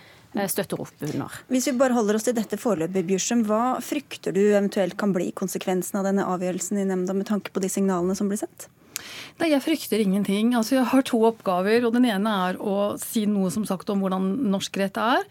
støtter 0.52 0.82
opp 0.82 1.06
under. 1.08 1.40
Hvis 1.52 1.68
vi 1.70 1.78
bare 1.80 1.96
holder 1.98 2.18
oss 2.18 2.28
til 2.28 2.36
dette 2.38 2.60
foreløpig, 2.60 3.04
Bjørsum, 3.10 3.46
hva 3.48 3.80
frykter 3.84 4.36
du 4.36 4.42
eventuelt 4.44 4.98
kan 5.00 5.14
bli 5.16 5.32
konsekvensen 5.36 6.00
av 6.00 6.08
denne 6.08 6.28
avgjørelsen 6.28 6.80
i 6.82 6.88
nemnda 6.88 7.16
med 7.18 7.28
tanke 7.30 7.52
på 7.52 7.64
de 7.64 7.72
signalene 7.72 8.16
som 8.18 8.32
blir 8.32 8.40
sendt? 8.42 8.70
Nei, 9.40 9.50
Jeg 9.52 9.64
frykter 9.66 10.02
ingenting. 10.04 10.54
Altså, 10.56 10.76
Jeg 10.76 10.90
har 10.92 11.02
to 11.08 11.22
oppgaver. 11.26 11.86
og 11.86 11.94
Den 11.94 12.06
ene 12.06 12.30
er 12.50 12.58
å 12.58 12.98
si 13.02 13.26
noe 13.26 13.52
som 13.52 13.66
sagt 13.66 13.90
om 13.90 14.02
hvordan 14.02 14.50
norsk 14.52 14.78
rett 14.78 14.98
er. 14.98 15.24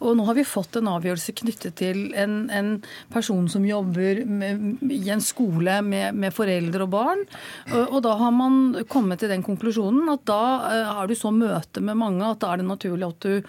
Og 0.00 0.16
nå 0.16 0.24
har 0.24 0.34
vi 0.34 0.44
fått 0.44 0.76
en 0.76 0.88
avgjørelse 0.88 1.34
knyttet 1.38 1.76
til 1.76 2.14
en, 2.14 2.50
en 2.50 2.82
person 3.12 3.48
som 3.48 3.64
jobber 3.64 4.24
med, 4.24 4.82
i 4.90 5.10
en 5.10 5.20
skole 5.20 5.80
med, 5.82 6.14
med, 6.14 6.34
foreldre 6.34 6.84
og 6.86 6.92
barn. 6.92 7.24
Og, 7.72 7.84
og, 7.84 8.02
da 8.02 8.14
har 8.18 8.32
man 8.32 8.84
kommet 8.88 9.20
til 9.20 9.32
den 9.32 9.44
konklusjonen 9.46 10.08
at 10.12 10.24
da 10.28 10.42
er 10.68 10.98
har 10.98 11.08
du 11.08 11.14
så 11.18 11.30
møte 11.34 11.82
med 11.84 11.98
mange 11.98 12.26
at 12.26 12.40
da 12.42 12.52
er 12.52 12.62
det 12.62 12.68
naturlig 12.68 13.08
at 13.08 13.24
du, 13.24 13.48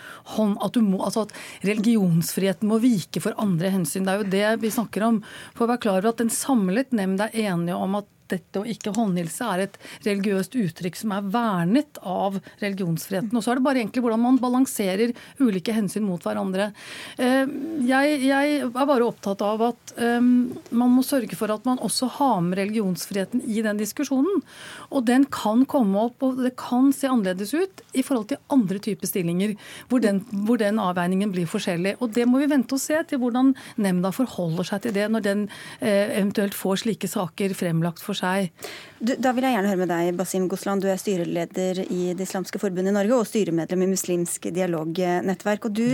at 0.50 0.76
du 0.76 0.82
må, 0.86 1.02
altså 1.06 1.26
at 1.26 1.34
religionsfriheten 1.68 2.70
må 2.70 2.80
vike 2.84 3.24
for 3.24 3.38
andre 3.42 3.72
hensyn. 3.74 4.06
Det 4.06 4.14
er 4.14 4.24
jo 4.24 4.32
det 4.36 4.64
vi 4.66 4.74
snakker 4.74 5.08
om. 5.08 5.20
For 5.56 5.66
å 5.66 5.72
være 5.74 5.84
klar 5.86 6.00
over 6.02 6.14
at 6.14 6.24
en 6.24 6.34
samlet 6.34 6.96
nemnd 6.96 7.24
er 7.26 7.36
enige 7.48 7.78
om 7.78 8.00
at 8.02 8.10
dette 8.32 8.62
å 8.62 8.68
ikke 8.68 8.94
håndhilse 8.96 9.48
er 9.54 9.66
et 9.66 9.78
religiøst 10.06 10.56
uttrykk 10.60 11.00
som 11.00 11.14
er 11.16 11.28
vernet 11.34 12.00
av 12.02 12.40
religionsfriheten. 12.62 13.36
Og 13.36 13.46
så 13.46 13.54
er 13.54 13.60
det 13.60 13.66
bare 13.66 13.82
egentlig 13.84 14.04
hvordan 14.06 14.24
man 14.24 14.40
balanserer 14.42 15.14
ulike 15.40 15.76
hensyn 15.76 16.06
mot 16.08 16.24
hverandre. 16.26 16.72
Eh, 17.18 17.46
jeg, 17.90 18.20
jeg 18.28 18.60
er 18.64 18.90
bare 18.90 19.08
opptatt 19.08 19.44
av 19.46 19.64
at 19.70 19.94
um, 19.98 20.50
man 20.70 20.94
må 20.94 21.04
sørge 21.06 21.38
for 21.40 21.52
at 21.54 21.66
man 21.68 21.82
også 21.86 22.10
har 22.20 22.40
med 22.46 22.60
religionsfriheten 22.60 23.44
i 23.48 23.64
den 23.66 23.80
diskusjonen. 23.80 24.44
Og 24.90 25.06
den 25.08 25.26
kan 25.34 25.66
komme 25.70 26.08
opp, 26.10 26.24
og 26.26 26.42
det 26.44 26.56
kan 26.60 26.92
se 26.96 27.10
annerledes 27.10 27.54
ut 27.56 27.84
i 27.94 28.04
forhold 28.06 28.30
til 28.32 28.42
andre 28.54 28.80
typer 28.84 29.10
stillinger, 29.10 29.56
hvor 29.90 30.04
den, 30.04 30.22
hvor 30.46 30.60
den 30.62 30.82
avveiningen 30.82 31.34
blir 31.34 31.50
forskjellig. 31.50 31.98
Og 32.04 32.14
det 32.16 32.28
må 32.30 32.42
vi 32.42 32.50
vente 32.52 32.78
og 32.78 32.84
se 32.84 33.00
til 33.10 33.22
hvordan 33.22 33.54
nemnda 33.82 34.12
forholder 34.16 34.68
seg 34.68 34.86
til 34.86 34.96
det 34.98 35.08
når 35.12 35.26
den 35.26 35.46
eh, 35.80 36.16
eventuelt 36.20 36.58
får 36.58 36.84
slike 36.84 37.10
saker 37.10 37.56
fremlagt 37.58 38.04
for 38.04 38.18
seg. 38.20 38.68
Du, 39.00 39.14
da 39.16 39.32
vil 39.32 39.46
jeg 39.48 39.56
gjerne 39.56 39.72
høre 39.72 39.80
med 39.80 39.92
deg, 39.94 40.10
Basim 40.20 40.48
Gosland. 40.52 40.84
Du 40.84 40.90
er 40.92 41.00
styreleder 41.00 41.82
i 41.86 42.12
Det 42.18 42.26
islamske 42.28 42.60
forbundet 42.60 42.92
i 42.92 42.96
Norge 42.98 43.16
og 43.16 43.28
styremedlem 43.30 43.86
i 43.86 43.90
Muslimsk 43.94 44.50
dialognettverk. 44.56 45.70
Og 45.70 45.78
du, 45.80 45.86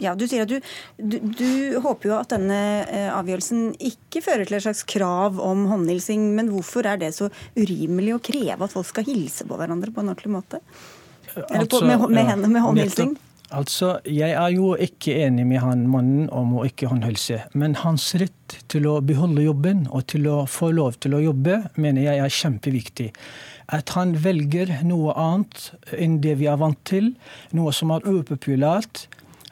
ja, 0.00 0.14
du 0.16 0.24
sier 0.24 0.46
at 0.46 0.52
du, 0.52 0.56
du, 0.96 1.18
du, 1.28 1.50
håper 1.84 2.12
jo 2.12 2.16
at 2.16 2.32
denne 2.32 2.60
eh, 2.86 3.10
avgjørelsen 3.12 3.74
ikke 3.90 4.24
fører 4.24 4.48
til 4.48 4.58
et 4.58 4.64
slags 4.64 4.84
krav 4.88 5.40
om 5.44 5.66
håndhilsing. 5.70 6.30
Men 6.38 6.50
hvorfor 6.54 6.88
er 6.88 7.00
det 7.04 7.12
så 7.18 7.28
urimelig 7.58 8.16
å 8.16 8.22
kreve 8.30 8.64
at 8.64 8.74
folk 8.74 8.88
skal 8.88 9.08
hilse 9.08 9.44
på 9.48 9.60
hverandre 9.60 9.92
på 9.92 10.04
en 10.04 10.14
ordentlig 10.14 10.34
måte? 10.38 10.64
Eller 11.36 11.68
på, 11.68 11.84
med, 11.84 12.08
med, 12.08 12.24
henne, 12.32 12.48
med 12.50 12.64
håndhilsing? 12.64 13.18
Altså, 13.48 14.00
Jeg 14.04 14.34
er 14.36 14.48
jo 14.52 14.74
ikke 14.76 15.14
enig 15.24 15.46
med 15.48 15.62
han 15.64 15.86
mannen 15.88 16.26
om 16.28 16.52
å 16.58 16.66
ikke 16.68 16.90
håndhilse. 16.90 17.46
Men 17.56 17.78
hans 17.80 18.10
rett 18.20 18.58
til 18.68 18.84
å 18.90 18.98
beholde 19.00 19.46
jobben 19.46 19.86
og 19.88 20.04
til 20.12 20.28
å 20.28 20.42
få 20.44 20.68
lov 20.76 20.98
til 21.00 21.16
å 21.16 21.22
jobbe, 21.22 21.62
mener 21.80 22.04
jeg 22.04 22.20
er 22.24 22.34
kjempeviktig. 22.34 23.08
At 23.72 23.94
han 23.96 24.12
velger 24.20 24.74
noe 24.84 25.16
annet 25.16 25.70
enn 25.96 26.20
det 26.24 26.36
vi 26.42 26.48
er 26.48 26.60
vant 26.60 26.80
til, 26.88 27.14
noe 27.56 27.72
som 27.72 27.92
er 27.96 28.04
upopulært, 28.04 29.06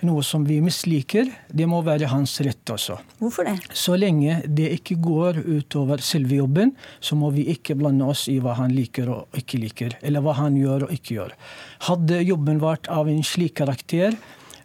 noe 0.05 0.23
som 0.27 0.45
vi 0.45 0.59
misliker, 0.61 1.29
det 1.49 1.67
må 1.69 1.79
være 1.85 2.11
hans 2.11 2.35
rett 2.45 2.73
også. 2.73 2.99
Hvorfor 3.21 3.49
det? 3.49 3.55
Så 3.77 3.97
lenge 3.97 4.43
det 4.45 4.69
ikke 4.79 4.99
går 5.03 5.41
utover 5.47 6.03
selve 6.05 6.41
jobben, 6.41 6.75
så 7.01 7.17
må 7.17 7.31
vi 7.35 7.47
ikke 7.53 7.77
blande 7.79 8.09
oss 8.09 8.27
i 8.33 8.37
hva 8.43 8.57
han 8.59 8.75
liker 8.77 9.09
og 9.13 9.39
ikke 9.39 9.61
liker, 9.63 9.97
eller 10.03 10.25
hva 10.25 10.37
han 10.41 10.59
gjør 10.59 10.89
og 10.89 10.95
ikke 10.97 11.17
gjør. 11.17 11.35
Hadde 11.89 12.21
jobben 12.27 12.61
vært 12.63 12.91
av 12.93 13.09
en 13.09 13.25
slik 13.25 13.57
karakter 13.63 14.19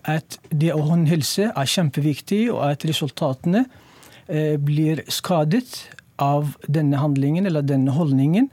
at 0.09 0.39
det 0.49 0.73
å 0.73 0.83
håndhilse 0.89 1.51
er 1.51 1.73
kjempeviktig, 1.75 2.43
og 2.51 2.63
at 2.71 2.85
resultatene 2.89 3.65
eh, 4.27 4.57
blir 4.59 5.03
skadet 5.11 5.85
av 6.21 6.55
denne 6.67 6.99
handlingen 7.01 7.47
eller 7.49 7.65
denne 7.65 7.93
holdningen, 7.95 8.49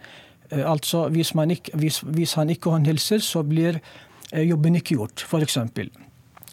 eh, 0.53 0.64
altså 0.64 1.07
hvis, 1.14 1.33
ikke, 1.35 1.75
hvis, 1.81 2.03
hvis 2.05 2.37
han 2.38 2.53
ikke 2.53 2.77
håndhilser, 2.77 3.25
så 3.25 3.43
blir 3.43 3.81
eh, 3.81 4.45
jobben 4.45 4.79
ikke 4.79 5.01
gjort, 5.01 5.25
f.eks. 5.25 5.59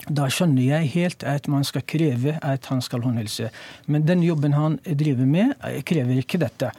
Da 0.06 0.28
skjønner 0.30 0.62
jeg 0.62 0.92
helt 0.94 1.24
at 1.26 1.48
man 1.52 1.64
skal 1.66 1.86
kreve 1.88 2.36
at 2.44 2.70
han 2.72 2.84
skal 2.84 3.06
håndhilse. 3.06 3.50
Men 3.88 4.06
den 4.06 4.22
jobben 4.26 4.54
han 4.54 4.78
driver 4.86 5.26
med, 5.26 5.56
krever 5.88 6.22
ikke 6.22 6.42
dette. 6.44 6.72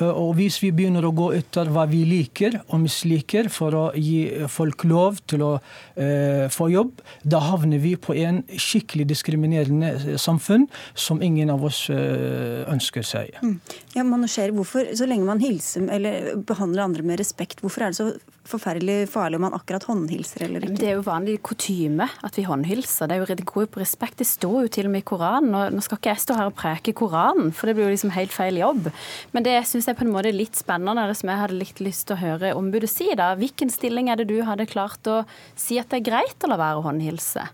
Eh, 0.00 0.10
og 0.10 0.34
hvis 0.38 0.58
vi 0.62 0.72
begynner 0.74 1.06
å 1.06 1.12
gå 1.14 1.30
etter 1.36 1.70
hva 1.72 1.86
vi 1.90 2.02
liker 2.08 2.58
og 2.64 2.82
misliker 2.84 3.50
for 3.52 3.76
å 3.78 3.84
gi 3.94 4.46
folk 4.50 4.86
lov 4.90 5.20
til 5.30 5.44
å 5.46 5.52
eh, 5.94 6.46
få 6.52 6.70
jobb, 6.72 6.98
da 7.22 7.42
havner 7.50 7.82
vi 7.82 7.94
på 8.00 8.16
en 8.18 8.42
skikkelig 8.50 9.08
diskriminerende 9.12 10.18
samfunn 10.20 10.66
som 10.94 11.22
ingen 11.22 11.52
av 11.54 11.64
oss 11.68 11.86
eh, 11.94 12.64
ønsker 12.70 13.06
seg. 13.06 13.34
Mm. 13.42 13.58
Ja, 13.94 14.06
man 14.08 14.26
ser 14.28 14.54
hvorfor, 14.54 14.94
Så 14.96 15.06
lenge 15.08 15.28
man 15.28 15.42
hilser 15.42 15.86
eller 15.94 16.34
behandler 16.46 16.88
andre 16.88 17.04
med 17.06 17.20
respekt, 17.20 17.62
hvorfor 17.62 17.86
er 17.86 17.94
det 17.94 18.00
så 18.00 18.10
forferdelig 18.48 19.08
farlig 19.12 19.38
om 19.38 19.46
man 19.46 19.56
akkurat 19.56 19.86
håndhilser 19.88 20.44
eller 20.46 20.66
ikke? 20.66 20.78
Det 20.80 20.88
er 20.90 20.98
jo 20.98 21.04
vanlig 21.06 21.38
kutyme 21.46 22.06
at 22.26 22.36
vi 22.38 22.44
håndhilser. 22.46 23.08
Det 23.08 23.16
er 23.16 23.22
jo 23.22 23.46
gå 23.50 23.64
på 23.72 23.80
respekt. 23.80 24.18
Det 24.20 24.28
står 24.28 24.66
jo 24.66 24.72
til 24.76 24.88
og 24.88 24.94
med 24.94 25.04
i 25.04 25.08
Koranen. 25.08 25.56
og 25.56 25.74
Nå 25.74 25.84
skal 25.84 26.00
ikke 26.00 26.12
jeg 26.12 26.24
stå 26.24 26.36
her 26.38 26.50
og 26.50 26.56
preke 26.58 26.94
Koranen, 26.96 27.52
for 27.56 27.68
det 27.68 27.76
blir 27.78 27.88
jo 27.88 27.94
liksom 27.94 28.14
helt 28.16 28.34
feil 28.34 28.60
jobb. 28.60 28.90
Men 29.32 29.46
det 29.46 29.56
syns 29.70 29.88
jeg 29.88 29.98
på 29.98 30.06
en 30.06 30.12
måte 30.14 30.30
er 30.30 30.36
litt 30.36 30.58
spennende, 30.58 31.08
det 31.08 31.18
som 31.20 31.32
jeg 31.32 31.42
hadde 31.42 31.58
litt 31.58 31.82
lyst 31.84 32.08
til 32.08 32.18
å 32.18 32.22
høre 32.22 32.54
ombudet 32.58 32.92
si, 32.92 33.08
da. 33.16 33.32
Hvilken 33.38 33.72
stilling 33.72 34.12
er 34.12 34.20
det 34.20 34.28
du 34.30 34.38
hadde 34.46 34.68
klart 34.70 35.10
å 35.10 35.22
si 35.56 35.80
at 35.80 35.90
det 35.92 36.02
er 36.02 36.08
greit 36.12 36.44
å 36.44 36.52
la 36.52 36.60
være 36.60 36.80
å 36.80 36.88
håndhilse? 36.88 37.48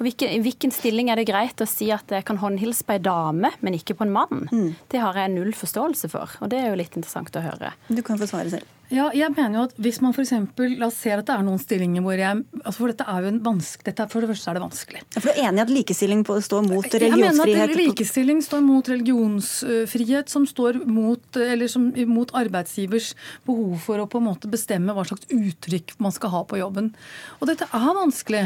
Og 0.00 0.06
hvilken, 0.06 0.30
I 0.32 0.40
hvilken 0.40 0.72
stilling 0.72 1.10
er 1.12 1.20
det 1.20 1.26
greit 1.28 1.60
å 1.60 1.68
si 1.68 1.90
at 1.92 2.08
jeg 2.08 2.24
kan 2.24 2.40
håndhilse 2.40 2.86
på 2.88 2.96
ei 2.96 3.02
dame, 3.04 3.52
men 3.60 3.76
ikke 3.76 3.98
på 3.98 4.06
en 4.06 4.14
mann? 4.14 4.46
Mm. 4.48 4.70
Det 4.88 5.02
har 5.02 5.18
jeg 5.20 5.34
null 5.34 5.52
forståelse 5.52 6.08
for, 6.08 6.38
og 6.40 6.48
det 6.52 6.62
er 6.62 6.70
jo 6.72 6.78
litt 6.80 6.96
interessant 6.96 7.36
å 7.36 7.44
høre. 7.44 7.74
Du 7.92 8.00
kan 8.06 8.16
få 8.16 8.30
svare 8.30 8.48
selv. 8.54 8.79
Ja, 8.90 9.06
jeg 9.14 9.30
mener 9.36 9.54
jo 9.54 9.64
at 9.68 9.76
Hvis 9.78 10.00
man 10.02 10.14
f.eks. 10.14 10.32
La 10.80 10.88
oss 10.88 10.98
se 10.98 11.12
at 11.14 11.22
det 11.28 11.34
er 11.34 11.44
noen 11.46 11.60
stillinger 11.62 12.02
hvor 12.02 12.18
jeg 12.18 12.42
altså 12.64 12.76
For 12.80 12.90
dette 12.90 13.06
er 13.06 13.22
jo 13.22 13.30
en 13.30 13.40
vanskelig, 13.44 13.86
dette, 13.86 14.06
for 14.10 14.24
det 14.24 14.30
første 14.32 14.50
er 14.50 14.58
det 14.58 14.62
vanskelig. 14.64 15.02
Ja, 15.14 15.20
for 15.20 15.30
Du 15.30 15.32
er 15.32 15.48
enig 15.48 15.60
i 15.60 15.64
at 15.64 15.72
likestilling 15.72 16.24
står 16.26 16.64
mot 16.66 16.86
religionsfrihet? 16.86 17.06
Jeg 17.06 17.38
mener 17.38 17.62
at 17.64 17.76
likestilling 17.78 18.42
står 18.44 18.64
mot 18.66 18.90
religionsfrihet, 18.90 20.32
som 20.32 20.46
står 20.48 20.80
mot, 20.90 21.38
eller 21.40 21.70
som, 21.70 21.86
mot 22.10 22.34
arbeidsgivers 22.36 23.12
behov 23.46 23.76
for 23.84 24.02
å 24.02 24.08
på 24.10 24.20
en 24.20 24.26
måte 24.26 24.50
bestemme 24.50 24.94
hva 24.96 25.04
slags 25.08 25.28
uttrykk 25.32 25.94
man 26.02 26.14
skal 26.14 26.34
ha 26.34 26.42
på 26.50 26.58
jobben. 26.60 26.90
Og 27.38 27.50
dette 27.50 27.68
er 27.70 27.96
vanskelig. 27.96 28.42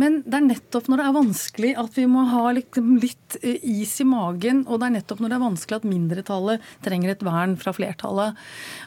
Men 0.00 0.20
det 0.26 0.38
er 0.38 0.46
nettopp 0.46 0.90
når 0.90 1.02
det 1.02 1.08
er 1.08 1.18
vanskelig 1.18 1.74
at 1.82 1.98
vi 1.98 2.06
må 2.10 2.24
ha 2.30 2.44
liksom 2.56 2.94
litt 3.02 3.38
eh, 3.42 3.58
is 3.60 3.96
i 4.02 4.08
magen, 4.08 4.64
og 4.68 4.80
det 4.80 4.90
er 4.90 4.96
nettopp 5.00 5.24
når 5.24 5.34
det 5.34 5.38
er 5.40 5.46
vanskelig 5.46 5.80
at 5.80 5.90
mindretallet 5.90 6.70
trenger 6.86 7.14
et 7.14 7.26
vern 7.26 7.58
fra 7.60 7.74
flertallet. 7.76 8.40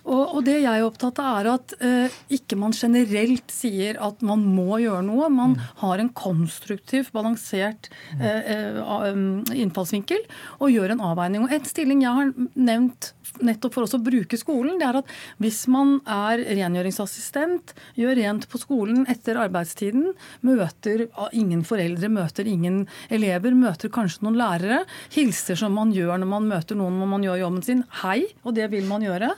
Og, 0.08 0.24
og 0.24 0.42
det 0.48 0.60
jeg 0.64 0.86
opptatt 0.94 1.22
av, 1.24 1.40
er 1.42 1.50
at 1.54 1.74
eh, 1.82 2.20
ikke 2.38 2.58
man 2.60 2.76
generelt 2.78 3.52
sier 3.54 4.00
at 4.04 4.22
man 4.26 4.46
må 4.46 4.80
gjøre 4.84 5.04
noe. 5.08 5.30
Man 5.34 5.58
mm. 5.58 5.66
har 5.82 6.04
en 6.04 6.14
konstruktiv, 6.16 7.10
balansert 7.16 7.90
eh, 8.20 8.54
eh, 8.56 9.20
innfallsvinkel 9.58 10.24
og 10.60 10.72
gjør 10.74 10.96
en 10.96 11.06
avveining. 11.12 11.48
Og 11.48 11.58
Et 11.58 11.70
stilling 11.70 12.06
jeg 12.06 12.18
har 12.22 12.34
nevnt 12.54 13.14
nettopp 13.42 13.74
for 13.78 13.88
oss 13.88 13.96
å 13.98 14.02
bruke 14.04 14.38
skolen, 14.38 14.78
det 14.78 14.88
er 14.88 15.00
at 15.00 15.12
hvis 15.42 15.64
man 15.72 15.96
er 16.10 16.44
rengjøringsassistent, 16.44 17.74
gjør 17.98 18.18
rent 18.20 18.48
på 18.52 18.60
skolen 18.62 19.08
etter 19.10 19.40
arbeidstiden, 19.42 20.12
møter 20.46 21.08
ingen 21.32 21.64
foreldre, 21.66 22.12
møter 22.14 22.50
ingen 22.50 22.84
elever, 23.14 23.56
møter 23.58 23.92
kanskje 23.94 24.28
noen 24.28 24.38
lærere, 24.40 24.84
hilser 25.16 25.60
som 25.60 25.74
man 25.78 25.94
gjør 25.96 26.22
når 26.22 26.32
man 26.36 26.50
møter 26.52 26.80
noen 26.80 27.00
når 27.02 27.12
man 27.16 27.26
gjør 27.26 27.42
jobben 27.46 27.66
sin, 27.66 27.84
hei, 28.04 28.20
og 28.44 28.58
det 28.60 28.70
vil 28.74 28.86
man 28.90 29.06
gjøre, 29.06 29.34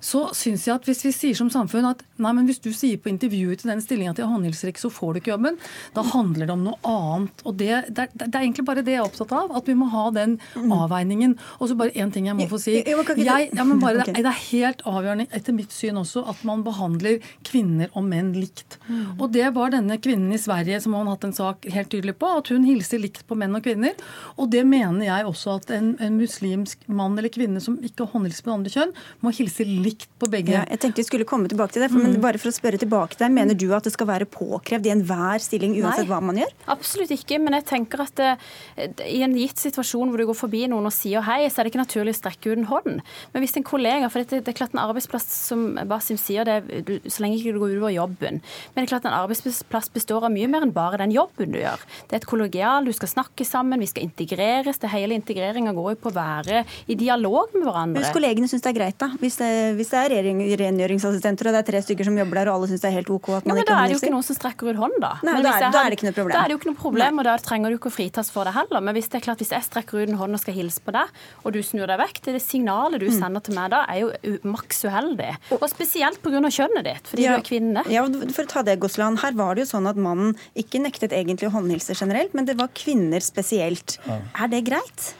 så 0.00 0.26
syns 0.36 0.66
jeg 0.68 0.76
at 0.78 0.85
hvis 0.86 1.04
vi 1.06 1.12
sier 1.14 1.36
som 1.38 1.50
samfunn 1.52 1.88
at 1.88 2.02
nei, 2.22 2.32
men 2.36 2.48
hvis 2.48 2.60
du 2.62 2.70
sier 2.74 3.00
på 3.00 3.10
intervjuet 3.12 3.62
til 3.62 3.72
den 3.72 3.82
stillinga 3.84 4.14
til 4.16 4.28
håndhilser 4.30 4.70
ikke, 4.70 4.84
så 4.86 4.90
får 4.92 5.14
du 5.14 5.20
ikke 5.20 5.32
jobben, 5.34 5.58
da 5.96 6.04
handler 6.06 6.48
det 6.48 6.54
om 6.54 6.64
noe 6.66 6.78
annet. 6.90 7.44
Og 7.46 7.56
det, 7.60 7.72
det, 7.90 8.08
det, 8.14 8.30
er 8.30 8.42
egentlig 8.42 8.66
bare 8.68 8.84
det 8.86 8.96
jeg 8.96 9.02
er 9.02 9.08
opptatt 9.08 9.34
av, 9.36 9.54
at 9.58 9.68
vi 9.68 9.76
må 9.78 9.88
ha 9.92 10.06
den 10.14 10.36
mm. 10.54 10.74
avveiningen. 10.76 11.36
Og 11.58 11.70
så 11.70 11.78
bare 11.78 11.94
én 11.96 12.12
ting 12.14 12.28
jeg 12.30 12.38
må 12.38 12.48
få 12.50 12.60
si. 12.62 12.78
Jeg, 12.80 13.50
ja, 13.56 13.66
men 13.66 13.82
bare, 13.82 14.06
det, 14.06 14.22
er 14.22 14.42
helt 14.50 14.84
avgjørende 14.86 15.28
etter 15.34 15.56
mitt 15.56 15.74
syn 15.74 16.00
også 16.00 16.24
at 16.30 16.42
man 16.48 16.64
behandler 16.66 17.20
kvinner 17.46 17.90
og 17.96 18.06
menn 18.08 18.32
likt. 18.36 18.78
Mm. 18.86 19.16
Og 19.18 19.30
det 19.34 19.48
var 19.56 19.74
denne 19.74 19.98
kvinnen 20.02 20.34
i 20.34 20.40
Sverige 20.40 20.80
som 20.84 20.96
har 20.96 21.08
hatt 21.10 21.26
en 21.28 21.36
sak 21.36 21.66
helt 21.72 21.92
tydelig 21.92 22.16
på, 22.20 22.30
at 22.40 22.52
hun 22.52 22.66
hilser 22.68 23.02
likt 23.02 23.24
på 23.26 23.38
menn 23.38 23.56
og 23.56 23.64
kvinner. 23.66 23.96
Og 24.36 24.50
det 24.52 24.64
mener 24.68 25.06
jeg 25.08 25.28
også 25.28 25.58
at 25.60 25.72
en, 25.76 25.94
en 26.02 26.18
muslimsk 26.20 26.86
mann 26.88 27.16
eller 27.16 27.32
kvinne 27.32 27.62
som 27.62 27.78
ikke 27.84 28.08
håndhilser 28.12 28.44
på 28.44 28.52
det 28.52 28.56
andre 28.58 28.74
kjønn, 28.76 28.96
må 29.24 29.32
hilse 29.36 29.66
likt 29.66 30.10
på 30.20 30.30
begge. 30.32 30.54
Ja, 30.56 30.64
jeg 30.76 30.82
tenkte 30.84 31.02
vi 31.02 31.08
skulle 31.08 31.26
komme 31.28 31.50
tilbake 31.50 31.74
til 31.74 31.84
det, 31.84 31.90
for, 31.92 32.00
mm. 32.00 32.06
men 32.06 32.22
bare 32.22 32.40
for 32.40 32.52
å 32.52 32.54
spørre 32.54 32.80
tilbake 32.80 33.18
deg, 33.20 33.32
Mener 33.36 33.58
du 33.58 33.66
at 33.76 33.86
det 33.86 33.92
skal 33.94 34.08
være 34.08 34.28
påkrevd 34.30 34.86
i 34.88 34.92
enhver 34.94 35.42
stilling 35.42 35.74
uansett 35.80 36.04
Nei, 36.04 36.10
hva 36.10 36.20
man 36.24 36.38
gjør? 36.40 36.52
Absolutt 36.72 37.12
ikke, 37.14 37.40
men 37.42 37.56
jeg 37.58 37.66
tenker 37.68 38.02
at 38.04 38.14
det, 38.20 38.32
eh, 38.76 39.02
i 39.16 39.22
en 39.24 39.34
gitt 39.36 39.60
situasjon 39.60 40.12
hvor 40.12 40.20
du 40.20 40.26
går 40.28 40.38
forbi 40.38 40.64
noen 40.70 40.88
og 40.88 40.94
sier 40.94 41.24
hei, 41.26 41.44
så 41.50 41.60
er 41.60 41.66
det 41.66 41.72
ikke 41.72 41.82
naturlig 41.82 42.14
å 42.14 42.18
strekke 42.20 42.52
ut 42.52 42.60
en 42.60 42.68
hånd. 42.70 43.02
Men 43.32 43.44
hvis 43.44 43.56
en 43.58 43.66
kollega, 43.66 44.10
for 44.12 44.22
det, 44.22 44.42
det 44.46 44.52
er 44.52 44.58
klart 44.58 44.76
en 44.76 44.82
arbeidsplass 44.82 45.26
som 45.50 45.66
Basim 45.88 46.20
sier, 46.20 46.46
det, 46.48 46.84
du, 46.86 46.94
så 47.04 47.24
lenge 47.24 47.40
ikke 47.40 47.56
du 47.56 47.60
går 47.62 47.76
utover 47.76 47.94
jobben. 47.94 48.40
Men 48.74 48.78
det 48.80 48.86
er 48.86 48.92
klart 48.94 49.08
en 49.08 49.16
arbeidsplass 49.16 49.90
består 49.94 50.28
av 50.28 50.34
mye 50.34 50.50
mer 50.50 50.66
enn 50.66 50.74
bare 50.76 51.00
den 51.02 51.14
jobben 51.14 51.54
du 51.54 51.60
gjør. 51.60 51.82
Det 52.06 52.16
er 52.16 52.22
et 52.22 52.28
kollegial, 52.28 52.86
du 52.86 52.94
skal 52.96 53.12
snakke 53.12 53.46
sammen, 53.48 53.82
vi 53.82 53.90
skal 53.90 54.06
integreres. 54.06 54.80
det 54.82 54.92
Hele 54.92 55.16
integreringa 55.18 55.74
går 55.76 55.94
jo 55.94 56.00
på 56.04 56.12
å 56.12 56.16
være 56.16 56.64
i 56.86 56.98
dialog 56.98 57.54
med 57.56 57.66
hverandre. 57.68 58.04
Hvis 58.04 58.16
kollegene 58.16 58.50
syns 58.50 58.64
det 58.64 58.72
er 58.72 58.78
greit, 58.80 58.98
da? 59.00 59.10
Hvis 59.20 59.38
det, 59.40 59.50
hvis 59.78 59.92
det 59.92 60.02
er 60.02 60.16
rengjøringsassistenter, 60.60 61.48
og 61.48 61.56
det 61.56 61.60
er 61.62 61.68
tre 61.70 61.82
stykker 61.84 62.08
som 62.08 62.18
jobber 62.18 62.40
der, 62.40 62.50
og 62.50 62.58
alle 62.58 62.70
syns 62.70 62.84
det 62.84 62.90
er 62.90 62.96
helt 62.98 63.10
OK 63.12 63.30
at 63.36 63.48
man 63.48 63.60
ja, 63.60 63.64
ikke 63.64 63.70
Da 63.72 63.78
er 63.78 63.86
det 63.86 63.96
jo 63.96 64.00
ikke 64.02 64.12
noen 64.14 64.26
som 64.26 64.38
strekker 64.38 64.70
ut 64.70 64.80
hånd, 64.80 64.96
da. 65.02 65.12
Nei, 65.26 65.34
da, 65.44 65.52
er, 65.52 65.66
da, 65.74 65.82
er, 65.82 65.92
det 65.92 65.98
ikke 65.98 66.08
noe 66.08 66.16
problem. 66.16 66.34
Da 66.36 66.42
er 66.42 66.50
det 66.50 66.56
jo 66.56 66.60
ikke 66.60 66.70
noe 66.70 66.80
problem, 66.80 67.20
og 67.20 67.28
da 67.28 67.36
trenger 67.42 67.72
du 67.72 67.78
ikke 67.78 67.90
å 67.92 67.96
fritas 67.96 68.32
for 68.34 68.48
det 68.48 68.54
heller. 68.56 68.84
Men 68.86 68.96
hvis 68.96 69.10
det 69.12 69.20
er 69.20 69.26
klart, 69.26 69.42
hvis 69.42 69.52
jeg 69.54 69.66
strekker 69.66 70.02
ut 70.02 70.12
en 70.12 70.20
hånd 70.20 70.38
og 70.38 70.42
skal 70.42 70.56
hilse 70.56 70.82
på 70.84 70.94
deg, 70.96 71.20
og 71.42 71.56
du 71.56 71.60
snur 71.66 71.90
deg 71.90 72.00
vekk, 72.02 72.22
det, 72.22 72.32
er 72.32 72.38
det 72.38 72.44
signalet 72.46 73.02
du 73.02 73.08
mm. 73.10 73.18
sender 73.18 73.46
til 73.46 73.58
meg 73.58 73.72
da, 73.74 73.82
er 73.90 74.02
jo 74.04 74.36
maks 74.46 74.82
uheldig. 74.86 75.32
Og 75.58 75.68
spesielt 75.72 76.22
pga. 76.24 76.42
kjønnet 76.46 76.86
ditt, 76.86 77.12
fordi 77.12 77.26
ja, 77.26 77.36
du 77.36 77.42
er 77.42 77.46
kvinne. 77.46 77.84
Ja, 77.92 78.06
for 78.06 78.46
å 78.46 78.50
ta 78.50 78.64
det, 78.66 78.78
Gosland. 78.82 79.20
Her 79.24 79.36
var 79.38 79.56
det 79.56 79.66
jo 79.66 79.72
sånn 79.74 79.90
at 79.90 80.00
mannen 80.00 80.34
ikke 80.58 80.82
nektet 80.82 81.14
egentlig 81.16 81.50
å 81.50 81.54
håndhilse 81.58 81.96
generelt, 81.98 82.34
men 82.36 82.48
det 82.48 82.58
var 82.60 82.72
kvinner 82.76 83.24
spesielt. 83.24 83.98
Ja. 84.06 84.20
Er 84.44 84.52
det 84.52 84.66
greit? 84.68 85.12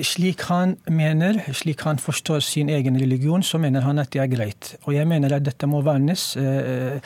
Slik 0.00 0.40
han 0.48 0.76
mener, 0.88 1.40
slik 1.52 1.82
han 1.84 1.98
forstår 2.00 2.40
sin 2.40 2.70
egen 2.72 2.96
religion, 3.00 3.42
så 3.42 3.58
mener 3.60 3.84
han 3.84 4.00
at 4.00 4.12
det 4.14 4.22
er 4.22 4.30
greit. 4.32 4.72
Og 4.86 4.94
jeg 4.96 5.08
mener 5.08 5.34
at 5.36 5.44
dette 5.44 5.68
må 5.68 5.82
vernes 5.84 6.32
eh, 6.40 6.96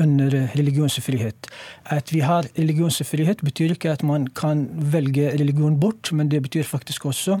under 0.00 0.36
religionsfrihet. 0.56 1.48
At 1.94 2.12
vi 2.12 2.20
har 2.24 2.48
religionsfrihet 2.58 3.44
betyr 3.44 3.74
ikke 3.76 3.94
at 3.94 4.04
man 4.04 4.28
kan 4.36 4.66
velge 4.92 5.32
religion 5.38 5.78
bort, 5.80 6.12
men 6.12 6.28
det 6.28 6.42
betyr 6.44 6.68
faktisk 6.68 7.06
også 7.06 7.40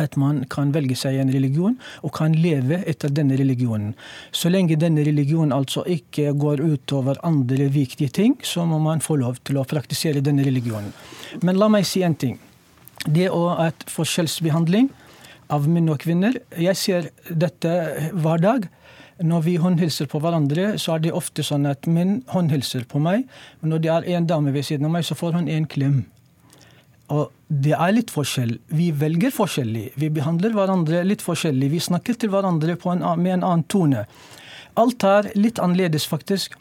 at 0.00 0.16
man 0.20 0.42
kan 0.50 0.72
velge 0.74 0.96
seg 0.96 1.18
en 1.20 1.30
religion 1.32 1.76
og 2.04 2.14
kan 2.16 2.34
leve 2.36 2.80
etter 2.88 3.12
denne 3.12 3.36
religionen. 3.38 3.92
Så 4.32 4.50
lenge 4.52 4.78
denne 4.80 5.04
religionen 5.06 5.54
altså 5.56 5.84
ikke 5.88 6.32
går 6.40 6.62
utover 6.64 7.20
andre 7.26 7.68
viktige 7.72 8.08
ting, 8.08 8.38
så 8.42 8.64
må 8.68 8.80
man 8.82 9.04
få 9.04 9.18
lov 9.20 9.40
til 9.44 9.60
å 9.60 9.68
praktisere 9.68 10.24
denne 10.24 10.44
religionen. 10.46 10.92
Men 11.42 11.60
la 11.60 11.70
meg 11.72 11.86
si 11.88 12.02
en 12.04 12.16
ting. 12.16 12.40
Det 13.04 13.28
og 13.30 13.60
at 13.60 13.84
forskjellsbehandling 13.90 14.88
av 15.52 15.66
menn 15.68 15.90
og 15.92 16.00
kvinner 16.00 16.38
Jeg 16.56 16.76
ser 16.80 17.10
dette 17.28 17.74
hver 18.16 18.40
dag. 18.40 18.66
Når 19.22 19.44
vi 19.44 19.54
håndhilser 19.62 20.08
på 20.10 20.18
hverandre, 20.18 20.72
så 20.80 20.96
er 20.96 21.04
det 21.04 21.12
ofte 21.14 21.44
sånn 21.46 21.68
at 21.70 21.86
menn 21.86 22.22
håndhilser 22.32 22.88
på 22.90 22.98
meg. 22.98 23.28
Men 23.60 23.74
når 23.74 23.84
det 23.84 23.92
er 23.92 24.08
en 24.16 24.26
dame 24.26 24.54
ved 24.54 24.66
siden 24.66 24.88
av 24.88 24.96
meg, 24.96 25.06
så 25.06 25.14
får 25.14 25.36
hun 25.38 25.50
en 25.52 25.68
klem. 25.70 26.00
Og 27.14 27.30
det 27.46 27.76
er 27.76 27.92
litt 27.94 28.10
forskjell. 28.10 28.56
Vi 28.74 28.88
velger 28.96 29.30
forskjellig. 29.34 29.90
Vi 30.00 30.10
behandler 30.10 30.56
hverandre 30.56 31.04
litt 31.06 31.22
forskjellig. 31.22 31.70
Vi 31.76 31.82
snakker 31.86 32.18
til 32.18 32.32
hverandre 32.32 32.74
en, 32.74 33.04
med 33.20 33.36
en 33.36 33.46
annen 33.46 33.66
tone. 33.70 34.06
Alt 34.80 35.04
er 35.06 35.30
litt 35.38 35.60
annerledes, 35.62 36.08
faktisk, 36.10 36.56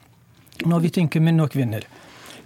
når 0.67 0.83
vi 0.85 0.93
tenker 0.99 1.23
menn 1.23 1.41
og 1.41 1.55
kvinner. 1.55 1.87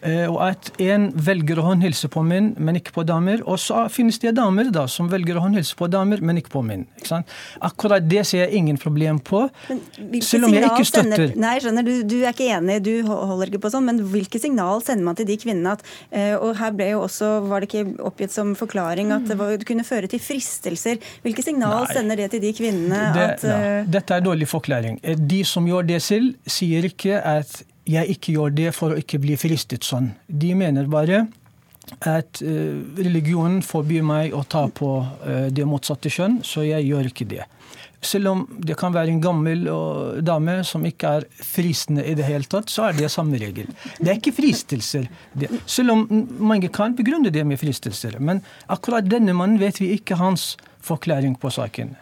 Eh, 0.07 0.25
og 0.29 0.39
at 0.45 0.71
en 0.83 1.09
velger 1.13 1.59
å 1.59 1.65
håndhilse 1.67 2.09
på 2.11 2.23
menn, 2.25 2.53
men 2.59 2.79
ikke 2.79 2.93
på 2.95 3.03
damer. 3.07 3.43
Og 3.47 3.59
så 3.61 3.83
finnes 3.93 4.19
det 4.23 4.35
damer 4.37 4.71
da, 4.73 4.85
som 4.91 5.09
velger 5.11 5.39
å 5.39 5.43
håndhilse 5.45 5.77
på 5.77 5.89
damer, 5.91 6.23
men 6.23 6.39
ikke 6.41 6.53
på 6.53 6.63
menn. 6.65 6.85
Ikke 7.01 7.21
Akkurat 7.67 8.05
det 8.07 8.23
ser 8.29 8.45
jeg 8.45 8.61
ingen 8.61 8.79
problem 8.81 9.19
på. 9.19 9.45
Selv 10.23 10.47
om 10.47 10.55
jeg 10.55 10.65
ikke 10.65 10.87
støtter 10.87 11.27
sender, 11.27 11.35
Nei, 11.39 11.55
skjønner, 11.63 11.85
du, 11.87 11.93
du, 12.07 12.17
er 12.23 12.35
ikke 12.35 12.49
enig, 12.57 12.79
du 12.85 12.93
holder 13.07 13.51
ikke 13.51 13.63
på 13.65 13.71
sånn, 13.73 13.87
men 13.89 14.01
hvilke 14.11 14.41
signal 14.41 14.83
sender 14.85 15.07
man 15.07 15.17
til 15.17 15.27
de 15.29 15.37
kvinnene 15.39 15.75
at 15.77 15.83
eh, 16.11 16.33
Og 16.35 16.55
her 16.59 16.75
ble 16.77 16.91
jo 16.93 17.03
også, 17.05 17.31
var 17.47 17.63
det 17.63 17.69
ikke 17.69 17.97
oppgitt 18.07 18.33
som 18.33 18.53
forklaring 18.57 19.13
at 19.15 19.27
det, 19.29 19.37
var, 19.39 19.55
det 19.59 19.67
kunne 19.67 19.85
føre 19.87 20.09
til 20.11 20.21
fristelser. 20.23 21.01
Hvilke 21.25 21.45
signal 21.45 21.83
nei. 21.83 21.95
sender 21.95 22.21
det 22.23 22.31
til 22.35 22.43
de 22.43 22.53
kvinnene 22.57 23.01
det, 23.15 23.29
at 23.37 23.47
ja. 23.47 23.57
Dette 23.97 24.17
er 24.17 24.25
dårlig 24.25 24.49
forklaring. 24.49 25.01
De 25.01 25.41
som 25.47 25.67
gjør 25.67 25.87
det 25.87 26.01
selv, 26.05 26.35
sier 26.47 26.85
ikke 26.87 27.19
at 27.19 27.61
jeg 27.87 28.17
ikke 28.17 28.35
gjør 28.35 28.55
det 28.55 28.71
for 28.75 28.93
å 28.93 29.01
ikke 29.01 29.19
bli 29.23 29.37
fristet 29.39 29.87
sånn. 29.87 30.11
De 30.27 30.53
mener 30.57 30.89
bare 30.91 31.25
at 32.03 32.41
uh, 32.43 32.79
religionen 32.99 33.61
forbyr 33.63 34.03
meg 34.05 34.33
å 34.35 34.43
ta 34.43 34.65
på 34.67 34.89
uh, 34.99 35.47
det 35.53 35.67
motsatte 35.67 36.11
kjønn, 36.11 36.41
så 36.43 36.65
jeg 36.67 36.89
gjør 36.89 37.11
ikke 37.11 37.29
det. 37.31 37.45
Selv 38.03 38.29
om 38.29 38.43
det 38.61 38.75
kan 38.77 38.93
være 38.93 39.09
en 39.13 39.21
gammel 39.23 39.63
uh, 39.71 40.19
dame 40.21 40.59
som 40.67 40.83
ikke 40.85 41.13
er 41.19 41.27
fristende 41.31 42.03
i 42.05 42.15
det 42.17 42.27
hele 42.27 42.47
tatt, 42.49 42.69
så 42.71 42.89
er 42.89 42.99
det 42.99 43.11
samme 43.13 43.39
regel. 43.41 43.71
Det 43.97 44.11
er 44.11 44.19
ikke 44.19 44.35
fristelser. 44.37 45.07
Selv 45.65 45.95
om 45.95 46.03
mange 46.39 46.69
kan 46.73 46.95
begrunne 46.97 47.31
det 47.33 47.45
med 47.47 47.61
fristelser. 47.61 48.19
Men 48.19 48.43
akkurat 48.67 49.07
denne 49.07 49.35
mannen 49.37 49.61
vet 49.63 49.79
vi 49.81 49.93
ikke 49.95 50.19
hans 50.19 50.55
forklaring 50.83 51.39
på 51.39 51.51
saken. 51.55 51.95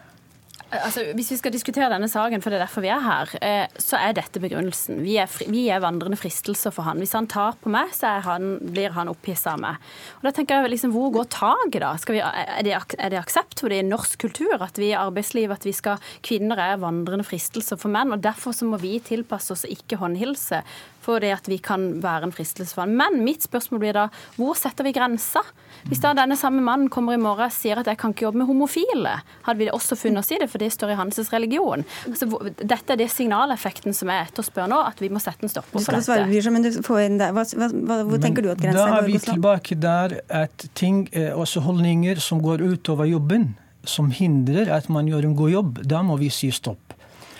Altså, 0.84 1.04
hvis 1.16 1.30
vi 1.32 1.38
skal 1.40 1.54
diskutere 1.54 1.88
denne 1.92 2.08
saken, 2.10 2.42
for 2.42 2.52
det 2.52 2.58
er 2.58 2.64
derfor 2.64 2.84
vi 2.84 2.90
er 2.92 3.02
her, 3.04 3.32
eh, 3.44 3.78
så 3.80 3.98
er 4.00 4.16
dette 4.16 4.40
begrunnelsen. 4.42 5.00
Vi 5.04 5.16
er, 5.20 5.28
fri, 5.30 5.48
vi 5.52 5.66
er 5.72 5.82
vandrende 5.84 6.18
fristelser 6.18 6.74
for 6.74 6.86
han. 6.88 7.00
Hvis 7.02 7.14
han 7.16 7.28
tar 7.30 7.58
på 7.62 7.72
meg, 7.72 7.92
så 7.96 8.16
han, 8.26 8.56
blir 8.60 8.94
han 8.96 9.10
opphissa 9.12 9.54
av 9.54 9.62
meg. 9.62 9.86
Og 10.18 10.28
da 10.28 10.34
tenker 10.36 10.62
jeg 10.62 10.74
liksom, 10.74 10.94
Hvor 10.96 11.12
går 11.14 11.30
taket, 11.32 11.80
da? 11.82 11.92
Vi, 12.08 12.20
er, 12.22 12.62
det, 12.66 12.74
er, 12.74 13.10
det, 13.12 13.20
aksept 13.20 13.60
for 13.60 13.72
det 13.72 13.82
i 13.82 13.86
norsk 13.86 14.18
kultur 14.26 14.62
at 14.62 14.78
vi 14.80 14.90
i 14.92 14.98
arbeidslivet 14.98 15.60
at 15.60 15.66
vi 15.66 15.74
skal, 15.76 16.02
kvinner 16.26 16.60
er 16.62 16.82
vandrende 16.82 17.26
fristelser 17.26 17.80
for 17.80 17.92
menn? 17.92 18.14
og 18.14 18.24
Derfor 18.24 18.56
så 18.56 18.68
må 18.68 18.80
vi 18.82 18.96
tilpasse 19.04 19.52
oss 19.54 19.66
og 19.66 19.74
ikke 19.74 20.00
håndhilse 20.00 20.62
for 21.06 21.22
det 21.22 21.30
at 21.36 21.48
vi 21.50 21.60
kan 21.62 21.88
være 22.02 22.28
en 22.28 22.34
fristelse 22.34 22.74
for 22.74 22.84
ham. 22.84 22.96
Men 22.98 23.22
mitt 23.24 23.46
spørsmål 23.46 23.82
blir 23.82 23.96
da, 23.96 24.08
hvor 24.36 24.58
setter 24.58 24.86
vi 24.86 24.94
grensa? 24.96 25.44
Hvis 25.86 26.00
da 26.02 26.12
denne 26.18 26.34
samme 26.38 26.64
mannen 26.64 26.90
kommer 26.90 27.14
i 27.14 27.20
morgen 27.20 27.46
og 27.46 27.54
sier 27.54 27.78
at 27.78 27.86
jeg 27.86 27.98
kan 28.00 28.14
ikke 28.14 28.26
jobbe 28.26 28.40
med 28.42 28.48
homofile, 28.48 29.12
hadde 29.46 29.60
vi 29.60 29.68
også 29.70 29.98
funnet 29.98 30.24
oss 30.24 30.32
i 30.34 30.40
det, 30.42 30.48
for 30.50 30.62
det 30.62 30.72
står 30.74 30.94
i 30.94 30.98
hans 30.98 31.20
religion. 31.30 31.84
Altså, 32.08 32.28
dette 32.58 32.96
er 32.96 33.00
det 33.00 33.08
signaleffekten 33.12 33.94
som 33.94 34.10
jeg 34.10 34.30
etterspør 34.30 34.70
nå, 34.72 34.80
at 34.90 35.02
vi 35.02 35.10
må 35.12 35.22
sette 35.22 35.46
en 35.46 35.52
stopper 35.52 35.78
for 35.78 35.94
dette. 35.94 36.06
Svare, 36.08 36.54
men 36.54 36.66
du 36.66 36.72
får 36.86 37.04
inn 37.04 37.20
det. 37.20 37.30
Hva, 37.36 37.44
hva, 37.46 38.00
hvor 38.08 38.22
tenker 38.22 38.46
du 38.46 38.50
at 38.50 38.62
grensa 38.62 38.80
går? 38.82 38.96
Da 38.96 38.98
er 38.98 39.06
vi 39.10 39.22
tilbake 39.28 39.78
der 39.86 40.18
at 40.42 40.66
ting, 40.78 41.06
også 41.36 41.62
holdninger 41.66 42.18
som 42.22 42.42
går 42.42 42.64
utover 42.66 43.06
jobben, 43.10 43.52
som 43.86 44.10
hindrer 44.10 44.72
at 44.74 44.90
man 44.90 45.06
gjør 45.06 45.28
en 45.28 45.38
god 45.38 45.52
jobb, 45.52 45.80
da 45.86 46.02
må 46.02 46.18
vi 46.18 46.32
si 46.34 46.50
stopp. 46.54 46.96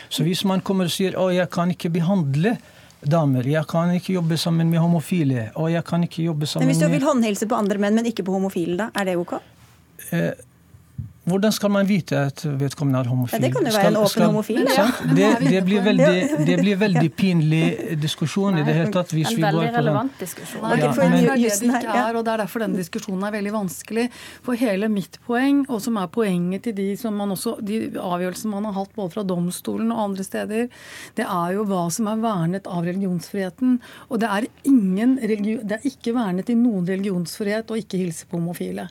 Så 0.07 0.23
hvis 0.23 0.45
man 0.47 0.63
kommer 0.63 0.87
og 0.87 0.95
sier 0.95 1.17
å, 1.19 1.29
jeg 1.35 1.51
kan 1.51 1.73
ikke 1.75 1.91
behandle 1.97 2.55
damer. 3.11 3.47
Jeg 3.49 3.67
kan 3.71 3.93
ikke 3.97 4.17
jobbe 4.17 4.39
sammen 4.41 4.71
med 4.71 4.83
homofile. 4.83 5.51
Og 5.55 5.71
jeg 5.73 5.85
kan 5.87 6.05
ikke 6.07 6.27
jobbe 6.27 6.47
sammen 6.47 6.67
med 6.67 6.75
Men 6.75 6.75
Hvis 6.75 6.85
du 6.85 6.93
vil 6.93 7.07
håndhilse 7.07 7.49
på 7.51 7.59
andre 7.59 7.79
menn, 7.83 7.97
men 7.99 8.09
ikke 8.11 8.27
på 8.27 8.35
homofile, 8.37 8.77
da? 8.81 8.91
Er 8.95 9.11
det 9.11 9.17
OK? 9.21 9.37
Eh, 10.11 10.33
hvordan 11.27 11.53
skal 11.53 11.73
man 11.75 11.89
vite 11.89 12.19
at 12.29 12.45
vedkommende 12.47 13.01
er 13.03 13.09
homofil? 13.11 13.35
Ja, 13.35 13.43
det 13.43 13.49
kan 13.55 13.67
jo 13.67 13.71
være 13.75 13.89
en 13.91 13.97
åpen 13.99 14.13
skal, 14.13 14.29
homofil. 14.31 14.61
Ja. 14.71 14.85
Det, 15.17 15.29
det, 15.41 15.61
blir 15.65 15.83
veldig, 15.83 16.45
det, 16.47 16.57
blir 16.61 16.77
veldig, 16.79 17.09
pinlig 17.17 17.97
diskusjon 17.99 18.59
i 18.61 18.63
det 18.67 18.75
hele 18.77 18.93
tatt. 18.95 19.11
Hvis 19.15 19.33
en 19.33 19.43
veldig 19.43 19.65
vi 19.65 19.73
relevant 19.75 20.21
diskusjon. 20.21 20.63
Nei, 20.63 20.77
ja, 20.83 20.91
men, 20.95 21.15
det 21.17 21.23
er 21.33 21.41
det 21.41 21.49
det 21.63 21.71
ikke 21.81 21.97
er, 22.03 22.19
og 22.19 22.27
det 22.27 22.33
er 22.35 22.43
derfor 22.45 22.63
denne 22.63 22.79
diskusjonen 22.79 23.25
er 23.27 23.35
veldig 23.35 23.55
vanskelig. 23.57 24.05
For 24.47 24.61
hele 24.61 24.91
mitt 24.93 25.19
poeng, 25.27 25.65
og 25.67 25.81
som 25.83 25.99
er 25.99 26.11
poenget 26.15 26.67
til 26.69 26.77
de, 26.77 26.87
som 27.01 27.17
man 27.19 27.35
også, 27.35 27.57
de 27.67 27.81
avgjørelsene 28.03 28.53
man 28.53 28.69
har 28.71 28.77
hatt 28.79 28.95
både 28.99 29.17
fra 29.17 29.25
domstolen 29.27 29.91
og 29.95 30.05
andre 30.05 30.27
steder, 30.27 30.69
det 31.19 31.27
er 31.27 31.57
jo 31.57 31.67
hva 31.67 31.87
som 31.97 32.13
er 32.13 32.23
vernet 32.23 32.71
av 32.71 32.87
religionsfriheten. 32.87 33.81
Og 34.11 34.23
det 34.23 34.31
er, 34.31 34.47
ingen, 34.69 35.19
det 35.19 35.81
er 35.81 35.91
ikke 35.91 36.15
vernet 36.15 36.55
i 36.55 36.59
noen 36.61 36.87
religionsfrihet 36.87 37.75
å 37.75 37.81
ikke 37.83 38.05
hilse 38.05 38.31
på 38.31 38.39
homofile. 38.39 38.87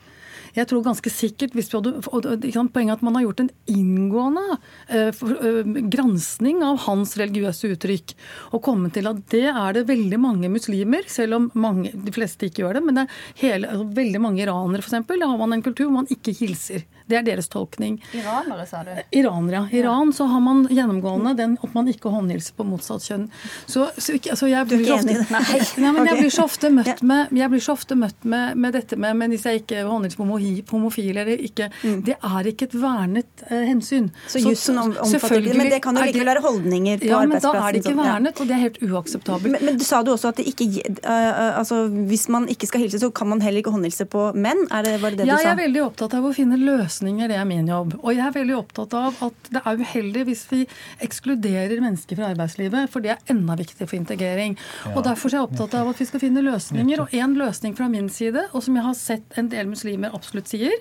Jeg 0.56 0.70
tror 0.70 0.86
ganske 0.86 1.12
sikkert 1.12 1.56
hvis 1.56 1.72
vi 1.72 1.80
hadde, 1.80 2.70
Poenget 2.76 2.98
at 2.98 3.04
man 3.06 3.16
har 3.18 3.26
gjort 3.26 3.44
en 3.44 3.52
inngående 3.72 4.44
eh, 4.90 5.12
eh, 5.12 6.64
av 6.66 6.82
hans 6.86 7.16
religiøse 7.20 7.72
uttrykk, 7.76 8.16
og 8.56 8.64
kommet 8.66 8.96
til 8.96 9.08
at 9.10 9.22
det 9.32 9.46
er 9.52 9.78
det 9.78 9.86
veldig 9.90 10.20
mange 10.22 10.50
muslimer, 10.52 11.08
selv 11.12 11.38
om 11.38 11.48
mange, 11.54 11.92
de 11.94 12.16
fleste 12.16 12.50
ikke 12.50 12.64
gjør 12.64 12.80
det, 12.80 12.84
men 12.88 13.00
det 13.00 13.06
er 13.06 13.22
hele, 13.44 13.72
altså, 13.72 13.88
veldig 14.00 14.22
mange 14.24 14.44
iranere 14.44 14.84
f.eks. 14.84 14.98
Har 15.26 15.40
man 15.42 15.56
en 15.56 15.66
kultur 15.66 15.90
hvor 15.90 16.00
man 16.02 16.12
ikke 16.12 16.36
hilser. 16.36 16.86
Det 17.10 17.20
er 17.20 17.26
deres 17.28 17.50
tolkning. 17.52 18.00
Iranere, 18.18 18.66
sa 18.70 18.84
du? 18.86 18.94
Iran, 19.16 19.50
ja. 19.54 19.66
Iran 19.72 20.14
så 20.14 20.30
har 20.30 20.42
man 20.44 20.66
gjennomgående 20.72 21.36
den 21.38 21.58
at 21.62 21.76
man 21.76 21.90
ikke 21.92 22.14
håndhilser 22.14 22.56
på 22.58 22.66
motsatt 22.68 23.06
kjønn. 23.06 23.28
Så, 23.66 23.90
så 23.98 24.18
så 24.36 24.50
jeg 24.50 24.68
blir 24.70 24.86
så 24.86 24.98
ofte, 24.98 25.18
nei, 25.36 25.60
nei, 25.84 25.92
men 25.96 26.10
jeg 26.10 26.20
blir 26.22 26.34
så 26.34 26.46
ofte 26.46 26.72
møtt 26.74 27.04
med, 27.06 27.34
jeg 27.36 27.52
blir 27.54 27.64
så 27.64 27.76
ofte 27.76 27.98
møtt 28.00 28.26
med, 28.26 28.58
med 28.60 28.76
dette 28.76 28.98
med 29.00 29.16
men 29.16 29.34
hvis 29.34 29.46
jeg 29.48 29.64
ikke 29.64 29.84
håndhilser 29.88 30.20
på 30.66 30.78
homofile 30.78 31.24
eller 31.24 31.44
ikke 31.46 31.70
mm. 31.72 32.02
Det 32.06 32.16
er 32.16 32.50
ikke 32.50 32.68
et 32.70 32.76
vernet 32.78 33.44
eh, 33.48 33.64
hensyn. 33.70 34.10
Så 34.30 34.42
jussen 34.44 34.78
omfatter 34.80 35.40
ikke 35.40 35.54
det, 35.54 35.58
men 35.60 35.72
det 35.72 35.80
kan 35.84 35.98
jo 35.98 36.04
likevel 36.06 36.30
være 36.30 36.44
holdninger 36.44 37.02
på 37.02 37.10
ja, 37.10 37.22
arbeidsplassen? 37.22 37.56
Ja, 37.56 37.62
men 37.62 37.62
da 37.62 37.68
er 37.68 37.76
det 37.76 37.82
ikke 37.82 37.96
vernet, 38.00 38.42
og 38.42 38.50
det 38.50 38.56
er 38.56 38.62
helt 38.64 38.80
uakseptabelt. 38.86 39.56
Men, 39.56 39.66
men 39.70 39.80
du 39.80 39.86
sa 39.88 40.02
du 40.06 40.12
også 40.14 40.32
at 40.34 40.42
det 40.42 40.48
ikke, 40.52 40.68
uh, 41.06 41.60
altså, 41.62 41.86
hvis 42.10 42.28
man 42.34 42.48
ikke 42.52 42.70
skal 42.70 42.86
hilse, 42.86 43.02
så 43.02 43.12
kan 43.16 43.32
man 43.32 43.44
heller 43.46 43.64
ikke 43.64 43.74
håndhilse 43.74 44.08
på 44.12 44.28
menn? 44.38 44.66
Er 44.70 44.88
det, 44.88 44.96
var 45.04 45.16
det 45.16 45.24
det 45.24 45.30
ja, 45.30 45.38
du 45.38 45.42
sa? 45.42 45.50
Jeg 45.50 45.54
er 45.56 45.62
veldig 45.64 45.84
opptatt 45.86 46.18
av 46.20 46.28
å 46.28 46.34
finne 46.36 46.60
løsninger, 46.60 46.95
det 47.04 47.36
er 47.36 47.46
min 47.48 47.68
jobb. 47.68 47.96
Og 48.02 48.14
jeg 48.14 48.24
er 48.26 48.36
veldig 48.36 48.56
opptatt 48.58 48.94
av 48.98 49.18
at 49.26 49.50
det 49.52 49.62
er 49.66 49.82
uheldig 49.82 50.26
hvis 50.30 50.44
vi 50.52 50.62
ekskluderer 51.04 51.82
mennesker 51.84 52.20
fra 52.20 52.30
arbeidslivet, 52.34 52.90
for 52.92 53.04
det 53.04 53.16
er 53.16 53.34
enda 53.34 53.56
viktigere 53.60 53.90
for 53.90 53.98
integrering. 54.00 54.58
Og 54.94 55.04
Derfor 55.06 55.30
er 55.30 55.40
jeg 55.40 55.48
opptatt 55.50 55.76
av 55.78 55.90
at 55.92 56.02
vi 56.02 56.08
skal 56.10 56.24
finne 56.24 56.44
løsninger. 56.46 57.02
Og 57.04 57.14
en 57.16 57.36
løsning 57.40 57.76
fra 57.78 57.90
min 57.92 58.10
side, 58.10 58.48
og 58.54 58.64
som 58.66 58.78
jeg 58.78 58.86
har 58.86 58.98
sett 59.00 59.40
en 59.40 59.50
del 59.52 59.70
muslimer 59.70 60.16
absolutt 60.16 60.52
sier, 60.52 60.76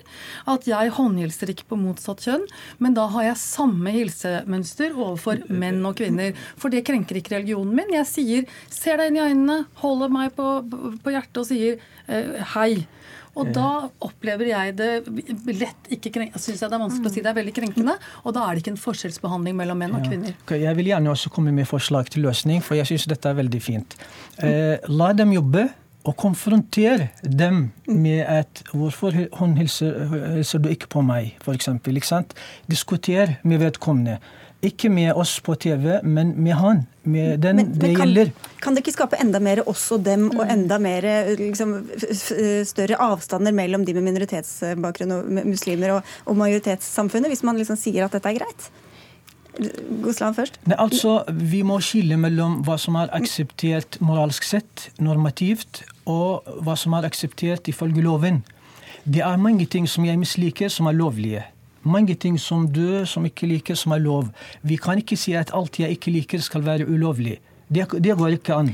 at 0.49 0.67
jeg 0.69 0.93
håndhilser 0.95 1.51
ikke 1.53 1.69
på 1.71 1.79
motsatt 1.79 2.23
kjønn, 2.25 2.45
men 2.79 2.97
da 2.97 3.07
har 3.13 3.29
jeg 3.29 3.41
samme 3.41 3.93
hilsemønster 3.95 4.95
overfor 4.95 5.43
menn 5.49 5.83
og 5.85 5.97
kvinner. 5.99 6.35
For 6.59 6.73
det 6.73 6.85
krenker 6.87 7.19
ikke 7.19 7.37
religionen 7.37 7.75
min. 7.77 7.93
Jeg 7.95 8.09
sier, 8.09 8.49
ser 8.71 9.01
deg 9.01 9.11
inn 9.11 9.19
i 9.19 9.25
øynene, 9.25 9.59
holder 9.81 10.13
meg 10.13 10.35
på, 10.37 10.49
på 11.03 11.15
hjertet 11.15 11.41
og 11.41 11.49
sier 11.49 11.79
eh, 12.07 12.41
hei. 12.55 12.85
Og 13.35 13.51
da 13.55 13.69
opplever 14.05 14.49
jeg 14.49 14.75
det 14.79 14.89
lett 15.51 15.89
ikke 15.91 16.11
krenkende. 16.15 16.41
Syns 16.41 16.63
jeg 16.63 16.71
det 16.71 16.77
er 16.77 16.83
vanskelig 16.85 17.11
å 17.11 17.13
si 17.13 17.23
det 17.23 17.31
er 17.31 17.39
veldig 17.39 17.55
krenkende. 17.55 17.95
Og 18.23 18.35
da 18.35 18.45
er 18.45 18.55
det 18.55 18.63
ikke 18.63 18.75
en 18.75 18.83
forskjellsbehandling 18.83 19.57
mellom 19.59 19.81
menn 19.83 19.97
og 19.97 20.05
kvinner. 20.07 20.35
Ja. 20.49 20.61
Jeg 20.69 20.79
vil 20.79 20.91
gjerne 20.93 21.11
også 21.11 21.31
komme 21.35 21.53
med 21.55 21.67
forslag 21.69 22.11
til 22.13 22.25
løsning, 22.27 22.63
for 22.63 22.79
jeg 22.79 22.87
syns 22.91 23.09
dette 23.11 23.31
er 23.31 23.39
veldig 23.41 23.63
fint. 23.63 23.97
Eh, 24.39 24.77
la 24.87 25.11
dem 25.17 25.35
jobbe 25.35 25.67
og 26.05 26.15
konfrontere 26.21 27.09
dem 27.23 27.71
med 27.87 28.21
at 28.21 28.63
'Hvorfor 28.71 29.11
hun 29.39 29.57
hilser 29.57 30.59
du 30.61 30.69
ikke 30.69 30.87
på 30.87 31.01
meg?' 31.01 31.33
f.eks. 31.41 31.69
Diskuter 32.69 33.37
med 33.43 33.59
vedkommende. 33.59 34.19
Ikke 34.65 34.89
med 34.89 35.11
oss 35.13 35.37
på 35.45 35.55
TV, 35.61 35.99
men 36.03 36.33
med 36.41 36.57
han. 36.57 36.83
Med 37.05 37.43
den 37.43 37.59
men, 37.59 37.73
det 37.75 37.91
kan, 37.91 38.07
gjelder. 38.07 38.31
Kan 38.63 38.75
det 38.75 38.81
ikke 38.81 38.95
skape 38.95 39.19
enda 39.21 39.41
mer 39.43 39.61
også 39.65 39.99
dem, 40.01 40.29
og 40.33 40.41
mm. 40.41 40.53
enda 40.55 40.79
mer 40.81 41.05
liksom, 41.37 41.75
større 42.65 42.97
avstander 43.05 43.53
mellom 43.55 43.85
de 43.85 43.93
med 43.97 44.07
minoritetsbakgrunn 44.07 45.13
og 45.19 45.29
muslimer 45.45 45.97
og, 45.97 46.15
og 46.25 46.39
majoritetssamfunnet, 46.41 47.29
hvis 47.33 47.45
man 47.45 47.61
liksom 47.61 47.77
sier 47.79 48.07
at 48.07 48.17
dette 48.17 48.33
er 48.33 48.41
greit? 48.41 48.67
Goslan 50.03 50.35
først. 50.35 50.59
Nei, 50.67 50.77
altså, 50.81 51.21
Vi 51.31 51.61
må 51.67 51.77
skille 51.83 52.17
mellom 52.19 52.59
hva 52.67 52.77
som 52.81 52.97
er 52.99 53.11
akseptert 53.15 53.99
moralsk 54.03 54.43
sett, 54.43 54.89
normativt, 54.99 55.85
og 56.09 56.47
hva 56.65 56.75
som 56.79 56.95
er 56.97 57.07
akseptert 57.07 57.69
ifølge 57.71 58.03
loven. 58.03 58.43
Det 59.05 59.21
er 59.21 59.37
mange 59.37 59.67
ting 59.69 59.87
som 59.89 60.05
jeg 60.05 60.19
misliker, 60.19 60.69
som 60.69 60.89
er 60.89 60.97
lovlige. 60.97 61.45
Mange 61.85 62.15
ting 62.17 62.39
som 62.41 62.65
du 62.73 63.05
som 63.05 63.25
ikke 63.27 63.47
liker, 63.49 63.77
som 63.77 63.93
er 63.93 64.01
lov. 64.01 64.31
Vi 64.65 64.79
kan 64.81 64.97
ikke 65.01 65.17
si 65.19 65.35
at 65.37 65.53
alt 65.53 65.79
jeg 65.79 65.97
ikke 65.97 66.13
liker, 66.15 66.41
skal 66.41 66.65
være 66.65 66.89
ulovlig. 66.89 67.37
Det, 67.69 67.87
det 68.01 68.17
går 68.17 68.39
ikke 68.39 68.57
an. 68.57 68.73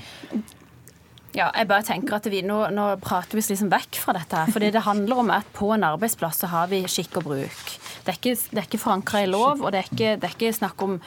Ja, 1.32 1.48
jeg 1.56 1.68
bare 1.70 1.84
tenker 1.88 2.18
at 2.18 2.26
vi, 2.28 2.42
nå, 2.44 2.58
nå 2.76 2.86
prater 3.00 3.38
vi 3.38 3.44
oss 3.44 3.52
liksom 3.54 3.70
vekk 3.72 4.00
fra 4.04 4.16
dette. 4.18 4.36
her, 4.36 4.52
fordi 4.52 4.72
Det 4.72 4.84
handler 4.84 5.22
om 5.24 5.30
at 5.32 5.48
på 5.56 5.70
en 5.72 5.86
arbeidsplass 5.88 6.42
så 6.44 6.50
har 6.52 6.68
vi 6.68 6.82
skikk 6.92 7.22
og 7.22 7.30
bruk. 7.30 7.72
Det 8.04 8.12
er 8.12 8.18
ikke, 8.18 8.36
det 8.52 8.66
ikke 8.66 8.82
forankra 8.82 9.22
i 9.24 9.30
lov, 9.30 9.62
og 9.62 9.72
det 9.72 9.80
er 9.80 9.88
ikke, 9.92 10.16
det 10.20 10.28
er 10.28 10.36
ikke 10.36 10.54
snakk 10.58 10.84
om 10.84 10.98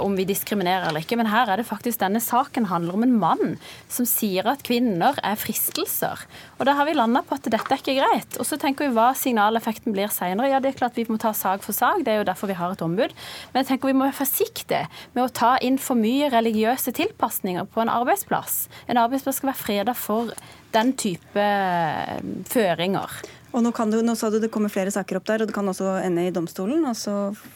om 0.00 0.14
vi 0.16 0.24
diskriminerer 0.28 0.88
eller 0.88 1.04
ikke. 1.04 1.18
Men 1.20 1.28
her 1.28 1.50
er 1.52 1.60
det 1.60 1.68
faktisk 1.68 2.00
denne 2.00 2.20
saken 2.22 2.70
handler 2.70 2.96
om 2.96 3.04
en 3.04 3.16
mann 3.20 3.56
som 3.92 4.06
sier 4.08 4.46
at 4.48 4.64
kvinner 4.66 5.18
er 5.26 5.36
fristelser. 5.40 6.24
Og 6.58 6.64
da 6.68 6.76
har 6.78 6.88
vi 6.88 6.94
landa 6.96 7.22
på 7.26 7.36
at 7.36 7.48
dette 7.50 7.74
er 7.74 7.82
ikke 7.82 7.98
greit. 7.98 8.38
Og 8.40 8.48
så 8.48 8.56
tenker 8.60 8.88
vi 8.88 8.96
hva 8.96 9.10
signaleffekten 9.16 9.94
blir 9.96 10.12
seinere. 10.12 10.50
Ja, 10.52 10.60
det 10.62 10.72
er 10.72 10.78
klart 10.80 10.96
vi 10.98 11.06
må 11.08 11.18
ta 11.20 11.34
sak 11.36 11.64
for 11.66 11.76
sak, 11.76 12.04
det 12.06 12.14
er 12.14 12.22
jo 12.22 12.28
derfor 12.28 12.50
vi 12.50 12.58
har 12.58 12.72
et 12.74 12.84
ombud. 12.84 13.12
Men 13.52 13.62
jeg 13.62 13.72
tenker 13.72 13.90
vi 13.90 13.96
må 13.98 14.08
være 14.08 14.20
forsiktige 14.20 14.86
med 15.16 15.24
å 15.26 15.34
ta 15.40 15.54
inn 15.64 15.78
for 15.80 15.98
mye 15.98 16.30
religiøse 16.32 16.94
tilpasninger 16.96 17.68
på 17.70 17.84
en 17.84 17.92
arbeidsplass. 17.92 18.62
En 18.88 19.00
arbeidsplass 19.00 19.40
skal 19.40 19.52
være 19.52 19.64
freda 19.64 19.96
for 19.96 20.32
den 20.74 20.94
type 20.98 21.42
eh, 21.42 22.18
føringer. 22.50 23.20
Og 23.50 23.64
nå, 23.64 23.72
du, 23.90 23.96
nå, 24.06 24.14
sa 24.14 24.28
du 24.30 24.38
det 24.38 24.50
kommer 24.54 24.70
flere 24.70 24.92
saker 24.94 25.18
opp 25.18 25.26
der, 25.26 25.42
og 25.42 25.50
det 25.50 25.54
kan 25.56 25.66
også 25.66 25.96
ende 26.04 26.28
i 26.28 26.34
domstolen. 26.34 26.84
og 26.86 26.94
Så 26.96 27.14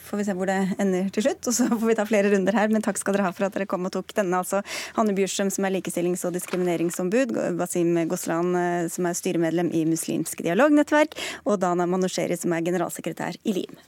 får 0.09 0.19
vi 0.19 0.25
se 0.27 0.35
hvor 0.35 0.49
det 0.49 0.57
ender 0.81 1.07
til 1.15 1.23
slutt, 1.23 1.47
og 1.47 1.55
så 1.55 1.69
får 1.71 1.87
vi 1.87 1.95
ta 1.95 2.05
flere 2.07 2.31
runder 2.33 2.57
her. 2.57 2.67
Men 2.73 2.83
takk 2.83 2.99
skal 2.99 3.15
dere 3.15 3.29
ha 3.29 3.35
for 3.35 3.47
at 3.47 3.55
dere 3.55 3.69
kom 3.69 3.87
og 3.87 3.93
tok 3.95 4.11
denne. 4.17 4.41
altså 4.43 4.61
Hanne 4.97 5.15
Bjurstrøm, 5.15 5.51
som 5.55 5.67
er 5.67 5.77
likestillings- 5.77 6.25
og 6.27 6.35
diskrimineringsombud, 6.35 7.31
Basim 7.59 7.95
Goslan, 8.11 8.51
eh, 8.59 8.89
som 8.91 9.07
er 9.07 9.15
styremedlem 9.15 9.71
i 9.71 9.85
Muslimsk 9.87 10.43
dialognettverk, 10.43 11.15
og 11.45 11.61
Dana 11.63 11.87
Manusheri, 11.87 12.35
som 12.39 12.53
er 12.53 12.65
generalsekretær 12.67 13.39
i 13.45 13.55
LIM. 13.55 13.79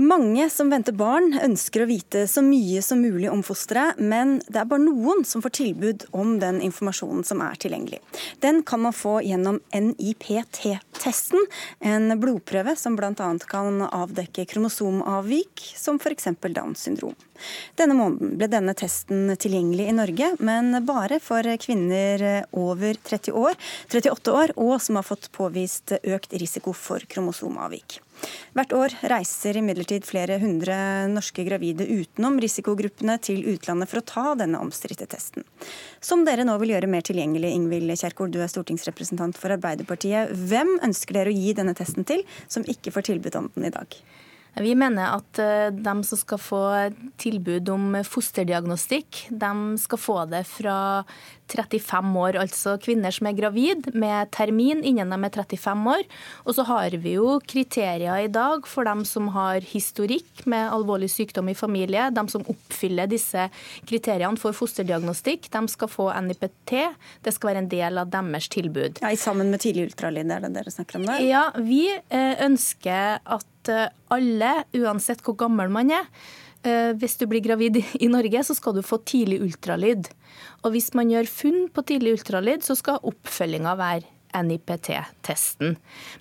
Mange 0.00 0.46
som 0.48 0.70
venter 0.72 0.94
barn, 0.96 1.34
ønsker 1.44 1.82
å 1.84 1.86
vite 1.90 2.22
så 2.30 2.40
mye 2.40 2.80
som 2.80 3.02
mulig 3.04 3.26
om 3.28 3.42
fosteret, 3.44 3.98
men 4.00 4.38
det 4.46 4.62
er 4.62 4.68
bare 4.70 4.80
noen 4.80 5.26
som 5.28 5.42
får 5.44 5.52
tilbud 5.58 6.06
om 6.16 6.38
den 6.40 6.62
informasjonen 6.64 7.20
som 7.28 7.42
er 7.44 7.58
tilgjengelig. 7.60 7.98
Den 8.40 8.62
kan 8.64 8.80
man 8.80 8.96
få 8.96 9.18
gjennom 9.20 9.58
NIPT-testen, 9.76 11.44
en 11.84 12.16
blodprøve 12.16 12.78
som 12.80 12.96
bl.a. 12.96 13.12
kan 13.44 13.84
avdekke 13.90 14.48
kromosomavvik, 14.48 15.68
som 15.76 16.00
f.eks. 16.00 16.32
Downs 16.48 16.88
syndrom. 16.88 17.12
Denne 17.76 17.92
måneden 17.98 18.38
ble 18.40 18.48
denne 18.48 18.72
testen 18.72 19.34
tilgjengelig 19.36 19.90
i 19.90 19.96
Norge, 20.00 20.34
men 20.40 20.80
bare 20.88 21.20
for 21.20 21.44
kvinner 21.60 22.46
over 22.56 22.96
30 23.04 23.36
år, 23.36 23.60
38 23.92 24.32
år 24.32 24.56
og 24.56 24.78
som 24.80 24.96
har 24.96 25.04
fått 25.12 25.28
påvist 25.36 25.98
økt 26.00 26.40
risiko 26.40 26.72
for 26.72 27.04
kromosomavvik. 27.04 28.00
Hvert 28.56 28.72
år 28.74 28.94
reiser 29.12 29.60
imidlertid 29.60 30.06
flere 30.08 30.40
hundre 30.42 30.76
norske 31.12 31.44
gravide 31.46 31.86
utenom 31.86 32.40
risikogruppene 32.42 33.16
til 33.22 33.44
utlandet 33.52 33.90
for 33.90 34.00
å 34.00 34.06
ta 34.06 34.24
denne 34.40 34.60
omstridte 34.62 35.06
testen. 35.10 35.46
Som 36.02 36.24
dere 36.26 36.46
nå 36.46 36.56
vil 36.62 36.74
gjøre 36.74 36.90
mer 36.90 37.06
tilgjengelig, 37.06 37.52
Ingvild 37.56 37.94
Kjerkol, 38.00 38.32
du 38.32 38.40
er 38.42 38.50
stortingsrepresentant 38.50 39.38
for 39.38 39.54
Arbeiderpartiet. 39.54 40.34
Hvem 40.50 40.76
ønsker 40.86 41.20
dere 41.20 41.32
å 41.32 41.38
gi 41.38 41.54
denne 41.56 41.76
testen 41.78 42.08
til, 42.08 42.26
som 42.50 42.66
ikke 42.66 42.94
får 42.94 43.10
tilbud 43.12 43.38
om 43.38 43.52
den 43.54 43.70
i 43.70 43.74
dag? 43.74 44.00
Vi 44.58 44.72
mener 44.74 45.14
at 45.14 45.38
eh, 45.38 45.68
de 45.70 45.92
som 46.06 46.18
skal 46.18 46.40
få 46.42 46.62
tilbud 47.22 47.68
om 47.70 48.00
fosterdiagnostikk, 48.06 49.26
de 49.30 49.52
skal 49.78 50.00
få 50.00 50.16
det 50.30 50.42
fra 50.50 50.78
35 51.52 52.16
år, 52.20 52.38
altså 52.40 52.76
kvinner 52.82 53.14
som 53.14 53.28
er 53.30 53.36
gravid 53.38 53.90
med 53.98 54.30
termin 54.34 54.82
innen 54.86 55.12
de 55.12 55.18
er 55.26 55.34
35 55.34 55.90
år. 55.92 56.04
Og 56.44 56.56
så 56.56 56.64
har 56.68 56.96
vi 57.02 57.14
jo 57.16 57.38
kriterier 57.44 58.26
i 58.26 58.30
dag 58.32 58.66
for 58.68 58.88
dem 58.88 59.04
som 59.08 59.30
har 59.34 59.64
historikk 59.72 60.44
med 60.50 60.70
alvorlig 60.72 61.10
sykdom 61.12 61.50
i 61.52 61.56
familie. 61.58 62.08
De 62.14 62.26
som 62.32 62.46
oppfyller 62.50 63.10
disse 63.10 63.48
kriteriene 63.88 64.40
for 64.40 64.56
fosterdiagnostikk, 64.56 65.50
de 65.52 65.64
skal 65.72 65.90
få 65.90 66.10
NIPT. 66.26 66.76
Det 67.24 67.34
skal 67.36 67.52
være 67.52 67.64
en 67.64 67.72
del 67.72 68.02
av 68.02 68.12
deres 68.12 68.50
tilbud. 68.52 69.02
Ja, 69.02 69.14
Sammen 69.20 69.50
med 69.52 69.60
tidlig 69.62 69.90
ultralyd, 69.90 70.30
er 70.32 70.46
det 70.46 70.54
dere 70.56 70.72
snakker 70.72 71.00
om 71.00 71.08
der? 71.08 71.24
Ja, 71.26 71.48
vi 71.60 71.86
eh, 71.92 72.44
ønsker 72.46 73.20
at 73.20 73.72
eh, 73.72 73.90
alle, 74.10 74.54
uansett 74.80 75.20
hvor 75.26 75.36
gammel 75.38 75.68
man 75.72 75.92
er, 75.94 76.06
Eh, 76.62 76.92
hvis 77.00 77.16
du 77.16 77.24
blir 77.28 77.40
gravid 77.40 77.80
i 78.04 78.08
Norge, 78.12 78.44
så 78.44 78.56
skal 78.56 78.76
du 78.76 78.82
få 78.84 79.00
tidlig 79.08 79.40
ultralyd. 79.40 80.10
Og 80.64 80.74
hvis 80.74 80.92
man 80.98 81.12
gjør 81.12 81.28
funn 81.30 81.68
på 81.72 81.84
tidlig 81.88 82.18
ultralyd, 82.18 82.64
så 82.66 82.76
skal 82.78 83.02
oppfølginga 83.10 83.76
være 83.80 84.08
NIPT-testen. 84.34 85.76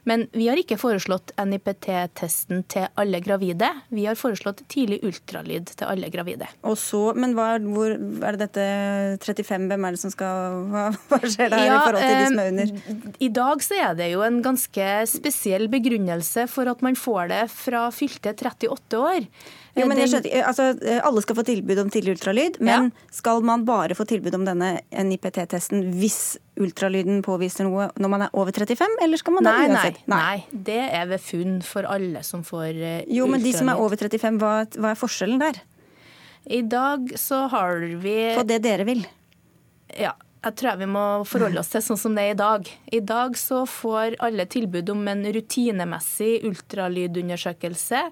Men 0.09 0.25
vi 0.33 0.47
har 0.49 0.59
ikke 0.59 0.79
foreslått 0.81 1.31
NIPT-testen 1.37 2.63
til 2.71 2.87
alle 2.99 3.21
gravide. 3.23 3.69
Vi 3.93 4.05
har 4.07 4.17
foreslått 4.19 4.63
tidlig 4.71 4.99
ultralyd 5.05 5.69
til 5.75 5.85
alle 5.87 6.09
gravide. 6.13 6.49
Og 6.65 6.77
så, 6.79 7.13
Men 7.19 7.35
hva, 7.37 7.51
hvor, 7.61 7.93
er 7.93 8.37
det 8.37 8.49
dette 8.49 8.65
35, 9.25 9.69
hvem 9.69 9.85
er 9.85 9.95
det 9.95 10.01
som 10.01 10.13
skal 10.13 10.65
Hva, 10.73 10.87
hva 11.11 11.21
skjer 11.23 11.53
der 11.53 11.65
ja, 11.67 11.77
i 11.77 11.85
forhold 11.85 12.03
til 12.03 12.17
de 12.17 12.27
som 12.27 12.41
er 12.41 12.51
under? 12.53 12.75
Eh, 12.79 13.07
I 13.27 13.31
dag 13.39 13.65
så 13.65 13.79
er 13.79 13.97
det 13.99 14.11
jo 14.13 14.25
en 14.25 14.41
ganske 14.45 14.89
spesiell 15.09 15.69
begrunnelse 15.71 16.47
for 16.49 16.69
at 16.71 16.85
man 16.85 16.97
får 16.97 17.33
det 17.33 17.43
fra 17.53 17.87
fylte 17.93 18.33
38 18.33 19.03
år. 19.05 19.29
Jo, 19.77 19.85
men 19.89 19.99
jeg 20.01 20.11
skjønner, 20.11 20.43
altså, 20.49 20.65
Alle 21.05 21.21
skal 21.23 21.37
få 21.37 21.45
tilbud 21.47 21.81
om 21.83 21.89
tidlig 21.93 22.15
ultralyd, 22.17 22.59
men 22.63 22.89
ja. 22.89 23.07
skal 23.13 23.43
man 23.45 23.65
bare 23.67 23.97
få 23.97 24.05
tilbud 24.09 24.35
om 24.39 24.45
denne 24.47 24.71
NIPT-testen 24.89 25.91
hvis 25.99 26.37
ultralyden 26.59 27.21
påviser 27.25 27.67
noe 27.67 27.89
når 27.99 28.11
man 28.11 28.25
er 28.25 28.37
over 28.37 28.55
35, 28.55 28.97
eller 29.05 29.21
skal 29.21 29.37
man 29.37 29.47
nei, 29.47 29.55
da 29.55 29.67
uansett? 29.67 29.99
Nei, 30.09 30.21
nei, 30.23 30.61
det 30.69 30.79
er 30.87 31.11
ved 31.11 31.23
funn 31.23 31.59
for 31.65 31.89
alle 31.89 32.23
som 32.27 32.45
får 32.47 32.71
ultralyd. 32.71 33.13
Jo, 33.19 33.27
men 33.29 33.45
de 33.45 33.53
som 33.55 33.71
er 33.71 33.83
over 33.83 33.99
35, 33.99 34.41
hva, 34.41 34.55
hva 34.79 34.93
er 34.93 34.99
forskjellen 34.99 35.43
der? 35.43 35.61
I 36.49 36.63
dag 36.65 37.11
så 37.19 37.43
har 37.51 37.83
vi 38.01 38.17
På 38.37 38.47
det 38.47 38.61
dere 38.63 38.87
vil? 38.87 39.03
Ja, 39.99 40.15
jeg 40.39 40.55
tror 40.55 40.77
vi 40.79 40.87
må 40.87 41.01
forholde 41.27 41.59
oss 41.59 41.71
til 41.73 41.81
sånn 41.83 41.99
som 41.99 42.13
det 42.15 42.23
er 42.23 42.31
i 42.31 42.39
dag. 42.39 42.67
I 42.95 43.01
dag 43.03 43.33
så 43.35 43.65
får 43.67 44.15
alle 44.23 44.45
tilbud 44.47 44.87
om 44.93 45.01
en 45.11 45.25
rutinemessig 45.35 46.45
ultralydundersøkelse 46.47 48.05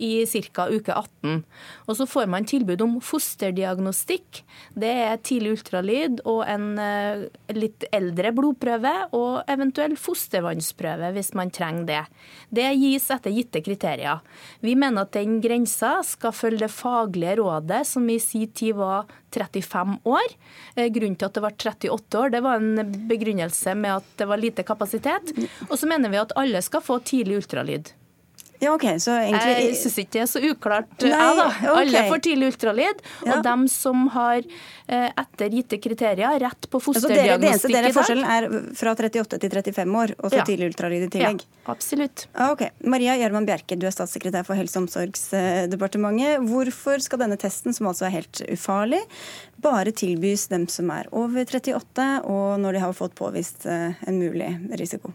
i 0.00 0.12
ca. 0.24 0.64
uke 0.72 0.94
18. 0.96 1.42
Og 1.84 1.98
så 1.98 2.06
får 2.08 2.30
man 2.32 2.48
tilbud 2.48 2.80
om 2.86 2.94
fosterdiagnostikk. 3.04 4.40
Det 4.72 4.92
er 5.04 5.20
tidlig 5.20 5.58
ultralyd 5.58 6.22
og 6.24 6.40
en 6.48 6.70
eh, 6.80 7.26
litt 7.52 7.84
eldre 7.92 8.32
blodprøve 8.32 8.94
og 9.12 9.42
eventuell 9.52 9.98
fostervannsprøve 10.00 11.12
hvis 11.18 11.34
man 11.36 11.52
trenger 11.52 11.90
det. 11.90 12.02
Det 12.48 12.70
gis 12.80 13.10
etter 13.12 13.36
gitte 13.36 13.60
kriterier. 13.66 14.24
Vi 14.64 14.72
mener 14.72 15.04
at 15.04 15.12
den 15.18 15.36
grensa 15.44 15.98
skal 16.06 16.32
følge 16.32 16.64
det 16.64 16.72
faglige 16.72 17.36
rådet 17.42 17.84
som 17.92 18.08
i 18.08 18.16
sin 18.22 18.48
tid 18.56 18.80
var 18.80 19.04
35 19.34 19.98
år. 20.04 20.36
Eh, 20.76 20.88
grunnen 20.94 21.18
til 21.18 21.28
at 21.28 21.36
det 21.36 21.44
var 21.44 21.58
38 21.58 22.20
år, 22.20 22.32
det 22.34 22.44
var 22.44 22.62
en 22.62 22.94
begrunnelse 23.10 23.74
med 23.78 23.98
at 23.98 24.14
det 24.20 24.30
var 24.30 24.42
lite 24.42 24.66
kapasitet. 24.66 25.34
Og 25.68 25.76
så 25.80 25.90
mener 25.90 26.12
vi 26.12 26.22
at 26.22 26.34
alle 26.40 26.62
skal 26.64 26.84
få 26.84 27.00
tidlig 27.04 27.42
ultralyd. 27.42 27.92
Ja, 28.62 28.72
ok, 28.74 28.84
så 29.02 29.16
egentlig... 29.18 29.54
Jeg 29.58 29.76
syns 29.80 29.96
ikke 30.00 30.12
det 30.14 30.22
er 30.22 30.28
så 30.30 30.40
uklart, 30.44 30.92
Nei, 31.02 31.10
jeg, 31.10 31.36
da. 31.40 31.46
Okay. 31.50 31.72
Alle 31.80 32.02
får 32.10 32.22
tidlig 32.26 32.50
ultralyd. 32.52 33.02
Ja. 33.24 33.34
Og 33.34 33.42
dem 33.46 33.64
som 33.72 34.04
har 34.14 34.38
eh, 34.40 35.08
etter 35.10 35.56
gitte 35.58 35.78
kriterier 35.82 36.38
rett 36.42 36.68
på 36.70 36.80
fosterdiagnostikk 36.82 37.24
i 37.24 37.32
dag 37.32 37.42
Det 37.42 37.50
eneste 37.50 37.72
dere 37.74 37.92
forskjellen 37.96 38.30
er 38.36 38.76
fra 38.78 38.94
38 38.94 39.40
til 39.42 39.56
35 39.58 39.98
år, 40.04 40.14
og 40.20 40.30
så 40.30 40.40
ja. 40.40 40.46
tidlig 40.48 40.70
ultralyd 40.72 41.06
i 41.08 41.10
tillegg? 41.16 41.42
Ja, 41.44 41.72
absolutt. 41.74 42.26
Ah, 42.32 42.52
ok. 42.54 42.66
Maria 42.94 43.16
Gjerman 43.20 43.48
Bjerke, 43.48 43.78
du 43.80 43.88
er 43.90 43.96
statssekretær 43.96 44.46
for 44.46 44.58
Helse- 44.58 44.78
og 44.78 44.86
omsorgsdepartementet. 44.86 46.46
Hvorfor 46.48 47.02
skal 47.04 47.24
denne 47.24 47.40
testen, 47.40 47.76
som 47.76 47.90
altså 47.90 48.08
er 48.08 48.18
helt 48.20 48.44
ufarlig, 48.54 49.02
bare 49.64 49.94
tilbys 49.96 50.48
dem 50.52 50.68
som 50.72 50.92
er 50.94 51.10
over 51.12 51.44
38, 51.44 52.08
og 52.30 52.56
når 52.62 52.78
de 52.78 52.86
har 52.86 52.96
fått 52.96 53.18
påvist 53.18 53.66
eh, 53.66 53.98
en 54.06 54.22
mulig 54.22 54.54
risiko? 54.78 55.12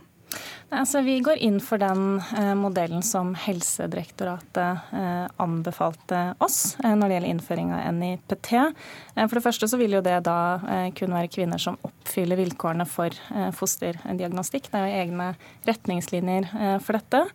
Altså, 0.69 1.01
vi 1.01 1.15
går 1.25 1.39
inn 1.41 1.57
for 1.63 1.81
den 1.81 2.19
eh, 2.37 2.51
modellen 2.57 3.01
som 3.05 3.31
Helsedirektoratet 3.41 4.91
eh, 4.93 5.23
anbefalte 5.41 6.19
oss 6.45 6.75
eh, 6.83 6.93
når 6.93 7.09
det 7.09 7.15
gjelder 7.15 7.33
innføring 7.33 7.71
av 7.73 7.87
NIPT. 7.97 8.51
Eh, 8.59 9.23
for 9.23 9.39
det 9.39 9.45
første 9.47 9.69
så 9.71 9.79
vil 9.81 9.97
jo 9.97 10.03
det 10.05 10.19
da 10.27 10.37
eh, 10.61 10.91
kun 10.97 11.15
være 11.17 11.31
kvinner 11.33 11.61
som 11.61 11.79
oppfyller 11.87 12.37
vilkårene 12.37 12.85
for 12.89 13.09
eh, 13.33 13.49
fosterdiagnostikk. 13.57 14.69
Det 14.69 14.77
er 14.77 14.85
jo 14.91 15.01
egne 15.07 15.31
retningslinjer 15.69 16.53
for 16.85 16.99
dette. 16.99 17.25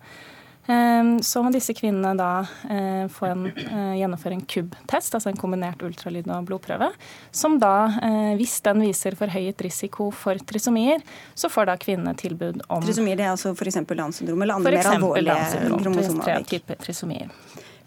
Ehm, 0.67 1.19
så 1.23 1.43
må 1.45 1.51
disse 1.53 1.75
kvinnene 1.77 2.15
da 2.17 2.31
eh, 2.73 3.05
få 3.12 3.29
en, 3.29 3.47
eh, 3.51 3.95
gjennomføre 4.01 4.39
en 4.39 4.45
KUB-test, 4.49 5.17
altså 5.17 5.29
en 5.29 5.41
kombinert 5.41 5.83
ultralyd 5.85 6.29
og 6.33 6.47
blodprøve, 6.49 6.89
som 7.35 7.59
da, 7.61 7.75
eh, 8.01 8.33
hvis 8.39 8.57
den 8.65 8.81
viser 8.87 9.19
forhøyet 9.19 9.61
risiko 9.67 10.09
for 10.15 10.41
trisomier, 10.49 11.05
så 11.37 11.53
får 11.53 11.69
da 11.69 11.77
kvinnene 11.81 12.17
tilbud 12.17 12.65
om 12.69 12.85
Trisomier 12.85 13.21
det 13.21 13.27
er 13.29 13.35
altså 13.35 13.53
f.eks. 13.53 13.83
Downs 13.95 14.23
syndrom 14.23 14.43
eller 14.43 14.57
andre 14.57 14.79
mer 14.79 14.93
alvorlige 14.95 15.37
kromosomavvik. 15.85 17.29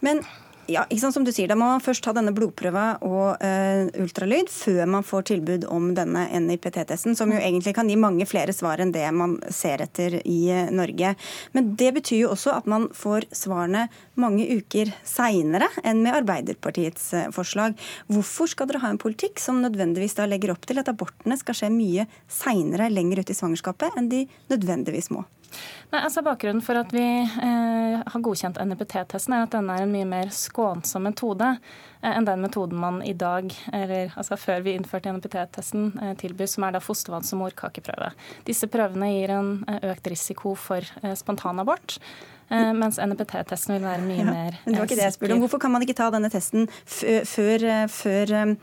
Men 0.05 0.21
ja, 0.67 0.85
som 1.11 1.23
du 1.23 1.31
sier, 1.31 1.47
Da 1.47 1.55
må 1.55 1.65
man 1.65 1.83
først 1.83 2.03
ta 2.03 2.13
denne 2.15 2.33
blodprøva 2.35 2.99
og 3.05 3.39
uh, 3.41 3.87
ultralyd 4.01 4.49
før 4.51 4.85
man 4.89 5.05
får 5.05 5.27
tilbud 5.31 5.67
om 5.71 5.93
denne 5.97 6.25
NIPT-testen, 6.43 7.15
som 7.15 7.31
jo 7.31 7.39
egentlig 7.39 7.73
kan 7.77 7.89
gi 7.89 7.97
mange 7.99 8.27
flere 8.29 8.53
svar 8.55 8.81
enn 8.83 8.91
det 8.95 9.05
man 9.15 9.37
ser 9.53 9.83
etter 9.85 10.19
i 10.23 10.39
uh, 10.51 10.67
Norge. 10.75 11.13
Men 11.55 11.71
det 11.79 11.93
betyr 11.99 12.25
jo 12.25 12.33
også 12.35 12.55
at 12.57 12.67
man 12.69 12.89
får 12.95 13.29
svarene 13.35 13.87
mange 14.19 14.47
uker 14.57 14.91
seinere 15.07 15.69
enn 15.83 16.03
med 16.03 16.19
Arbeiderpartiets 16.19 17.09
uh, 17.15 17.29
forslag. 17.35 17.77
Hvorfor 18.11 18.51
skal 18.51 18.69
dere 18.69 18.83
ha 18.83 18.91
en 18.91 19.01
politikk 19.01 19.41
som 19.43 19.63
nødvendigvis 19.63 20.17
da 20.19 20.27
legger 20.27 20.55
opp 20.55 20.67
til 20.67 20.81
at 20.81 20.91
abortene 20.91 21.39
skal 21.39 21.57
skje 21.61 21.71
mye 21.73 22.07
seinere, 22.31 22.91
lenger 22.91 23.23
ut 23.23 23.31
i 23.31 23.37
svangerskapet, 23.37 23.95
enn 23.97 24.11
de 24.11 24.25
nødvendigvis 24.51 25.11
må? 25.15 25.23
Nei, 25.87 26.01
altså 26.01 26.21
Bakgrunnen 26.25 26.63
for 26.65 26.75
at 26.75 26.91
vi 26.91 27.05
eh, 27.23 27.97
har 28.03 28.23
godkjent 28.23 28.59
NIPT-testen, 28.59 29.35
er 29.37 29.45
at 29.45 29.53
denne 29.55 29.77
er 29.77 29.85
en 29.85 29.93
mye 29.93 30.07
mer 30.09 30.31
skånsom 30.35 31.05
metode 31.07 31.47
eh, 31.55 32.11
enn 32.11 32.27
den 32.27 32.43
metoden 32.43 32.79
man 32.81 32.99
i 33.07 33.13
dag, 33.15 33.53
eller 33.71 34.11
altså 34.19 34.35
før 34.39 34.65
vi 34.65 34.75
innførte 34.75 35.13
NIPT-testen, 35.15 35.93
eh, 36.03 36.15
tilbyr, 36.19 36.49
som 36.51 36.67
er 36.67 36.75
da 36.75 36.83
fostervanns- 36.83 37.31
og 37.37 37.45
morkakeprøve. 37.45 38.11
Disse 38.49 38.67
prøvene 38.71 39.13
gir 39.13 39.37
en 39.37 39.53
eh, 39.71 39.87
økt 39.93 40.11
risiko 40.11 40.57
for 40.59 40.83
eh, 41.03 41.15
spontanabort. 41.15 42.01
Eh, 42.47 42.69
mens 42.77 42.95
NPT-testen 43.01 43.75
vil 43.75 43.83
være 43.83 44.03
mye 44.05 44.21
ja, 44.21 44.25
mer 44.27 44.57
men 44.63 44.71
det 44.71 44.79
var 44.79 44.87
ikke 44.87 44.97
det 44.99 45.07
jeg 45.09 45.15
spurte 45.17 45.35
om. 45.35 45.41
Hvorfor 45.43 45.61
kan 45.65 45.73
man 45.73 45.83
ikke 45.83 45.97
ta 45.97 46.07
denne 46.13 46.29
testen 46.31 46.69
før, 46.87 47.65
eh, 47.67 47.83
før, 47.91 48.31
eh, 48.39 48.53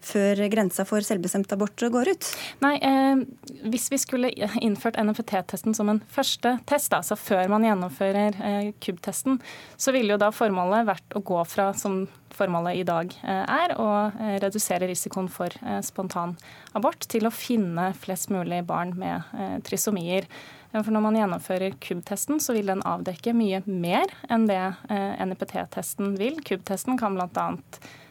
før 0.00 0.40
grensa 0.52 0.86
for 0.88 1.04
selvbestemt 1.04 1.52
abort 1.52 1.84
går 1.96 2.12
ut? 2.14 2.30
Nei, 2.64 2.74
eh, 2.80 3.24
Hvis 3.68 3.90
vi 3.92 3.98
skulle 4.00 4.30
innført 4.60 4.96
NPT-testen 4.96 5.74
som 5.76 5.88
en 5.88 6.00
første 6.08 6.58
test, 6.66 6.92
altså 6.92 7.16
før 7.16 7.48
man 7.52 7.64
gjennomfører 7.64 8.40
eh, 8.40 8.72
KUB-testen, 8.80 9.40
så 9.76 9.92
ville 9.92 10.16
jo 10.16 10.20
da 10.20 10.30
formålet 10.32 10.88
vært 10.88 11.16
å 11.16 11.24
gå 11.24 11.44
fra 11.48 11.72
som 11.76 12.06
formålet 12.34 12.80
i 12.80 12.82
dag 12.82 13.12
er, 13.22 13.76
å 13.78 14.10
redusere 14.42 14.88
risikoen 14.90 15.28
for 15.30 15.54
spontan 15.86 16.32
abort 16.74 17.06
til 17.06 17.28
å 17.28 17.30
finne 17.30 17.92
flest 17.94 18.32
mulig 18.34 18.58
barn 18.66 18.90
med 18.98 19.62
trisomier. 19.62 20.26
For 20.82 20.90
når 20.90 21.02
man 21.04 21.16
gjennomfører 21.18 21.76
KUB-testen, 21.78 22.40
så 22.42 22.56
vil 22.56 22.72
den 22.72 22.82
avdekke 22.82 23.34
mye 23.36 23.60
mer 23.68 24.10
enn 24.32 24.48
det 24.48 24.58
eh, 24.90 25.20
NIPT-testen 25.22 26.16
vil. 26.18 26.40
KUB-testen 26.42 26.98
kan 26.98 27.14
bl.a. 27.14 27.44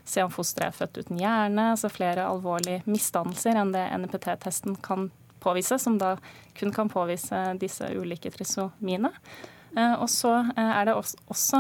se 0.08 0.24
om 0.24 0.32
fosteret 0.32 0.72
er 0.72 0.78
født 0.78 1.02
uten 1.02 1.20
hjerne, 1.20 1.74
altså 1.74 1.92
flere 1.92 2.28
alvorlige 2.30 2.86
misdannelser 2.88 3.60
enn 3.60 3.74
det 3.76 3.84
NIPT-testen 4.06 4.78
kan 4.86 5.10
påvise, 5.44 5.76
som 5.80 5.98
da 6.00 6.16
kun 6.56 6.72
kan 6.72 6.92
påvise 6.92 7.42
disse 7.60 7.90
ulike 8.00 8.32
trisomiene. 8.32 9.12
Eh, 9.76 9.98
og 9.98 10.08
så 10.14 10.38
eh, 10.56 10.72
er 10.80 10.88
det 10.88 10.96
også 10.96 11.60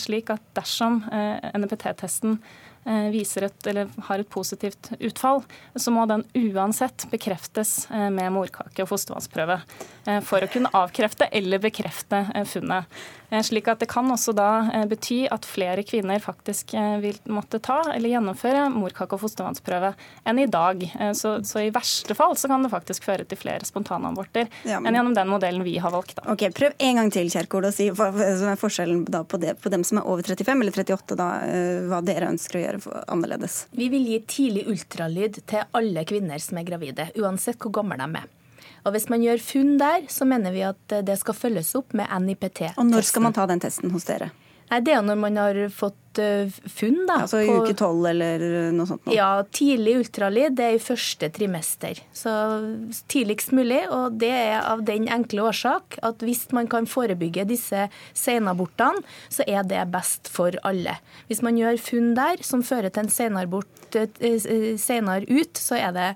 slik 0.00 0.32
at 0.32 0.48
dersom 0.56 1.02
NIPT-testen 1.12 2.38
Eh, 2.38 2.38
viser 2.38 2.67
et, 2.88 3.66
eller 3.66 3.88
har 4.08 4.18
et 4.18 4.30
positivt 4.30 4.90
utfall, 4.98 5.42
så 5.76 5.92
må 5.92 6.06
den 6.08 6.24
uansett 6.34 7.06
bekreftes 7.10 7.90
eh, 7.90 8.08
med 8.10 8.32
morkake 8.32 8.84
og 8.84 8.90
fostervannsprøve 8.90 9.60
eh, 10.06 10.20
for 10.24 10.44
å 10.44 10.50
kunne 10.50 10.72
avkrefte 10.72 11.28
eller 11.32 11.62
bekrefte 11.62 12.24
funnet. 12.48 12.88
Slik 13.44 13.66
at 13.68 13.82
Det 13.82 13.90
kan 13.90 14.08
også 14.08 14.32
da 14.32 14.70
bety 14.88 15.26
at 15.28 15.44
flere 15.44 15.82
kvinner 15.84 16.22
faktisk 16.24 16.70
vil 17.02 17.18
måtte 17.28 17.58
ta 17.60 17.82
eller 17.92 18.08
gjennomføre 18.14 18.62
morkake- 18.72 19.18
og 19.18 19.20
fostervannsprøve 19.20 19.90
enn 20.24 20.40
i 20.40 20.46
dag. 20.48 20.80
Så, 21.12 21.34
så, 21.44 21.60
i 21.60 21.68
verste 21.74 22.16
fall 22.16 22.38
så 22.40 22.48
kan 22.48 22.64
det 22.64 22.70
faktisk 22.72 23.04
føre 23.04 23.26
til 23.28 23.36
flere 23.36 23.68
spontanaborter 23.68 24.48
ja, 24.64 24.78
men... 24.80 24.88
enn 24.88 24.96
gjennom 24.96 25.18
den 25.18 25.28
modellen 25.28 25.66
vi 25.66 25.76
har 25.76 25.92
valgt. 25.92 26.16
Da. 26.16 26.24
Ok, 26.32 26.46
Prøv 26.56 26.72
en 26.80 27.02
gang 27.02 27.12
til 27.12 27.28
Kjerkol, 27.28 27.68
å 27.68 27.74
si 27.74 27.90
hva 27.92 28.08
som 28.16 28.48
er 28.48 28.56
forskjellen 28.64 29.04
på, 29.04 29.42
det, 29.44 29.58
på 29.60 29.74
dem 29.76 29.84
som 29.84 30.00
er 30.00 30.08
over 30.08 30.24
35 30.24 30.64
eller 30.64 30.80
38, 30.80 31.20
da, 31.20 31.28
hva 31.92 32.00
dere 32.08 32.32
ønsker 32.32 32.62
å 32.62 32.64
gjøre 32.64 32.77
annerledes? 33.06 33.66
Vi 33.70 33.88
vil 33.92 34.06
gi 34.06 34.18
tidlig 34.26 34.66
ultralyd 34.70 35.40
til 35.48 35.64
alle 35.76 36.04
kvinner 36.08 36.42
som 36.42 36.58
er 36.60 36.66
gravide, 36.68 37.08
uansett 37.18 37.58
hvor 37.62 37.74
gamle 37.80 37.98
de 38.00 38.08
er. 38.22 38.28
Og 38.86 38.92
Hvis 38.94 39.08
man 39.10 39.20
gjør 39.20 39.40
funn 39.42 39.78
der, 39.80 40.06
så 40.08 40.24
mener 40.24 40.54
vi 40.54 40.62
at 40.64 40.98
det 41.04 41.18
skal 41.20 41.34
følges 41.34 41.74
opp 41.76 41.92
med 41.98 42.08
NIPT-testen. 42.08 42.78
Og 42.78 42.86
Når 42.86 43.08
skal 43.08 43.22
man 43.26 43.34
ta 43.36 43.46
den 43.50 43.60
testen 43.60 43.90
hos 43.92 44.06
dere? 44.08 44.30
Nei, 44.70 44.80
Det 44.80 44.92
er 44.94 45.02
når 45.02 45.16
man 45.16 45.36
har 45.36 45.54
fått 45.72 45.96
Eh, 46.18 46.48
funn. 46.66 47.06
Da, 47.08 47.22
altså 47.24 47.40
i 47.42 47.48
uke 47.48 47.74
tolv 47.78 48.06
eller 48.10 48.42
noe 48.74 48.88
sånt? 48.88 49.04
Nå. 49.06 49.14
Ja, 49.16 49.30
tidlig 49.54 49.98
ultralyd 50.02 50.56
det 50.58 50.66
er 50.66 50.76
i 50.76 50.82
første 50.82 51.30
trimester. 51.34 52.00
Så 52.16 52.32
tidligst 53.10 53.54
mulig. 53.56 53.80
Og 53.94 54.18
det 54.20 54.32
er 54.34 54.58
av 54.60 54.82
den 54.88 55.08
enkle 55.12 55.46
årsak 55.48 55.98
at 56.06 56.24
hvis 56.24 56.46
man 56.56 56.68
kan 56.70 56.88
forebygge 56.90 57.46
disse 57.48 57.86
senabortene, 58.16 59.04
så 59.32 59.46
er 59.46 59.66
det 59.68 59.86
best 59.92 60.30
for 60.32 60.56
alle. 60.68 60.98
Hvis 61.30 61.42
man 61.44 61.58
gjør 61.60 61.80
funn 61.82 62.12
der 62.18 62.42
som 62.46 62.64
fører 62.66 62.92
til 62.92 63.06
en 63.06 63.12
senabort 63.12 63.98
eh, 63.98 64.10
eh, 64.20 64.74
senere 64.80 65.28
ut, 65.28 65.58
så 65.58 65.78
er 65.78 65.94
det 65.94 66.08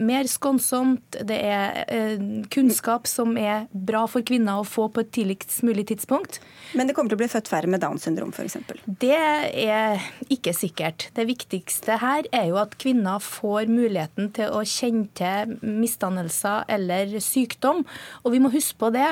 mer 0.00 0.26
skånsomt. 0.30 1.18
Det 1.28 1.36
er 1.44 2.18
kunnskap 2.52 3.06
som 3.10 3.36
er 3.38 3.66
bra 3.72 4.04
for 4.10 4.24
kvinner 4.26 4.62
å 4.62 4.66
få 4.66 4.88
på 4.92 5.02
et 5.04 5.10
tidligst 5.14 5.60
mulig 5.66 5.88
tidspunkt. 5.90 6.40
Men 6.78 6.88
det 6.88 6.96
kommer 6.96 7.12
til 7.12 7.18
å 7.18 7.22
bli 7.22 7.30
født 7.30 7.50
færre 7.50 7.70
med 7.70 7.82
Downs 7.84 8.06
syndrom 8.08 8.32
f.eks.? 8.32 8.56
Det 9.00 9.17
er 9.18 10.02
ikke 10.32 10.52
sikkert. 10.56 11.08
Det 11.16 11.24
viktigste 11.28 11.98
her 12.02 12.26
er 12.34 12.48
jo 12.50 12.58
at 12.60 12.76
kvinner 12.80 13.20
får 13.22 13.70
muligheten 13.70 14.30
til 14.36 14.52
å 14.54 14.62
kjenne 14.66 15.08
til 15.18 15.54
misdannelser 15.62 16.68
eller 16.74 17.14
sykdom. 17.24 17.84
Og 18.24 18.34
vi 18.34 18.40
må 18.42 18.50
huske 18.52 18.78
på 18.80 18.90
det, 18.94 19.08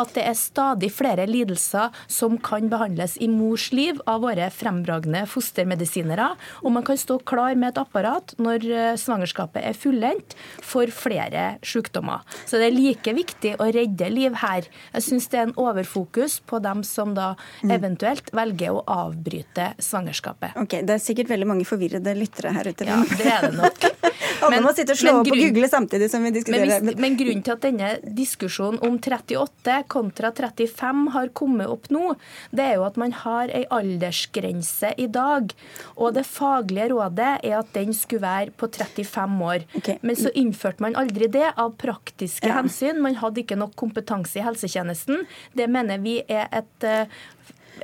at 0.00 0.14
det 0.16 0.24
er 0.26 0.38
stadig 0.38 0.90
flere 0.94 1.26
lidelser 1.28 1.94
som 2.10 2.38
kan 2.40 2.70
behandles 2.72 3.16
i 3.20 3.28
mors 3.30 3.70
liv 3.74 4.00
av 4.10 4.22
våre 4.24 4.48
frembragende 4.54 5.24
fostermedisinere. 5.30 6.30
Og 6.64 6.74
man 6.76 6.86
kan 6.86 7.00
stå 7.00 7.20
klar 7.28 7.58
med 7.58 7.72
et 7.72 7.82
apparat 7.82 8.34
når 8.40 8.66
eh, 8.70 8.98
svangerskapet 9.00 9.64
er 9.66 9.78
fullendt 9.78 10.36
for 10.64 10.90
flere 10.94 11.56
sykdommer. 11.66 12.24
Så 12.46 12.60
det 12.60 12.70
er 12.70 12.78
like 12.78 13.16
viktig 13.16 13.56
å 13.60 13.68
redde 13.74 14.10
liv 14.12 14.38
her. 14.42 14.68
Jeg 14.94 15.08
syns 15.08 15.30
det 15.30 15.42
er 15.42 15.48
en 15.48 15.56
overfokus 15.60 16.40
på 16.46 16.62
dem 16.62 16.84
som 16.86 17.14
da 17.18 17.32
mm. 17.62 17.74
eventuelt 17.74 18.32
velger 18.36 18.78
å 18.78 18.84
avbryte 18.90 19.49
avbryte 19.50 19.82
svangerskapet. 19.82 20.50
Ok, 20.56 20.80
Det 20.82 20.94
er 20.94 20.98
sikkert 20.98 21.30
veldig 21.30 21.46
mange 21.46 21.64
forvirrede 21.64 22.14
lyttere 22.14 22.52
her 22.52 22.68
ute. 22.68 22.84
Ja, 22.84 23.02
det 23.04 23.26
er 23.26 23.50
det 23.50 23.56
nok. 23.56 23.84
Alle 24.42 24.56
men, 24.56 24.64
må 24.64 24.72
sitte 24.72 24.92
og 24.92 24.98
slå 24.98 25.12
opp 25.20 25.28
og 25.28 25.36
google 25.36 25.68
samtidig 25.68 26.10
som 26.10 26.22
vi 26.24 26.30
diskuterer. 26.32 26.80
Men, 26.82 26.96
men, 27.00 27.16
grunnen 27.18 27.42
til 27.44 27.52
at 27.52 27.64
denne 27.64 27.90
diskusjonen 28.16 28.80
om 28.80 28.96
38 28.96 29.82
kontra 29.88 30.30
35 30.32 31.10
har 31.12 31.28
kommet 31.36 31.68
opp 31.68 31.90
nå, 31.92 32.14
det 32.50 32.64
er 32.64 32.78
jo 32.78 32.86
at 32.86 32.96
man 33.00 33.12
har 33.12 33.52
ei 33.52 33.66
aldersgrense 33.68 34.94
i 34.96 35.08
dag. 35.12 35.52
Og 35.96 36.14
det 36.16 36.24
faglige 36.28 36.88
rådet 36.94 37.32
er 37.44 37.58
at 37.58 37.72
den 37.76 37.92
skulle 37.96 38.24
være 38.24 38.54
på 38.56 38.70
35 38.70 39.44
år. 39.44 39.66
Okay. 39.76 39.98
Men 40.00 40.16
så 40.16 40.32
innførte 40.32 40.86
man 40.86 40.96
aldri 40.96 41.28
det 41.28 41.50
av 41.56 41.74
praktiske 41.80 42.48
ja. 42.48 42.60
hensyn. 42.62 43.02
Man 43.04 43.18
hadde 43.20 43.44
ikke 43.44 43.60
nok 43.60 43.76
kompetanse 43.80 44.40
i 44.40 44.46
helsetjenesten. 44.46 45.26
Det 45.56 45.68
mener 45.68 46.00
vi 46.00 46.20
er 46.30 46.48
et 46.48 46.88
eh, 46.88 47.20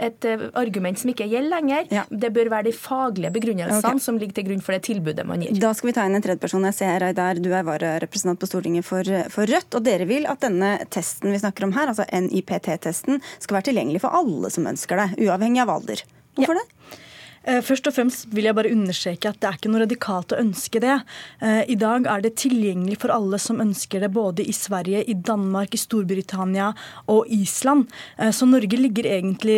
et 0.02 0.26
eh, 0.28 0.44
argument 0.58 0.98
som 1.00 1.10
ikke 1.12 1.28
gjelder 1.30 1.52
lenger. 1.56 1.86
Ja. 1.94 2.04
Det 2.10 2.32
bør 2.34 2.50
være 2.52 2.68
de 2.68 2.74
faglige 2.76 3.32
begrunnelsene 3.34 3.80
okay. 3.80 4.02
som 4.02 4.20
ligger 4.20 4.38
til 4.38 4.48
grunn 4.50 4.64
for 4.64 4.76
det 4.76 4.82
tilbudet 4.88 5.26
man 5.28 5.44
gir. 5.44 5.56
Da 5.62 5.72
skal 5.76 5.90
vi 5.90 5.96
ta 5.96 6.06
inn 6.08 6.18
en 6.18 6.24
tredjeperson. 6.24 6.68
Jeg 6.70 6.78
ser 6.78 7.00
Reidar, 7.02 7.40
du 7.42 7.50
er 7.52 7.66
vararepresentant 7.66 8.40
på 8.42 8.50
Stortinget 8.50 8.86
for, 8.88 9.06
for, 9.32 9.48
Rødt. 9.48 9.78
Og 9.78 9.86
dere 9.86 10.08
vil 10.08 10.28
at 10.30 10.42
denne 10.44 10.76
testen 10.92 11.34
vi 11.34 11.40
snakker 11.42 11.68
om 11.68 11.74
her, 11.76 11.92
altså 11.92 12.06
NIPT-testen, 12.10 13.22
skal 13.38 13.60
være 13.60 13.70
tilgjengelig 13.70 14.02
for 14.04 14.16
alle 14.16 14.52
som 14.52 14.68
ønsker 14.68 15.02
det, 15.02 15.26
uavhengig 15.26 15.64
av 15.64 15.76
alder. 15.78 16.04
Hvorfor 16.36 16.58
ja. 16.58 16.64
det? 16.64 17.02
Eh, 17.46 17.60
først 17.62 17.86
og 17.86 17.94
fremst 17.94 18.26
vil 18.34 18.48
jeg 18.48 18.56
bare 18.58 18.72
understreke 18.74 19.30
at 19.30 19.38
det 19.42 19.48
er 19.48 19.58
ikke 19.58 19.70
noe 19.70 19.84
radikalt 19.84 20.34
å 20.34 20.40
ønske 20.42 20.82
det. 20.82 20.96
Eh, 21.38 21.62
I 21.70 21.76
dag 21.78 22.08
er 22.10 22.24
det 22.24 22.34
tilgjengelig 22.42 22.98
for 23.04 23.14
alle 23.14 23.38
som 23.42 23.62
ønsker 23.62 24.02
det, 24.02 24.10
både 24.14 24.42
i 24.42 24.54
Sverige, 24.56 25.04
i 25.06 25.14
Danmark, 25.14 25.74
i 25.74 25.80
Storbritannia 25.80 26.72
og 27.12 27.30
Island. 27.30 27.86
Eh, 28.18 28.34
så 28.34 28.50
Norge 28.50 28.80
ligger 28.80 29.06
egentlig 29.06 29.56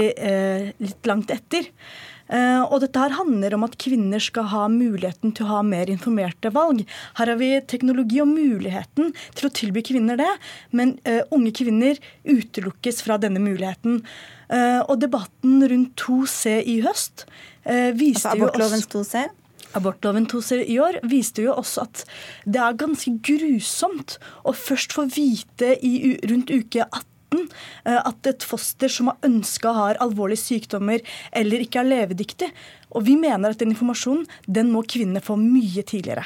litt 0.78 1.06
langt 1.08 1.30
etter. 1.32 1.66
Og 2.28 2.82
dette 2.82 3.00
her 3.00 3.14
handler 3.16 3.54
om 3.56 3.64
at 3.64 3.76
kvinner 3.80 4.20
skal 4.20 4.48
ha 4.52 4.66
muligheten 4.68 5.32
til 5.36 5.46
å 5.46 5.52
ha 5.56 5.60
mer 5.64 5.88
informerte 5.88 6.50
valg. 6.52 6.82
Her 7.16 7.32
har 7.32 7.38
vi 7.40 7.50
teknologi 7.64 8.20
og 8.20 8.28
muligheten 8.30 9.14
til 9.38 9.48
å 9.48 9.52
tilby 9.54 9.82
kvinner 9.88 10.18
det, 10.20 10.30
men 10.76 10.98
uh, 11.08 11.22
unge 11.34 11.54
kvinner 11.56 11.96
utelukkes 12.28 13.00
fra 13.06 13.16
denne 13.22 13.40
muligheten. 13.40 14.02
Uh, 14.52 14.84
og 14.84 14.98
debatten 15.00 15.64
rundt 15.72 15.96
2C 16.04 16.58
i 16.68 16.78
høst 16.84 17.24
viste 17.98 18.30
altså 18.30 18.36
abortlovens 18.36 18.88
2C? 18.94 19.26
Abortloven 19.76 20.24
2C 20.30 20.62
i 20.64 20.78
år 20.80 20.96
viste 21.10 21.44
jo 21.44 21.52
også 21.52 21.84
at 21.84 22.04
det 22.48 22.62
er 22.64 22.78
ganske 22.80 23.12
grusomt 23.20 24.16
å 24.48 24.54
først 24.56 24.96
få 24.96 25.04
vite 25.12 25.74
i, 25.84 26.16
rundt 26.30 26.54
uke 26.54 26.86
18 26.86 27.04
Eh, 27.84 27.98
at 27.98 28.28
et 28.28 28.46
foster 28.46 28.90
som 28.92 29.10
har 29.12 29.28
ønska 29.28 29.72
har 29.76 30.00
alvorlige 30.04 30.42
sykdommer 30.44 31.04
eller 31.36 31.64
ikke 31.64 31.82
er 31.82 31.90
levedyktig. 31.92 32.50
Og 32.96 33.04
vi 33.08 33.18
mener 33.20 33.52
at 33.52 33.60
den 33.60 33.74
informasjonen 33.74 34.26
den 34.46 34.72
må 34.72 34.84
kvinnene 34.88 35.24
få 35.24 35.36
mye 35.40 35.84
tidligere. 35.84 36.24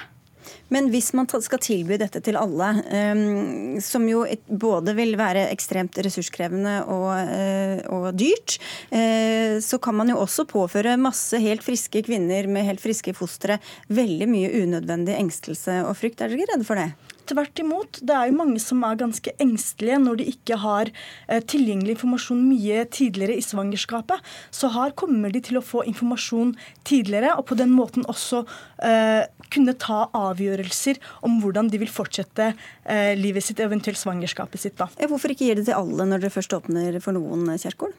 Men 0.73 0.91
hvis 0.93 1.13
man 1.17 1.29
skal 1.31 1.63
tilby 1.63 1.99
dette 2.01 2.23
til 2.25 2.39
alle, 2.41 2.71
um, 3.13 3.79
som 3.83 4.07
jo 4.09 4.25
både 4.49 4.95
vil 4.99 5.17
være 5.21 5.49
ekstremt 5.53 5.99
ressurskrevende 6.05 6.79
og, 6.91 7.11
uh, 7.13 7.79
og 7.93 8.09
dyrt, 8.19 8.59
uh, 8.95 9.59
så 9.63 9.81
kan 9.83 9.99
man 9.99 10.13
jo 10.13 10.21
også 10.23 10.47
påføre 10.51 10.99
masse 11.01 11.39
helt 11.43 11.65
friske 11.65 12.05
kvinner 12.07 12.49
med 12.51 12.69
helt 12.69 12.83
friske 12.83 13.15
fostre 13.17 13.61
veldig 13.93 14.29
mye 14.31 14.53
unødvendig 14.63 15.17
engstelse 15.19 15.83
og 15.87 15.97
frykt. 16.01 16.23
Er 16.23 16.33
dere 16.33 16.43
ikke 16.43 16.55
redde 16.55 16.69
for 16.69 16.81
det? 16.81 16.93
Tvert 17.29 17.61
imot. 17.63 18.01
Det 18.03 18.15
er 18.15 18.29
jo 18.29 18.39
mange 18.39 18.61
som 18.63 18.83
er 18.87 18.99
ganske 18.99 19.33
engstelige 19.43 19.99
når 20.03 20.19
de 20.19 20.29
ikke 20.33 20.59
har 20.59 20.91
eh, 20.91 21.39
tilgjengelig 21.39 21.95
informasjon 21.97 22.41
mye 22.43 22.83
tidligere 22.91 23.37
i 23.39 23.45
svangerskapet. 23.47 24.33
Så 24.51 24.73
her 24.75 24.95
kommer 24.99 25.31
de 25.33 25.43
til 25.45 25.61
å 25.61 25.65
få 25.65 25.85
informasjon 25.89 26.57
tidligere, 26.89 27.37
og 27.39 27.47
på 27.51 27.59
den 27.59 27.71
måten 27.75 28.07
også 28.11 28.43
eh, 28.83 29.23
kunne 29.53 29.77
ta 29.79 30.07
avgjørelser 30.17 31.01
om 31.27 31.41
hvordan 31.43 31.71
de 31.73 31.81
vil 31.83 31.93
fortsette 31.93 32.53
eh, 32.53 33.13
livet 33.19 33.45
sitt, 33.45 33.61
eventuelt 33.63 34.01
svangerskapet 34.01 34.65
sitt. 34.65 34.77
Da. 34.81 34.89
Hvorfor 35.09 35.35
ikke 35.35 35.49
gir 35.49 35.61
det 35.61 35.69
til 35.69 35.79
alle 35.79 36.09
når 36.09 36.25
dere 36.25 36.35
først 36.35 36.57
åpner 36.57 36.99
for 37.05 37.17
noen, 37.17 37.47
Kjerkol? 37.61 37.93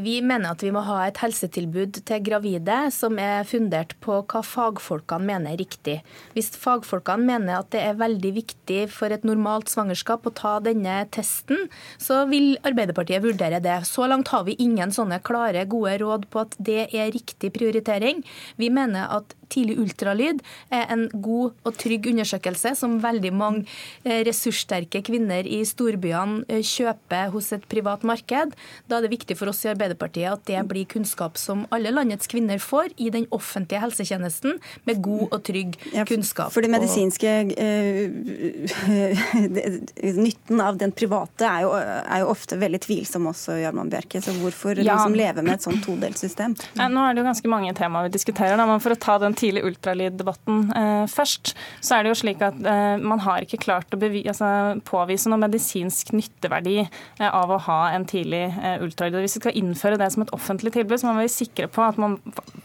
Vi 0.00 0.16
mener 0.24 0.54
at 0.54 0.62
vi 0.64 0.72
må 0.72 0.80
ha 0.86 1.02
et 1.04 1.18
helsetilbud 1.20 2.00
til 2.08 2.22
gravide 2.24 2.78
som 2.94 3.18
er 3.20 3.44
fundert 3.48 3.92
på 4.04 4.22
hva 4.22 4.40
fagfolkene 4.44 5.28
mener 5.28 5.54
er 5.54 5.60
riktig. 5.60 5.98
Hvis 6.34 6.52
fagfolkene 6.56 7.28
mener 7.28 7.58
at 7.58 7.70
det 7.74 7.82
er 7.84 8.00
veldig 8.00 8.32
viktig 8.38 8.80
for 8.92 9.12
et 9.12 9.26
normalt 9.28 9.70
svangerskap 9.72 10.26
å 10.26 10.34
ta 10.34 10.56
denne 10.64 11.02
testen, 11.14 11.68
så 12.00 12.22
vil 12.30 12.54
Arbeiderpartiet 12.64 13.24
vurdere 13.24 13.60
det. 13.64 13.80
Så 13.88 14.08
langt 14.08 14.32
har 14.32 14.46
vi 14.48 14.56
ingen 14.62 14.92
sånne 14.94 15.20
klare, 15.24 15.66
gode 15.68 15.98
råd 16.00 16.28
på 16.32 16.44
at 16.44 16.56
det 16.58 16.88
er 16.88 17.12
riktig 17.14 17.52
prioritering. 17.54 18.24
Vi 18.60 18.70
mener 18.72 19.10
at 19.12 19.36
tidlig 19.52 19.76
ultralyd 19.82 20.40
er 20.74 20.88
en 20.94 21.06
god 21.12 21.54
og 21.66 21.76
trygg 21.80 22.08
undersøkelse 22.12 22.74
som 22.78 22.98
veldig 23.02 23.32
mange 23.34 23.64
eh, 24.04 24.22
ressurssterke 24.26 25.02
kvinner 25.04 25.46
i 25.46 25.60
storbyene 25.68 26.44
eh, 26.48 26.62
kjøper 26.64 27.32
hos 27.34 27.52
et 27.56 27.66
privat 27.70 28.04
marked. 28.06 28.54
Da 28.88 28.98
er 28.98 29.06
det 29.06 29.12
viktig 29.14 29.36
for 29.38 29.52
oss 29.52 29.64
i 29.66 29.72
Arbeiderpartiet 29.72 30.32
at 30.32 30.44
det 30.48 30.62
blir 30.70 30.88
kunnskap 30.90 31.38
som 31.40 31.64
alle 31.74 31.92
landets 31.94 32.30
kvinner 32.30 32.60
får 32.62 32.94
i 32.96 33.10
den 33.14 33.26
offentlige 33.34 33.82
helsetjenesten, 33.82 34.58
med 34.88 35.00
god 35.04 35.26
og 35.30 35.40
trygg 35.46 35.76
kunnskap. 36.08 36.52
For 36.54 36.64
det 36.64 36.70
medisinske 36.72 37.30
uh, 37.54 38.04
Nytten 40.24 40.60
av 40.62 40.78
den 40.80 40.92
private 40.96 41.48
er 41.48 41.64
jo, 41.64 41.72
er 41.76 42.22
jo, 42.22 42.30
ofte 42.32 42.58
veldig 42.60 42.80
tvilsom 42.84 43.28
også, 43.30 43.58
Jarman 43.62 43.90
Bjerke. 43.92 44.20
Så 44.24 44.34
hvorfor 44.38 44.78
ja. 44.78 44.94
liksom 44.94 45.16
leve 45.18 45.44
med 45.44 45.58
et 45.58 45.66
sånt 45.66 45.82
todelt 45.84 46.18
system? 46.20 46.54
Nå 46.78 47.04
er 47.04 47.14
det 47.14 47.22
jo 47.22 47.26
ganske 47.28 47.50
mange 47.50 47.74
temaer 47.76 48.08
vi 48.08 48.14
diskuterer, 48.16 48.56
da, 48.60 48.66
men 48.68 48.82
for 48.84 48.94
å 48.94 49.00
ta 49.00 49.18
den 49.22 49.36
tidlig 49.38 49.64
ultralyd-debatten 49.68 50.64
først, 51.10 51.54
så 51.84 51.96
er 51.96 52.04
det 52.04 52.12
jo 52.12 52.18
slik 52.22 52.42
at 52.44 52.56
eh, 52.58 52.96
man 53.02 53.22
har 53.24 53.44
ikke 53.44 53.60
klart 53.62 53.94
å 53.94 53.98
altså, 54.00 54.48
påvise 54.86 55.30
noe 55.30 55.42
medisinsk 55.42 56.12
nytteverdi 56.16 56.78
eh, 56.84 57.28
av 57.28 57.52
å 57.52 57.60
ha 57.66 57.78
en 57.94 58.06
tidlig 58.08 58.44
eh, 58.50 58.82
ultralyd. 58.84 59.20
Hvis 59.24 59.38
vi 59.38 59.44
skal 59.44 59.60
innføre 59.60 59.98
det 60.00 60.10
som 60.14 60.24
et 60.24 60.34
offentlig 60.36 60.74
tilbud, 60.76 60.98
så 61.00 61.10
må 61.10 61.18
vi 61.20 61.32
sikre 61.32 61.68
på 61.72 61.84
at 61.84 62.00
man 62.00 62.18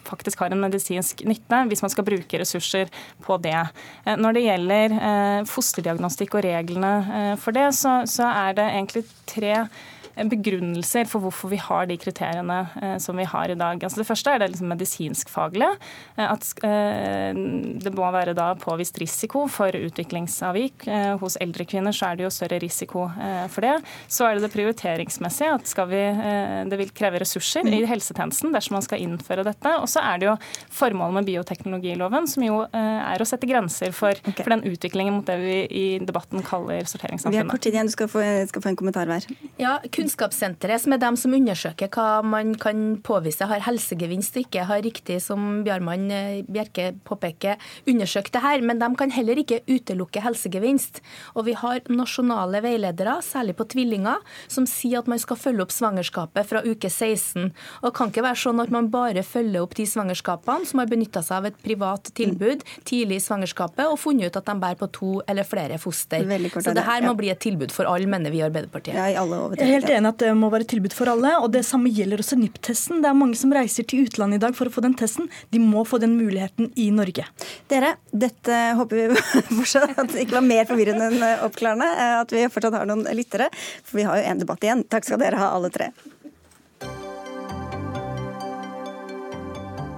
faktisk 0.10 0.42
har 0.44 0.54
en 0.54 0.64
medisinsk 0.64 1.24
nytte, 1.30 1.64
hvis 1.70 1.84
man 1.86 1.94
skal 1.94 2.08
bruke 2.08 2.42
ressurser 2.42 2.92
på 3.26 3.38
det. 3.44 3.60
Eh, 4.06 4.18
når 4.20 4.38
det 4.38 4.48
gjelder 4.48 4.98
eh, 5.00 5.46
fosterdiagnostikk 5.50 6.40
og 6.40 6.46
reglene 6.48 7.38
for 7.40 7.56
det, 7.56 7.70
så, 7.78 8.02
så 8.10 8.28
er 8.30 8.60
det 8.60 8.68
egentlig 8.74 9.06
tre 9.30 9.56
begrunnelser 10.28 11.08
for 11.10 11.24
hvorfor 11.24 11.52
vi 11.52 11.60
har 11.62 11.88
de 11.90 11.98
kriteriene 12.00 12.60
eh, 12.82 12.96
som 13.02 13.18
vi 13.18 13.28
har 13.28 13.52
i 13.52 13.58
dag. 13.58 13.84
Altså 13.84 14.02
det 14.02 14.08
første 14.08 14.34
er 14.34 14.42
det 14.42 14.50
liksom 14.54 14.72
medisinskfaglige. 14.72 15.70
Eh, 16.18 16.26
at 16.26 16.50
eh, 16.68 17.40
det 17.84 17.94
må 17.96 18.10
være 18.14 18.36
da 18.38 18.52
påvist 18.60 19.00
risiko 19.02 19.46
for 19.52 19.76
utviklingsavvik. 19.76 20.88
Hos 21.22 21.38
eldre 21.42 21.66
kvinner 21.70 21.96
så 21.96 22.10
er 22.10 22.20
det 22.20 22.26
jo 22.26 22.34
større 22.34 22.60
risiko 22.62 23.06
for 23.52 23.66
det. 23.66 23.76
Så 24.12 24.26
er 24.26 24.38
det 24.38 24.48
det 24.48 24.52
prioriteringsmessige. 24.54 25.54
at 25.56 25.68
skal 25.68 25.88
vi, 25.90 26.02
Det 26.70 26.78
vil 26.80 26.92
kreve 26.96 27.20
ressurser 27.22 27.68
i 27.68 27.84
helsetjenesten 27.88 28.54
dersom 28.54 28.78
man 28.78 28.86
skal 28.86 29.02
innføre 29.04 29.46
dette. 29.48 29.74
Og 29.80 29.88
så 29.90 30.04
er 30.04 30.20
det 30.20 30.30
jo 30.30 30.36
formålet 30.74 31.20
med 31.20 31.30
bioteknologiloven, 31.30 32.28
som 32.28 32.46
jo 32.46 32.62
er 32.74 33.22
å 33.22 33.28
sette 33.28 33.50
grenser 33.50 33.94
for, 33.96 34.18
okay. 34.26 34.44
for 34.44 34.56
den 34.56 34.66
utviklingen 34.70 35.20
mot 35.20 35.28
det 35.28 35.38
vi 35.42 35.58
i 35.70 35.86
debatten 36.04 36.44
kaller 36.46 36.88
sorteringssamfunnet. 36.90 37.38
Vi 37.38 37.44
har 37.44 37.52
kort 37.52 37.66
tid 37.66 37.78
igjen, 37.78 37.90
du 37.90 37.96
skal 37.96 38.12
få, 38.12 38.24
skal 38.50 38.66
få 38.66 38.74
en 38.74 38.80
kommentar 38.80 39.10
hver. 39.10 39.28
Ja, 39.62 39.78
Kunnskapssenteret, 40.10 40.82
som 40.82 40.94
er 40.96 41.02
dem 41.04 41.18
som 41.20 41.34
undersøker 41.38 41.90
hva 41.94 42.24
man 42.26 42.56
kan 42.58 42.98
påvise 43.06 43.46
har 43.46 43.62
helsegevinst 43.62 44.38
og 44.40 44.48
ikke 44.48 44.64
har 44.66 44.82
riktig, 44.82 45.20
som 45.22 45.62
Bjarmann 45.66 46.08
eh, 46.10 46.40
Bjerke 46.50 46.96
påpeker, 47.06 47.60
undersøkt 47.86 48.34
det 48.34 48.42
her. 48.42 48.64
Men 48.66 48.82
de 48.82 48.88
kan 48.98 49.14
heller 49.14 49.38
ikke 49.38 49.60
utelukke 49.70 50.24
helsegevinst. 50.26 51.04
Og 51.38 51.46
vi 51.46 51.54
har 51.60 51.84
nasjonale 51.94 52.64
veiledere, 52.66 53.20
særlig 53.22 53.54
på 53.60 53.68
tvillinger, 53.70 54.18
som 54.50 54.66
sier 54.70 55.04
at 55.04 55.12
man 55.12 55.22
skal 55.22 55.38
følge 55.38 55.68
opp 55.68 55.76
svangerskapet 55.76 56.50
fra 56.50 56.64
uke 56.66 56.90
16. 56.90 57.52
Og 57.84 57.88
det 57.90 57.94
kan 58.00 58.10
ikke 58.10 58.26
være 58.26 58.42
sånn 58.48 58.64
at 58.66 58.74
man 58.74 58.90
bare 58.90 59.22
følger 59.22 59.62
opp 59.62 59.78
de 59.78 59.86
svangerskapene 59.90 60.66
som 60.72 60.82
har 60.82 60.90
benytta 60.90 61.22
seg 61.26 61.38
av 61.38 61.50
et 61.52 61.62
privat 61.62 62.10
tilbud 62.18 62.66
tidlig 62.82 63.22
i 63.22 63.26
svangerskapet 63.28 63.86
og 63.86 64.00
funnet 64.02 64.32
ut 64.32 64.42
at 64.42 64.50
de 64.50 64.58
bærer 64.66 64.82
på 64.82 64.90
to 64.98 65.14
eller 65.30 65.46
flere 65.46 65.78
foster. 65.78 66.26
Så 66.58 66.74
det 66.74 66.88
her 66.90 67.06
må 67.06 67.14
bli 67.20 67.30
et 67.30 67.44
tilbud 67.46 67.70
for 67.76 67.86
alle, 67.86 68.10
mener 68.10 68.34
vi 68.34 68.42
i 68.42 68.46
Arbeiderpartiet. 68.48 68.98
Ja, 68.98 69.06
i 69.12 69.18
alle 69.20 69.40
jeg 69.60 69.68
er 69.68 69.74
helt 69.76 69.90
enig 69.92 69.99
at 70.08 70.20
det 70.22 70.30
må 70.38 70.50
være 70.54 70.68
tilbud 70.70 70.94
for 70.96 71.12
alle. 71.12 71.32
og 71.44 71.52
Det 71.52 71.64
samme 71.68 71.92
gjelder 71.92 72.22
også 72.24 72.38
NIPT-testen. 72.40 73.02
Det 73.04 73.10
er 73.10 73.18
mange 73.18 73.40
som 73.40 73.54
reiser 73.56 73.88
til 73.90 74.06
utlandet 74.08 74.40
i 74.40 74.44
dag 74.46 74.56
for 74.58 74.70
å 74.70 74.74
få 74.74 74.84
den 74.86 74.96
testen. 75.00 75.28
De 75.52 75.62
må 75.64 75.84
få 75.88 76.00
den 76.02 76.16
muligheten 76.20 76.72
i 76.80 76.90
Norge. 76.96 77.26
Dere, 77.72 77.96
dette 78.12 78.60
håper 78.80 79.02
vi 79.16 79.26
fortsatt 79.60 79.98
at 79.98 80.14
det 80.14 80.28
ikke 80.28 80.38
var 80.38 80.48
mer 80.48 80.70
forvirrende 80.70 81.10
enn 81.10 81.28
oppklarende. 81.48 81.90
At 82.22 82.32
vi 82.36 82.46
fortsatt 82.52 82.80
har 82.80 82.88
noen 82.90 83.04
lyttere. 83.18 83.50
For 83.84 84.00
vi 84.00 84.08
har 84.08 84.22
jo 84.22 84.32
en 84.32 84.46
debatt 84.46 84.64
igjen. 84.64 84.86
Takk 84.88 85.10
skal 85.10 85.22
dere 85.24 85.42
ha, 85.42 85.52
alle 85.58 85.74
tre. 85.74 85.92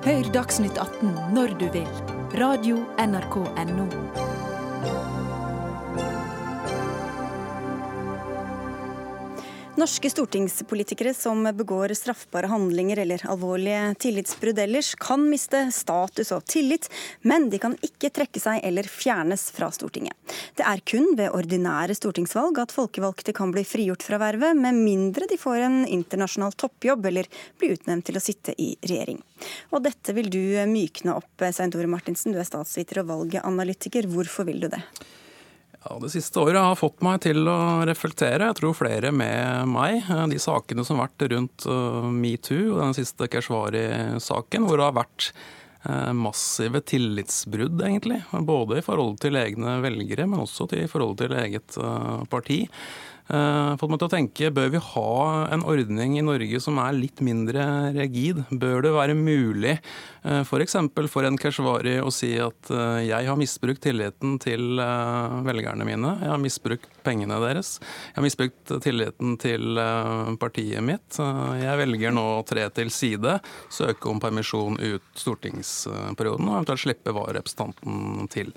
Hør 0.02 0.34
Dagsnytt 0.34 0.82
18 0.82 1.36
når 1.38 1.54
du 1.62 1.68
vil. 1.76 1.90
Radio 2.42 2.82
NRK 2.98 3.42
Radio.nrk.no. 3.44 4.31
Norske 9.80 10.10
stortingspolitikere 10.10 11.14
som 11.14 11.44
begår 11.56 11.94
straffbare 11.94 12.50
handlinger 12.52 12.98
eller 12.98 13.22
alvorlige 13.32 13.94
tillitsbrudd 14.04 14.60
ellers, 14.60 14.90
kan 15.00 15.24
miste 15.30 15.62
status 15.72 16.34
og 16.36 16.44
tillit, 16.46 16.90
men 17.24 17.48
de 17.50 17.60
kan 17.64 17.78
ikke 17.80 18.12
trekke 18.12 18.42
seg 18.44 18.60
eller 18.68 18.84
fjernes 18.84 19.46
fra 19.56 19.70
Stortinget. 19.72 20.18
Det 20.60 20.66
er 20.68 20.84
kun 20.84 21.14
ved 21.16 21.32
ordinære 21.32 21.96
stortingsvalg 21.96 22.60
at 22.60 22.76
folkevalgte 22.76 23.32
kan 23.38 23.56
bli 23.56 23.64
frigjort 23.64 24.04
fra 24.04 24.20
vervet, 24.20 24.60
med 24.60 24.76
mindre 24.76 25.30
de 25.32 25.40
får 25.40 25.64
en 25.64 25.80
internasjonal 25.88 26.52
toppjobb 26.60 27.08
eller 27.08 27.32
blir 27.56 27.78
utnevnt 27.78 28.10
til 28.12 28.20
å 28.20 28.26
sitte 28.28 28.58
i 28.60 28.74
regjering. 28.84 29.24
Og 29.72 29.88
dette 29.88 30.12
vil 30.20 30.28
du 30.36 30.44
mykne 30.68 31.16
opp, 31.16 31.48
Svein 31.48 31.72
Tore 31.72 31.88
Martinsen, 31.88 32.36
du 32.36 32.44
er 32.44 32.52
statsviter 32.52 33.06
og 33.06 33.14
valganalytiker. 33.16 34.12
Hvorfor 34.12 34.52
vil 34.52 34.66
du 34.66 34.68
det? 34.76 34.84
Ja, 35.82 35.98
Det 36.02 36.12
siste 36.14 36.40
året 36.40 36.62
har 36.62 36.78
fått 36.78 37.02
meg 37.02 37.24
til 37.24 37.48
å 37.50 37.82
reflektere, 37.90 38.52
jeg 38.52 38.60
tror 38.60 38.76
flere 38.78 39.10
med 39.16 39.72
meg, 39.72 40.06
de 40.30 40.38
sakene 40.42 40.86
som 40.86 41.00
har 41.00 41.10
vært 41.10 41.26
rundt 41.34 41.66
uh, 41.66 42.06
metoo 42.14 42.76
og 42.76 42.84
den 42.84 42.98
siste 43.00 43.26
Keshvari-saken, 43.32 44.68
hvor 44.68 44.78
det 44.78 44.86
har 44.86 45.00
vært 45.00 45.32
uh, 45.88 46.12
massive 46.14 46.84
tillitsbrudd, 46.86 47.82
egentlig. 47.82 48.22
Både 48.46 48.78
i 48.78 48.86
forhold 48.86 49.18
til 49.26 49.40
egne 49.42 49.80
velgere, 49.82 50.30
men 50.30 50.44
også 50.44 50.70
i 50.78 50.86
forhold 50.92 51.18
til 51.24 51.34
eget 51.42 51.80
uh, 51.82 52.22
parti. 52.30 52.68
Uh, 53.32 53.78
fått 53.80 53.92
meg 53.92 54.02
til 54.02 54.10
å 54.10 54.14
tenke 54.14 54.52
bør 54.54 54.72
vi 54.74 54.82
ha 54.84 55.14
en 55.56 55.66
ordning 55.68 56.18
i 56.20 56.24
Norge 56.26 56.62
som 56.64 56.80
er 56.84 56.98
litt 56.98 57.24
mindre 57.26 57.64
rigid? 57.96 58.44
Bør 58.52 58.86
det 58.86 58.94
være 58.96 59.18
mulig 59.18 59.78
uh, 59.80 60.42
f.eks. 60.44 60.78
For, 60.94 61.10
for 61.12 61.28
en 61.28 61.40
Keshvari 61.42 61.98
å 62.04 62.12
si 62.14 62.34
at 62.44 62.72
uh, 62.74 63.00
jeg 63.02 63.30
har 63.30 63.40
misbrukt 63.40 63.84
tilliten 63.84 64.38
til 64.42 64.82
velgerne 65.48 65.88
mine, 65.88 66.16
jeg 66.22 66.34
har 66.34 66.42
misbrukt 66.42 67.01
pengene 67.06 67.40
deres, 67.42 67.78
jeg 67.82 68.20
har 68.20 68.26
misbrukt 68.26 68.74
tilliten 68.84 69.36
til 69.42 69.80
partiet 70.42 70.84
mitt. 70.86 71.18
Jeg 71.62 71.80
velger 71.80 72.14
nå 72.14 72.26
å 72.38 72.44
tre 72.48 72.68
til 72.76 72.92
side, 72.94 73.38
søke 73.74 74.10
om 74.12 74.20
permisjon 74.22 74.78
ut 74.80 75.04
stortingsperioden 75.18 76.48
og 76.50 76.58
eventuelt 76.60 76.84
slippe 76.84 77.14
vararepresentanten 77.16 78.30
til. 78.32 78.52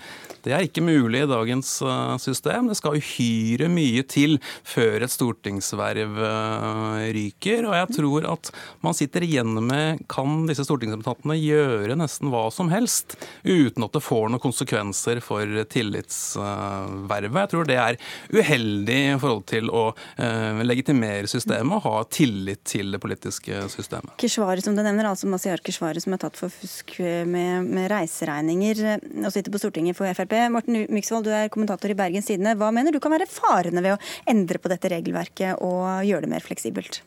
Det 0.45 0.55
er 0.55 0.67
ikke 0.67 0.85
mulig 0.85 1.25
i 1.25 1.31
dagens 1.31 1.71
eh, 1.83 2.17
system. 2.23 2.69
Det 2.69 2.79
skal 2.79 2.99
uhyre 2.99 3.69
mye 3.73 4.05
til 4.11 4.39
før 4.67 5.05
et 5.07 5.15
stortingsverv 5.15 6.21
eh, 6.29 7.05
ryker. 7.17 7.69
Og 7.69 7.77
jeg 7.79 7.99
tror 7.99 8.29
at 8.35 8.51
man 8.85 8.97
sitter 8.97 9.27
igjen 9.27 9.57
med 9.65 10.05
kan 10.11 10.45
disse 10.49 10.67
stortingsrepresentantene 10.67 11.39
gjøre 11.41 11.99
nesten 11.99 12.33
hva 12.33 12.47
som 12.55 12.71
helst 12.73 13.17
uten 13.45 13.87
at 13.87 13.95
det 13.97 14.05
får 14.05 14.31
noen 14.31 14.43
konsekvenser 14.43 15.23
for 15.25 15.65
tillitsvervet. 15.73 17.41
Jeg 17.45 17.53
tror 17.55 17.69
det 17.69 17.81
er 17.81 18.01
uheldig 18.35 18.99
i 19.15 19.19
forhold 19.21 19.45
til 19.51 19.71
å 19.73 19.85
eh, 20.19 20.63
legitimere 20.67 21.31
systemet 21.31 21.79
og 21.79 21.87
ha 21.87 22.03
tillit 22.13 22.65
til 22.69 22.95
det 22.95 23.01
politiske 23.03 23.65
systemet. 23.73 24.15
Keshvari, 24.21 24.65
som 24.65 24.77
du 24.77 24.83
nevner, 24.85 25.09
altså 25.11 25.31
Masiar 25.31 25.63
Keshvari, 25.65 26.03
som 26.03 26.17
er 26.17 26.23
tatt 26.25 26.39
for 26.41 26.53
fusk 26.53 26.97
med, 27.31 27.69
med 27.69 27.89
reiseregninger 27.93 28.85
og 29.25 29.33
sitter 29.33 29.55
på 29.55 29.63
Stortinget 29.63 29.99
for 29.99 30.11
Frp. 30.19 30.37
Morten 30.55 30.85
Myksvold, 30.93 31.29
du 31.29 31.35
er 31.35 31.51
kommentator 31.53 31.93
i 31.93 31.99
Bergens 31.99 32.31
Tidende. 32.31 32.57
Hva 32.61 32.71
mener 32.75 32.95
du 32.95 33.01
kan 33.03 33.15
være 33.15 33.31
farene 33.31 33.83
ved 33.85 33.97
å 33.97 34.03
endre 34.31 34.61
på 34.61 34.73
dette 34.73 34.93
regelverket 34.93 35.65
og 35.65 36.07
gjøre 36.07 36.27
det 36.27 36.33
mer 36.37 36.45
fleksibelt? 36.45 37.03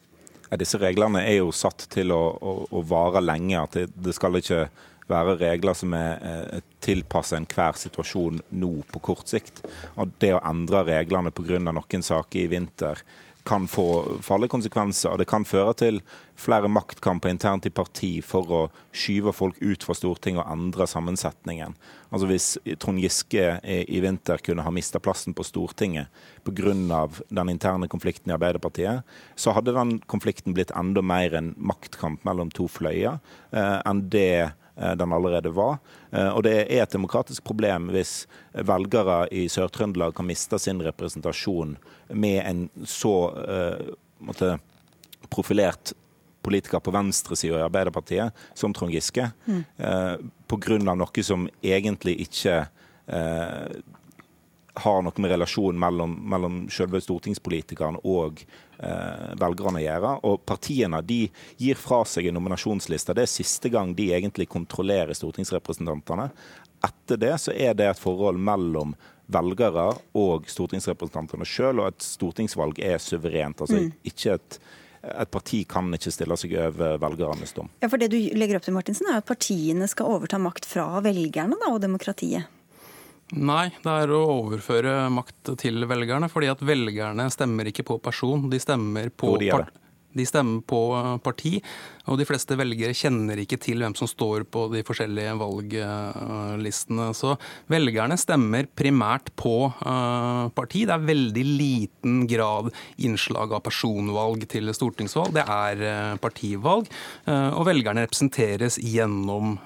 Ja, 0.47 0.57
disse 0.59 0.80
reglene 0.80 1.25
er 1.28 1.41
jo 1.41 1.51
satt 1.55 1.89
til 1.91 2.13
å, 2.15 2.21
å, 2.39 2.53
å 2.71 2.84
vare 2.88 3.23
lenge. 3.23 3.59
at 3.59 3.75
det, 3.75 3.89
det, 3.95 4.15
skal 4.15 4.39
ikke 4.39 4.67
være 5.08 5.38
regler 5.39 5.78
som 5.78 5.93
er, 5.97 6.18
er 6.22 6.66
tilpasset 6.84 7.39
enhver 7.39 7.80
situasjon 7.80 8.41
nå 8.60 8.74
på 8.91 9.03
kort 9.12 9.32
sikt. 9.32 9.64
Og 9.95 10.12
det 10.22 10.34
å 10.36 10.43
endre 10.47 10.86
reglene 10.88 11.32
pga. 11.32 11.60
noen 11.60 12.03
saker 12.03 12.43
i 12.43 12.51
vinter 12.51 13.03
kan 13.47 13.68
få 13.68 14.20
farlige 14.22 14.51
konsekvenser. 14.51 15.14
og 15.14 15.22
Det 15.22 15.28
kan 15.30 15.45
føre 15.47 15.74
til 15.80 16.01
flere 16.36 16.68
maktkamper 16.68 17.32
internt 17.32 17.66
i 17.66 17.72
parti 17.72 18.20
for 18.26 18.51
å 18.51 18.62
skyve 18.91 19.32
folk 19.32 19.62
ut 19.62 19.86
fra 19.88 19.95
Stortinget 19.95 20.43
og 20.43 20.51
endre 20.51 20.88
sammensetningen. 20.88 21.78
Altså 22.12 22.28
Hvis 22.28 22.49
Trond 22.80 22.99
Giske 22.99 23.60
i 23.64 24.01
vinter 24.03 24.43
kunne 24.43 24.66
ha 24.68 24.74
mista 24.74 24.99
plassen 24.99 25.34
på 25.34 25.47
Stortinget 25.47 26.12
pga. 26.43 27.08
den 27.30 27.49
interne 27.49 27.88
konflikten 27.88 28.32
i 28.32 28.36
Arbeiderpartiet, 28.36 29.03
så 29.36 29.55
hadde 29.55 29.74
den 29.74 29.99
konflikten 30.08 30.53
blitt 30.53 30.76
enda 30.76 31.01
mer 31.01 31.34
en 31.34 31.53
maktkamp 31.58 32.26
mellom 32.26 32.51
to 32.51 32.68
fløyer 32.68 33.20
eh, 33.53 33.82
enn 33.86 34.10
det 34.10 34.51
Eh, 34.58 34.66
den 34.78 35.13
allerede 35.13 35.49
var. 35.49 35.78
Eh, 36.11 36.30
og 36.30 36.43
det 36.45 36.55
er 36.65 36.84
et 36.84 36.93
demokratisk 36.93 37.43
problem 37.47 37.89
hvis 37.93 38.28
velgere 38.53 39.25
i 39.34 39.47
Sør-Trøndelag 39.51 40.15
kan 40.17 40.28
miste 40.30 40.59
sin 40.61 40.82
representasjon 40.86 41.78
med 42.13 42.41
en 42.45 42.61
så 42.88 43.15
uh, 43.36 43.95
måtte, 44.23 44.53
profilert 45.34 45.91
politiker 46.45 46.80
på 46.80 46.93
venstresida 46.95 47.59
i 47.59 47.65
Arbeiderpartiet 47.65 48.45
som 48.55 48.73
Trond 48.73 48.93
Giske, 48.93 49.28
mm. 49.45 49.63
uh, 49.84 50.15
pga. 50.47 50.80
noe 50.88 51.23
som 51.25 51.49
egentlig 51.61 52.15
ikke 52.23 52.61
uh, 53.11 53.67
har 54.78 55.01
noe 55.03 55.21
med 55.21 55.32
relasjonen 55.34 55.80
mellom, 55.82 56.13
mellom 56.30 56.57
selve 56.73 57.01
stortingspolitikeren 57.01 57.99
og 58.03 58.41
eh, 58.43 58.57
velgerne 58.78 59.82
gjøre. 59.84 60.13
Og 60.30 60.41
partiene 60.47 61.01
de 61.05 61.23
gir 61.57 61.80
fra 61.82 62.03
seg 62.05 62.30
en 62.30 62.38
nominasjonsliste. 62.38 63.15
Det 63.17 63.25
er 63.25 63.32
siste 63.32 63.71
gang 63.73 63.93
de 63.97 64.11
egentlig 64.15 64.49
kontrollerer 64.53 65.17
stortingsrepresentantene. 65.17 66.30
Etter 66.86 67.21
det 67.21 67.36
så 67.41 67.53
er 67.55 67.78
det 67.78 67.89
et 67.89 68.01
forhold 68.01 68.38
mellom 68.38 68.93
velgere 69.28 69.89
og 70.15 70.45
stortingsrepresentantene 70.47 71.47
sjøl, 71.47 71.82
og 71.82 71.89
et 71.91 72.05
stortingsvalg 72.05 72.80
er 72.80 73.01
suverent. 73.03 73.65
Altså 73.65 73.82
mm. 73.82 73.95
ikke 74.07 74.38
et 74.38 74.59
et 75.07 75.30
parti 75.32 75.61
kan 75.69 75.88
ikke 75.93 76.11
stille 76.11 76.36
seg 76.39 76.55
over 76.59 76.97
velgernes 76.99 77.53
dom. 77.55 77.69
Ja, 77.80 77.88
for 77.88 78.01
Det 78.01 78.09
du 78.11 78.17
legger 78.36 78.57
opp 78.57 78.65
til, 78.65 78.75
Martinsen, 78.75 79.07
er 79.11 79.21
at 79.21 79.28
partiene 79.30 79.88
skal 79.88 80.09
overta 80.17 80.39
makt 80.41 80.67
fra 80.67 80.88
velgerne 81.05 81.55
da, 81.61 81.71
og 81.71 81.82
demokratiet? 81.84 82.49
Nei, 83.36 83.67
det 83.84 83.93
er 84.03 84.11
å 84.15 84.21
overføre 84.38 85.09
makt 85.11 85.51
til 85.59 85.84
velgerne. 85.89 86.30
fordi 86.32 86.47
at 86.51 86.63
velgerne 86.63 87.28
stemmer 87.34 87.67
ikke 87.67 87.84
på 87.88 87.99
person, 87.99 88.47
de 88.49 88.59
stemmer 88.61 89.09
på, 89.11 89.34
de 89.41 89.51
stemmer 90.28 90.62
på 90.66 90.82
parti. 91.24 91.62
Og 92.08 92.16
de 92.20 92.26
fleste 92.28 92.55
velgere 92.55 92.95
kjenner 92.95 93.39
ikke 93.41 93.60
til 93.60 93.82
hvem 93.84 93.93
som 93.97 94.08
står 94.08 94.45
på 94.47 94.68
de 94.72 94.84
forskjellige 94.88 95.34
valglistene. 95.41 97.10
Så 97.18 97.34
velgerne 97.72 98.16
stemmer 98.20 98.70
primært 98.80 99.34
på 99.36 99.68
uh, 99.68 100.47
parti. 100.55 100.86
Det 100.88 100.95
er 100.95 101.08
veldig 101.10 101.43
liten 101.43 102.22
grad 102.30 102.72
innslag 103.03 103.58
av 103.58 103.66
personvalg 103.66 104.47
til 104.47 104.72
stortingsvalg. 104.72 105.36
Det 105.36 105.43
er 105.43 105.84
uh, 105.84 106.16
partivalg. 106.24 106.88
Og 107.28 107.66
velgerne 107.68 108.05
representeres 108.05 108.78
gjennom 108.80 109.58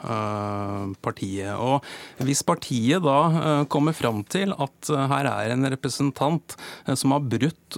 partiet. 1.04 1.54
Og 1.62 2.26
hvis 2.26 2.42
partiet 2.48 3.04
da 3.04 3.66
kommer 3.70 3.94
fram 3.96 4.24
til 4.32 4.54
at 4.56 4.90
her 5.12 5.30
er 5.30 5.54
en 5.54 5.68
representant 5.70 6.56
som 6.88 7.14
har 7.14 7.28
brutt 7.30 7.78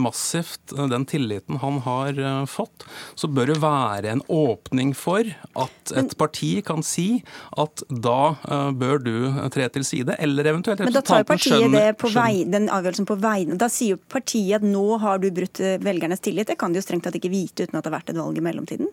massivt 0.00 0.74
den 0.90 1.04
tilliten 1.08 1.33
han 1.62 1.80
har 1.84 2.20
fått, 2.50 2.86
så 3.14 3.28
bør 3.30 3.52
det 3.52 3.58
være 3.62 4.12
en 4.12 4.22
åpning 4.32 4.94
for 4.96 5.28
at 5.60 5.94
et 5.96 6.14
parti 6.20 6.52
kan 6.66 6.82
si 6.86 7.22
at 7.60 7.84
da 7.88 8.34
uh, 8.48 8.70
bør 8.74 9.00
du 9.04 9.14
tre 9.54 9.68
til 9.74 9.86
side, 9.86 10.16
eller 10.18 10.50
eventuelt 10.54 10.82
Men 10.84 10.94
da 10.94 11.04
tar 11.04 11.22
jo 11.22 11.28
partiet 11.28 11.58
skjønner, 11.60 11.92
det 11.92 12.00
på 12.00 12.10
vei, 12.14 12.44
den 12.48 12.68
avgjørelsen 12.72 13.08
på 13.08 13.16
vegne 13.20 13.58
Da 13.60 13.68
sier 13.72 13.94
jo 13.94 14.02
partiet 14.10 14.60
at 14.60 14.66
nå 14.66 14.98
har 15.02 15.20
du 15.22 15.30
brutt 15.34 15.60
eh, 15.62 15.76
velgernes 15.82 16.22
tillit. 16.24 16.48
Det 16.50 16.58
kan 16.60 16.72
de 16.72 16.80
jo 16.80 16.84
strengt 16.84 17.06
tatt 17.06 17.16
ikke 17.18 17.32
vite 17.32 17.66
uten 17.66 17.78
at 17.78 17.84
det 17.84 17.90
har 17.90 17.98
vært 17.98 18.12
et 18.12 18.20
valg 18.20 18.38
i 18.38 18.44
mellomtiden? 18.44 18.90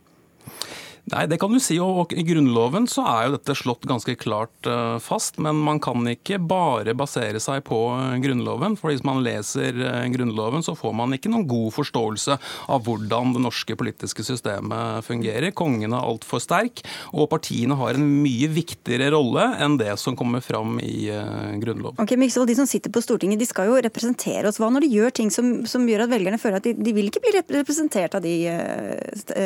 Nei, 1.09 1.25
det 1.25 1.39
kan 1.41 1.51
du 1.51 1.57
si. 1.59 1.79
og 1.81 2.13
I 2.13 2.23
Grunnloven 2.25 2.85
så 2.89 3.03
er 3.09 3.25
jo 3.25 3.33
dette 3.33 3.55
slått 3.57 3.87
ganske 3.89 4.13
klart 4.21 4.67
uh, 4.69 4.99
fast. 5.01 5.39
Men 5.41 5.57
man 5.57 5.81
kan 5.81 6.05
ikke 6.07 6.37
bare 6.37 6.93
basere 6.97 7.41
seg 7.41 7.63
på 7.67 7.79
uh, 7.89 8.13
Grunnloven. 8.21 8.77
for 8.79 8.93
Hvis 8.93 9.03
man 9.07 9.23
leser 9.25 9.75
uh, 9.81 10.05
Grunnloven, 10.13 10.61
så 10.63 10.75
får 10.77 10.93
man 10.97 11.15
ikke 11.17 11.31
noen 11.33 11.47
god 11.49 11.73
forståelse 11.79 12.37
av 12.71 12.85
hvordan 12.85 13.33
det 13.35 13.43
norske 13.47 13.75
politiske 13.79 14.25
systemet 14.27 15.07
fungerer. 15.07 15.49
Kongen 15.57 15.95
er 15.97 16.05
altfor 16.05 16.43
sterk, 16.43 16.83
og 17.15 17.31
partiene 17.31 17.77
har 17.79 17.97
en 17.97 18.05
mye 18.21 18.51
viktigere 18.53 19.09
rolle 19.15 19.47
enn 19.61 19.79
det 19.81 19.95
som 19.99 20.15
kommer 20.17 20.43
fram 20.45 20.77
i 20.83 21.09
Grunnloven. 21.61 21.99
Ok, 22.01 22.13
Myksvold, 22.19 22.49
De 22.51 22.57
som 22.59 22.69
sitter 22.69 22.93
på 22.93 23.01
Stortinget 23.03 23.41
de 23.41 23.47
skal 23.49 23.71
jo 23.71 23.79
representere 23.81 24.47
oss. 24.49 24.59
Hva 24.61 24.69
når 24.71 24.85
de 24.85 24.93
gjør 24.93 25.15
ting 25.17 25.31
som, 25.33 25.51
som 25.69 25.87
gjør 25.89 26.05
at 26.05 26.13
velgerne 26.13 26.39
føler 26.41 26.61
at 26.61 26.67
de, 26.67 26.75
de 26.77 26.95
vil 26.95 27.09
ikke 27.09 27.23
bli 27.23 27.33
representert 27.57 28.15
av 28.17 28.23
de 28.25 28.35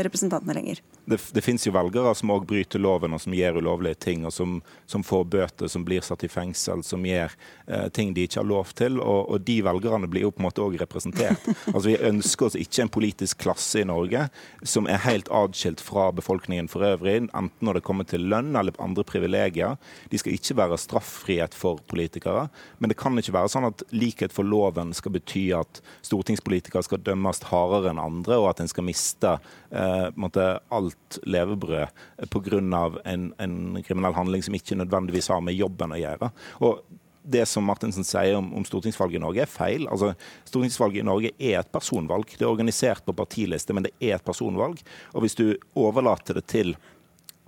representantene 0.06 0.58
lenger? 0.58 0.82
Det, 1.06 1.20
det 1.36 1.45
finnes 1.46 1.66
jo 1.68 1.74
velgere 1.76 2.14
som 2.18 2.32
òg 2.34 2.48
bryter 2.50 2.82
loven 2.82 3.16
og 3.16 3.22
som 3.24 3.36
gjør 3.36 3.60
ulovlige 3.62 4.00
ting, 4.08 4.26
og 4.28 4.34
som, 4.34 4.58
som, 4.90 5.04
får 5.06 5.26
bøter, 5.36 5.70
som 5.72 5.86
blir 5.88 6.04
satt 6.06 6.26
i 6.26 6.32
fengsel, 6.32 6.84
som 6.86 7.06
gjør 7.06 7.34
eh, 7.68 7.88
ting 7.96 8.14
de 8.16 8.26
ikke 8.26 8.42
har 8.42 8.50
lov 8.50 8.74
til. 8.78 9.00
Og, 9.00 9.30
og 9.32 9.46
de 9.48 9.60
velgerne 9.66 10.10
blir 10.12 10.28
jo 10.28 10.34
på 10.34 10.42
en 10.42 10.48
måte 10.50 10.66
òg 10.66 10.80
representert. 10.82 11.46
Altså 11.76 11.90
Vi 11.90 11.98
ønsker 12.08 12.48
oss 12.48 12.56
ikke 12.58 12.86
en 12.86 12.92
politisk 12.94 13.42
klasse 13.44 13.82
i 13.82 13.88
Norge 13.88 14.28
som 14.64 14.88
er 14.90 15.02
helt 15.04 15.28
atskilt 15.34 15.82
fra 15.84 16.08
befolkningen 16.16 16.70
for 16.72 16.86
øvrig, 16.88 17.18
enten 17.26 17.66
når 17.66 17.80
det 17.80 17.86
kommer 17.88 18.08
til 18.08 18.28
lønn 18.32 18.56
eller 18.56 18.76
andre 18.82 19.04
privilegier. 19.08 19.76
De 20.12 20.20
skal 20.22 20.36
ikke 20.38 20.58
være 20.60 20.80
straffrihet 20.80 21.58
for 21.58 21.82
politikere. 21.92 22.48
Men 22.80 22.92
det 22.92 23.00
kan 23.00 23.18
ikke 23.20 23.36
være 23.36 23.52
sånn 23.52 23.68
at 23.68 23.84
likhet 23.96 24.34
for 24.36 24.48
loven 24.48 24.94
skal 24.96 25.16
bety 25.18 25.48
at 25.58 25.82
stortingspolitikere 26.06 26.86
skal 26.86 27.04
dømmes 27.04 27.44
hardere 27.50 27.92
enn 27.92 28.02
andre, 28.02 28.40
og 28.40 28.52
at 28.54 28.64
en 28.64 28.72
skal 28.72 28.88
miste 28.88 29.36
eh, 29.76 30.08
alt 30.76 31.20
levebrød 31.36 32.30
pga. 32.34 32.62
En, 33.12 33.32
en 33.40 33.58
kriminell 33.86 34.16
handling 34.18 34.46
som 34.46 34.56
ikke 34.58 34.80
nødvendigvis 34.80 35.32
har 35.34 35.44
med 35.44 35.58
jobben 35.58 35.96
å 35.96 36.00
gjøre. 36.00 36.32
Og 36.66 36.86
det 37.26 37.46
som 37.50 37.66
Martinsen 37.66 38.06
sier 38.06 38.38
om, 38.38 38.52
om, 38.56 38.66
stortingsvalget 38.68 39.20
i 39.20 39.24
Norge, 39.24 39.44
er 39.44 39.50
feil. 39.50 39.88
Altså, 39.92 40.12
stortingsvalget 40.46 41.02
i 41.02 41.08
Norge 41.08 41.32
er 41.40 41.60
et 41.60 41.72
personvalg. 41.74 42.30
Det 42.36 42.46
er 42.46 42.52
organisert 42.52 43.06
på 43.06 43.16
partiliste, 43.18 43.74
men 43.74 43.88
det 43.88 43.96
er 44.00 44.18
et 44.18 44.26
personvalg. 44.26 44.82
Og 45.14 45.26
hvis 45.26 45.38
du 45.40 45.48
overlater 45.80 46.38
det 46.38 46.46
til 46.52 46.76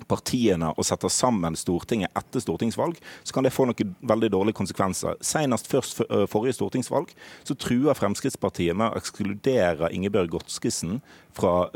partiene 0.08 0.72
og 0.74 0.86
setter 0.88 1.12
sammen 1.12 1.58
Stortinget 1.60 2.14
etter 2.18 2.44
stortingsvalg, 2.44 2.98
så 3.24 3.36
kan 3.36 3.46
det 3.46 3.54
få 3.56 3.68
noen 3.68 3.94
veldig 4.08 4.32
dårlige 4.34 4.58
konsekvenser. 4.60 5.20
Senest 5.26 5.70
først 5.72 6.04
forrige 6.32 6.58
stortingsvalg 6.58 7.12
så 7.48 7.58
truer 7.60 7.98
Fremskrittspartiet 7.98 8.78
med 8.78 8.92
å 8.92 9.02
ekskludere 9.02 9.92
Ingebjørg 9.96 10.38
Godskesen 10.38 11.02
fra 11.38 11.70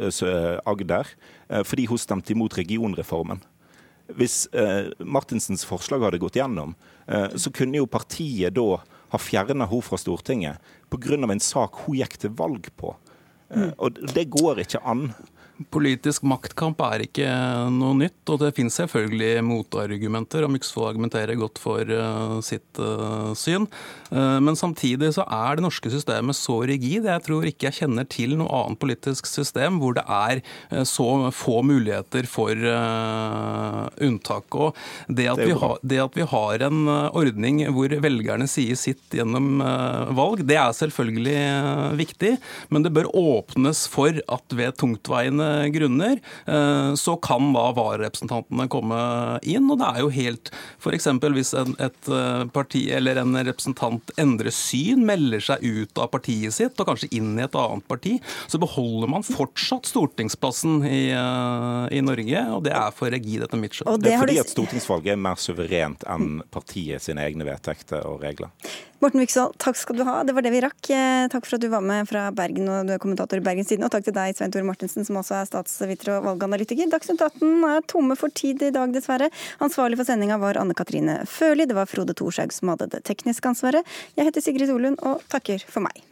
Agder 0.66 1.12
fordi 1.68 1.88
hun 1.92 2.00
stemte 2.00 2.32
imot 2.36 2.56
regionreformen. 2.60 3.44
Hvis 4.16 4.46
Martinsens 5.00 5.64
forslag 5.68 6.04
hadde 6.04 6.20
gått 6.22 6.40
gjennom, 6.40 6.74
så 7.36 7.52
kunne 7.56 7.80
jo 7.80 7.90
partiet 7.92 8.56
da 8.56 8.82
ha 9.12 9.20
fjerna 9.20 9.68
henne 9.68 9.84
fra 9.84 10.00
Stortinget 10.00 10.60
pga. 10.92 11.16
en 11.32 11.40
sak 11.40 11.84
hun 11.86 12.00
gikk 12.00 12.18
til 12.18 12.32
valg 12.36 12.68
på. 12.78 12.96
Mm. 13.52 13.72
Og 13.78 14.00
det 14.16 14.30
går 14.32 14.64
ikke 14.64 14.80
an. 14.88 15.14
Politisk 15.70 16.24
maktkamp 16.26 16.80
er 16.86 17.04
ikke 17.06 17.28
noe 17.76 17.94
nytt, 18.00 18.22
og 18.32 18.40
det 18.42 18.54
finnes 18.58 18.76
selvfølgelig 18.80 19.44
motargumenter 19.46 20.46
om 20.48 20.56
Myksvold 20.56 20.90
argumenterer 20.94 21.38
godt 21.40 21.60
for 21.62 21.86
uh, 21.86 22.40
sitt 22.46 22.80
uh, 22.82 23.32
syn. 23.38 23.68
Uh, 24.10 24.40
men 24.44 24.58
samtidig 24.58 25.12
så 25.18 25.26
er 25.28 25.60
det 25.60 25.66
norske 25.66 25.92
systemet 25.94 26.38
så 26.38 26.62
rigid. 26.70 27.06
Jeg 27.10 27.26
tror 27.28 27.48
ikke 27.48 27.70
jeg 27.70 27.80
kjenner 27.82 28.08
til 28.10 28.38
noe 28.40 28.50
annet 28.62 28.82
politisk 28.82 29.30
system 29.30 29.80
hvor 29.82 29.96
det 29.98 30.06
er 30.08 30.42
så 30.88 31.30
få 31.36 31.62
muligheter 31.66 32.28
for 32.30 32.52
unntak. 34.02 34.56
Og 34.56 34.78
det 35.08 35.28
at, 35.32 35.42
vi 35.42 35.56
har, 35.58 35.78
det 35.84 36.00
at 36.04 36.18
vi 36.18 36.26
har 36.32 36.66
en 36.68 36.90
ordning 36.90 37.62
hvor 37.76 37.94
velgerne 38.04 38.48
sier 38.50 38.80
sitt 38.80 39.04
gjennom 39.16 39.62
valg, 40.18 40.44
det 40.48 40.58
er 40.60 40.76
selvfølgelig 40.76 41.38
viktig, 42.00 42.34
men 42.72 42.86
det 42.86 42.94
bør 42.96 43.12
åpnes 43.18 43.86
for 43.92 44.22
at 44.32 44.58
ved 44.58 44.78
tungtveiende 44.82 45.51
grunner, 45.74 46.20
eh, 46.46 46.94
så 47.00 47.16
kan 47.24 47.52
da 47.56 47.68
vararepresentantene 47.78 48.68
komme 48.72 49.00
inn. 49.44 49.70
Og 49.72 49.80
det 49.82 49.90
er 49.90 50.04
jo 50.04 50.12
helt 50.16 50.52
F.eks. 50.82 51.08
hvis 51.38 51.54
en, 51.58 51.76
et 51.82 52.12
eh, 52.12 52.44
parti 52.54 52.84
eller 52.94 53.22
en 53.22 53.38
representant 53.40 54.14
endrer 54.22 54.54
syn, 54.56 55.06
melder 55.08 55.44
seg 55.52 55.64
ut 55.66 56.02
av 56.02 56.12
partiet 56.14 56.56
sitt 56.56 56.80
og 56.82 56.92
kanskje 56.92 57.12
inn 57.18 57.34
i 57.38 57.46
et 57.46 57.58
annet 57.58 57.88
parti, 57.90 58.18
så 58.52 58.62
beholder 58.62 59.12
man 59.12 59.26
fortsatt 59.26 59.90
stortingsplassen 59.90 60.82
i, 60.88 61.04
eh, 61.16 61.84
i 61.98 62.04
Norge, 62.06 62.46
og 62.56 62.66
det 62.68 62.76
er 62.78 62.96
for 62.96 63.14
rigid 63.14 63.46
etter 63.46 63.62
mitt 63.62 63.78
skjønn. 63.78 64.00
Det 64.02 64.16
er 64.16 64.24
fordi 64.24 64.40
at 64.42 64.52
stortingsvalget 64.52 65.16
er 65.16 65.22
mer 65.22 65.42
suverent 65.42 66.06
enn 66.10 66.42
partiet 66.54 67.04
sine 67.04 67.26
egne 67.26 67.48
vedtekter 67.48 68.06
og 68.08 68.24
regler. 68.26 68.54
Morten 69.02 69.18
Myksvold, 69.18 69.56
takk 69.58 69.80
skal 69.80 69.98
du 69.98 70.04
ha. 70.06 70.20
Det 70.22 70.34
var 70.38 70.46
det 70.46 70.52
vi 70.54 70.60
rakk. 70.62 70.90
Takk 71.34 71.48
for 71.48 71.58
at 71.58 71.64
du 71.64 71.72
var 71.74 71.82
med 71.82 72.06
fra 72.06 72.28
Bergen 72.38 72.68
og 72.70 72.86
du 72.86 72.94
er 72.94 73.00
kommentator 73.02 73.42
i 73.42 73.42
Bergens 73.42 73.72
Tidende. 73.72 73.88
Og 73.90 73.96
takk 73.96 74.06
til 74.06 74.14
deg, 74.14 74.36
Svein 74.38 74.54
Tore 74.54 74.68
Martinsen, 74.68 75.08
som 75.08 75.18
også 75.18 75.40
er 75.40 75.48
statsviter 75.50 76.12
og 76.20 76.28
valganalytiker. 76.28 76.86
Dagsnytt 76.92 77.24
18 77.26 77.66
er 77.66 77.82
tomme 77.90 78.14
for 78.20 78.30
tid 78.38 78.62
i 78.68 78.70
dag, 78.76 78.94
dessverre. 78.94 79.32
Ansvarlig 79.66 79.98
for 79.98 80.06
sendinga 80.06 80.38
var 80.44 80.62
Anne 80.62 80.78
Katrine 80.78 81.24
Førli. 81.26 81.66
Det 81.66 81.80
var 81.80 81.90
Frode 81.90 82.14
Thorshaug 82.14 82.54
som 82.54 82.76
hadde 82.76 82.92
det 82.94 83.02
tekniske 83.10 83.56
ansvaret. 83.56 83.98
Jeg 84.20 84.30
heter 84.30 84.46
Sigrid 84.46 84.70
Solund 84.70 85.02
og 85.02 85.26
takker 85.34 85.66
for 85.66 85.82
meg. 85.90 86.06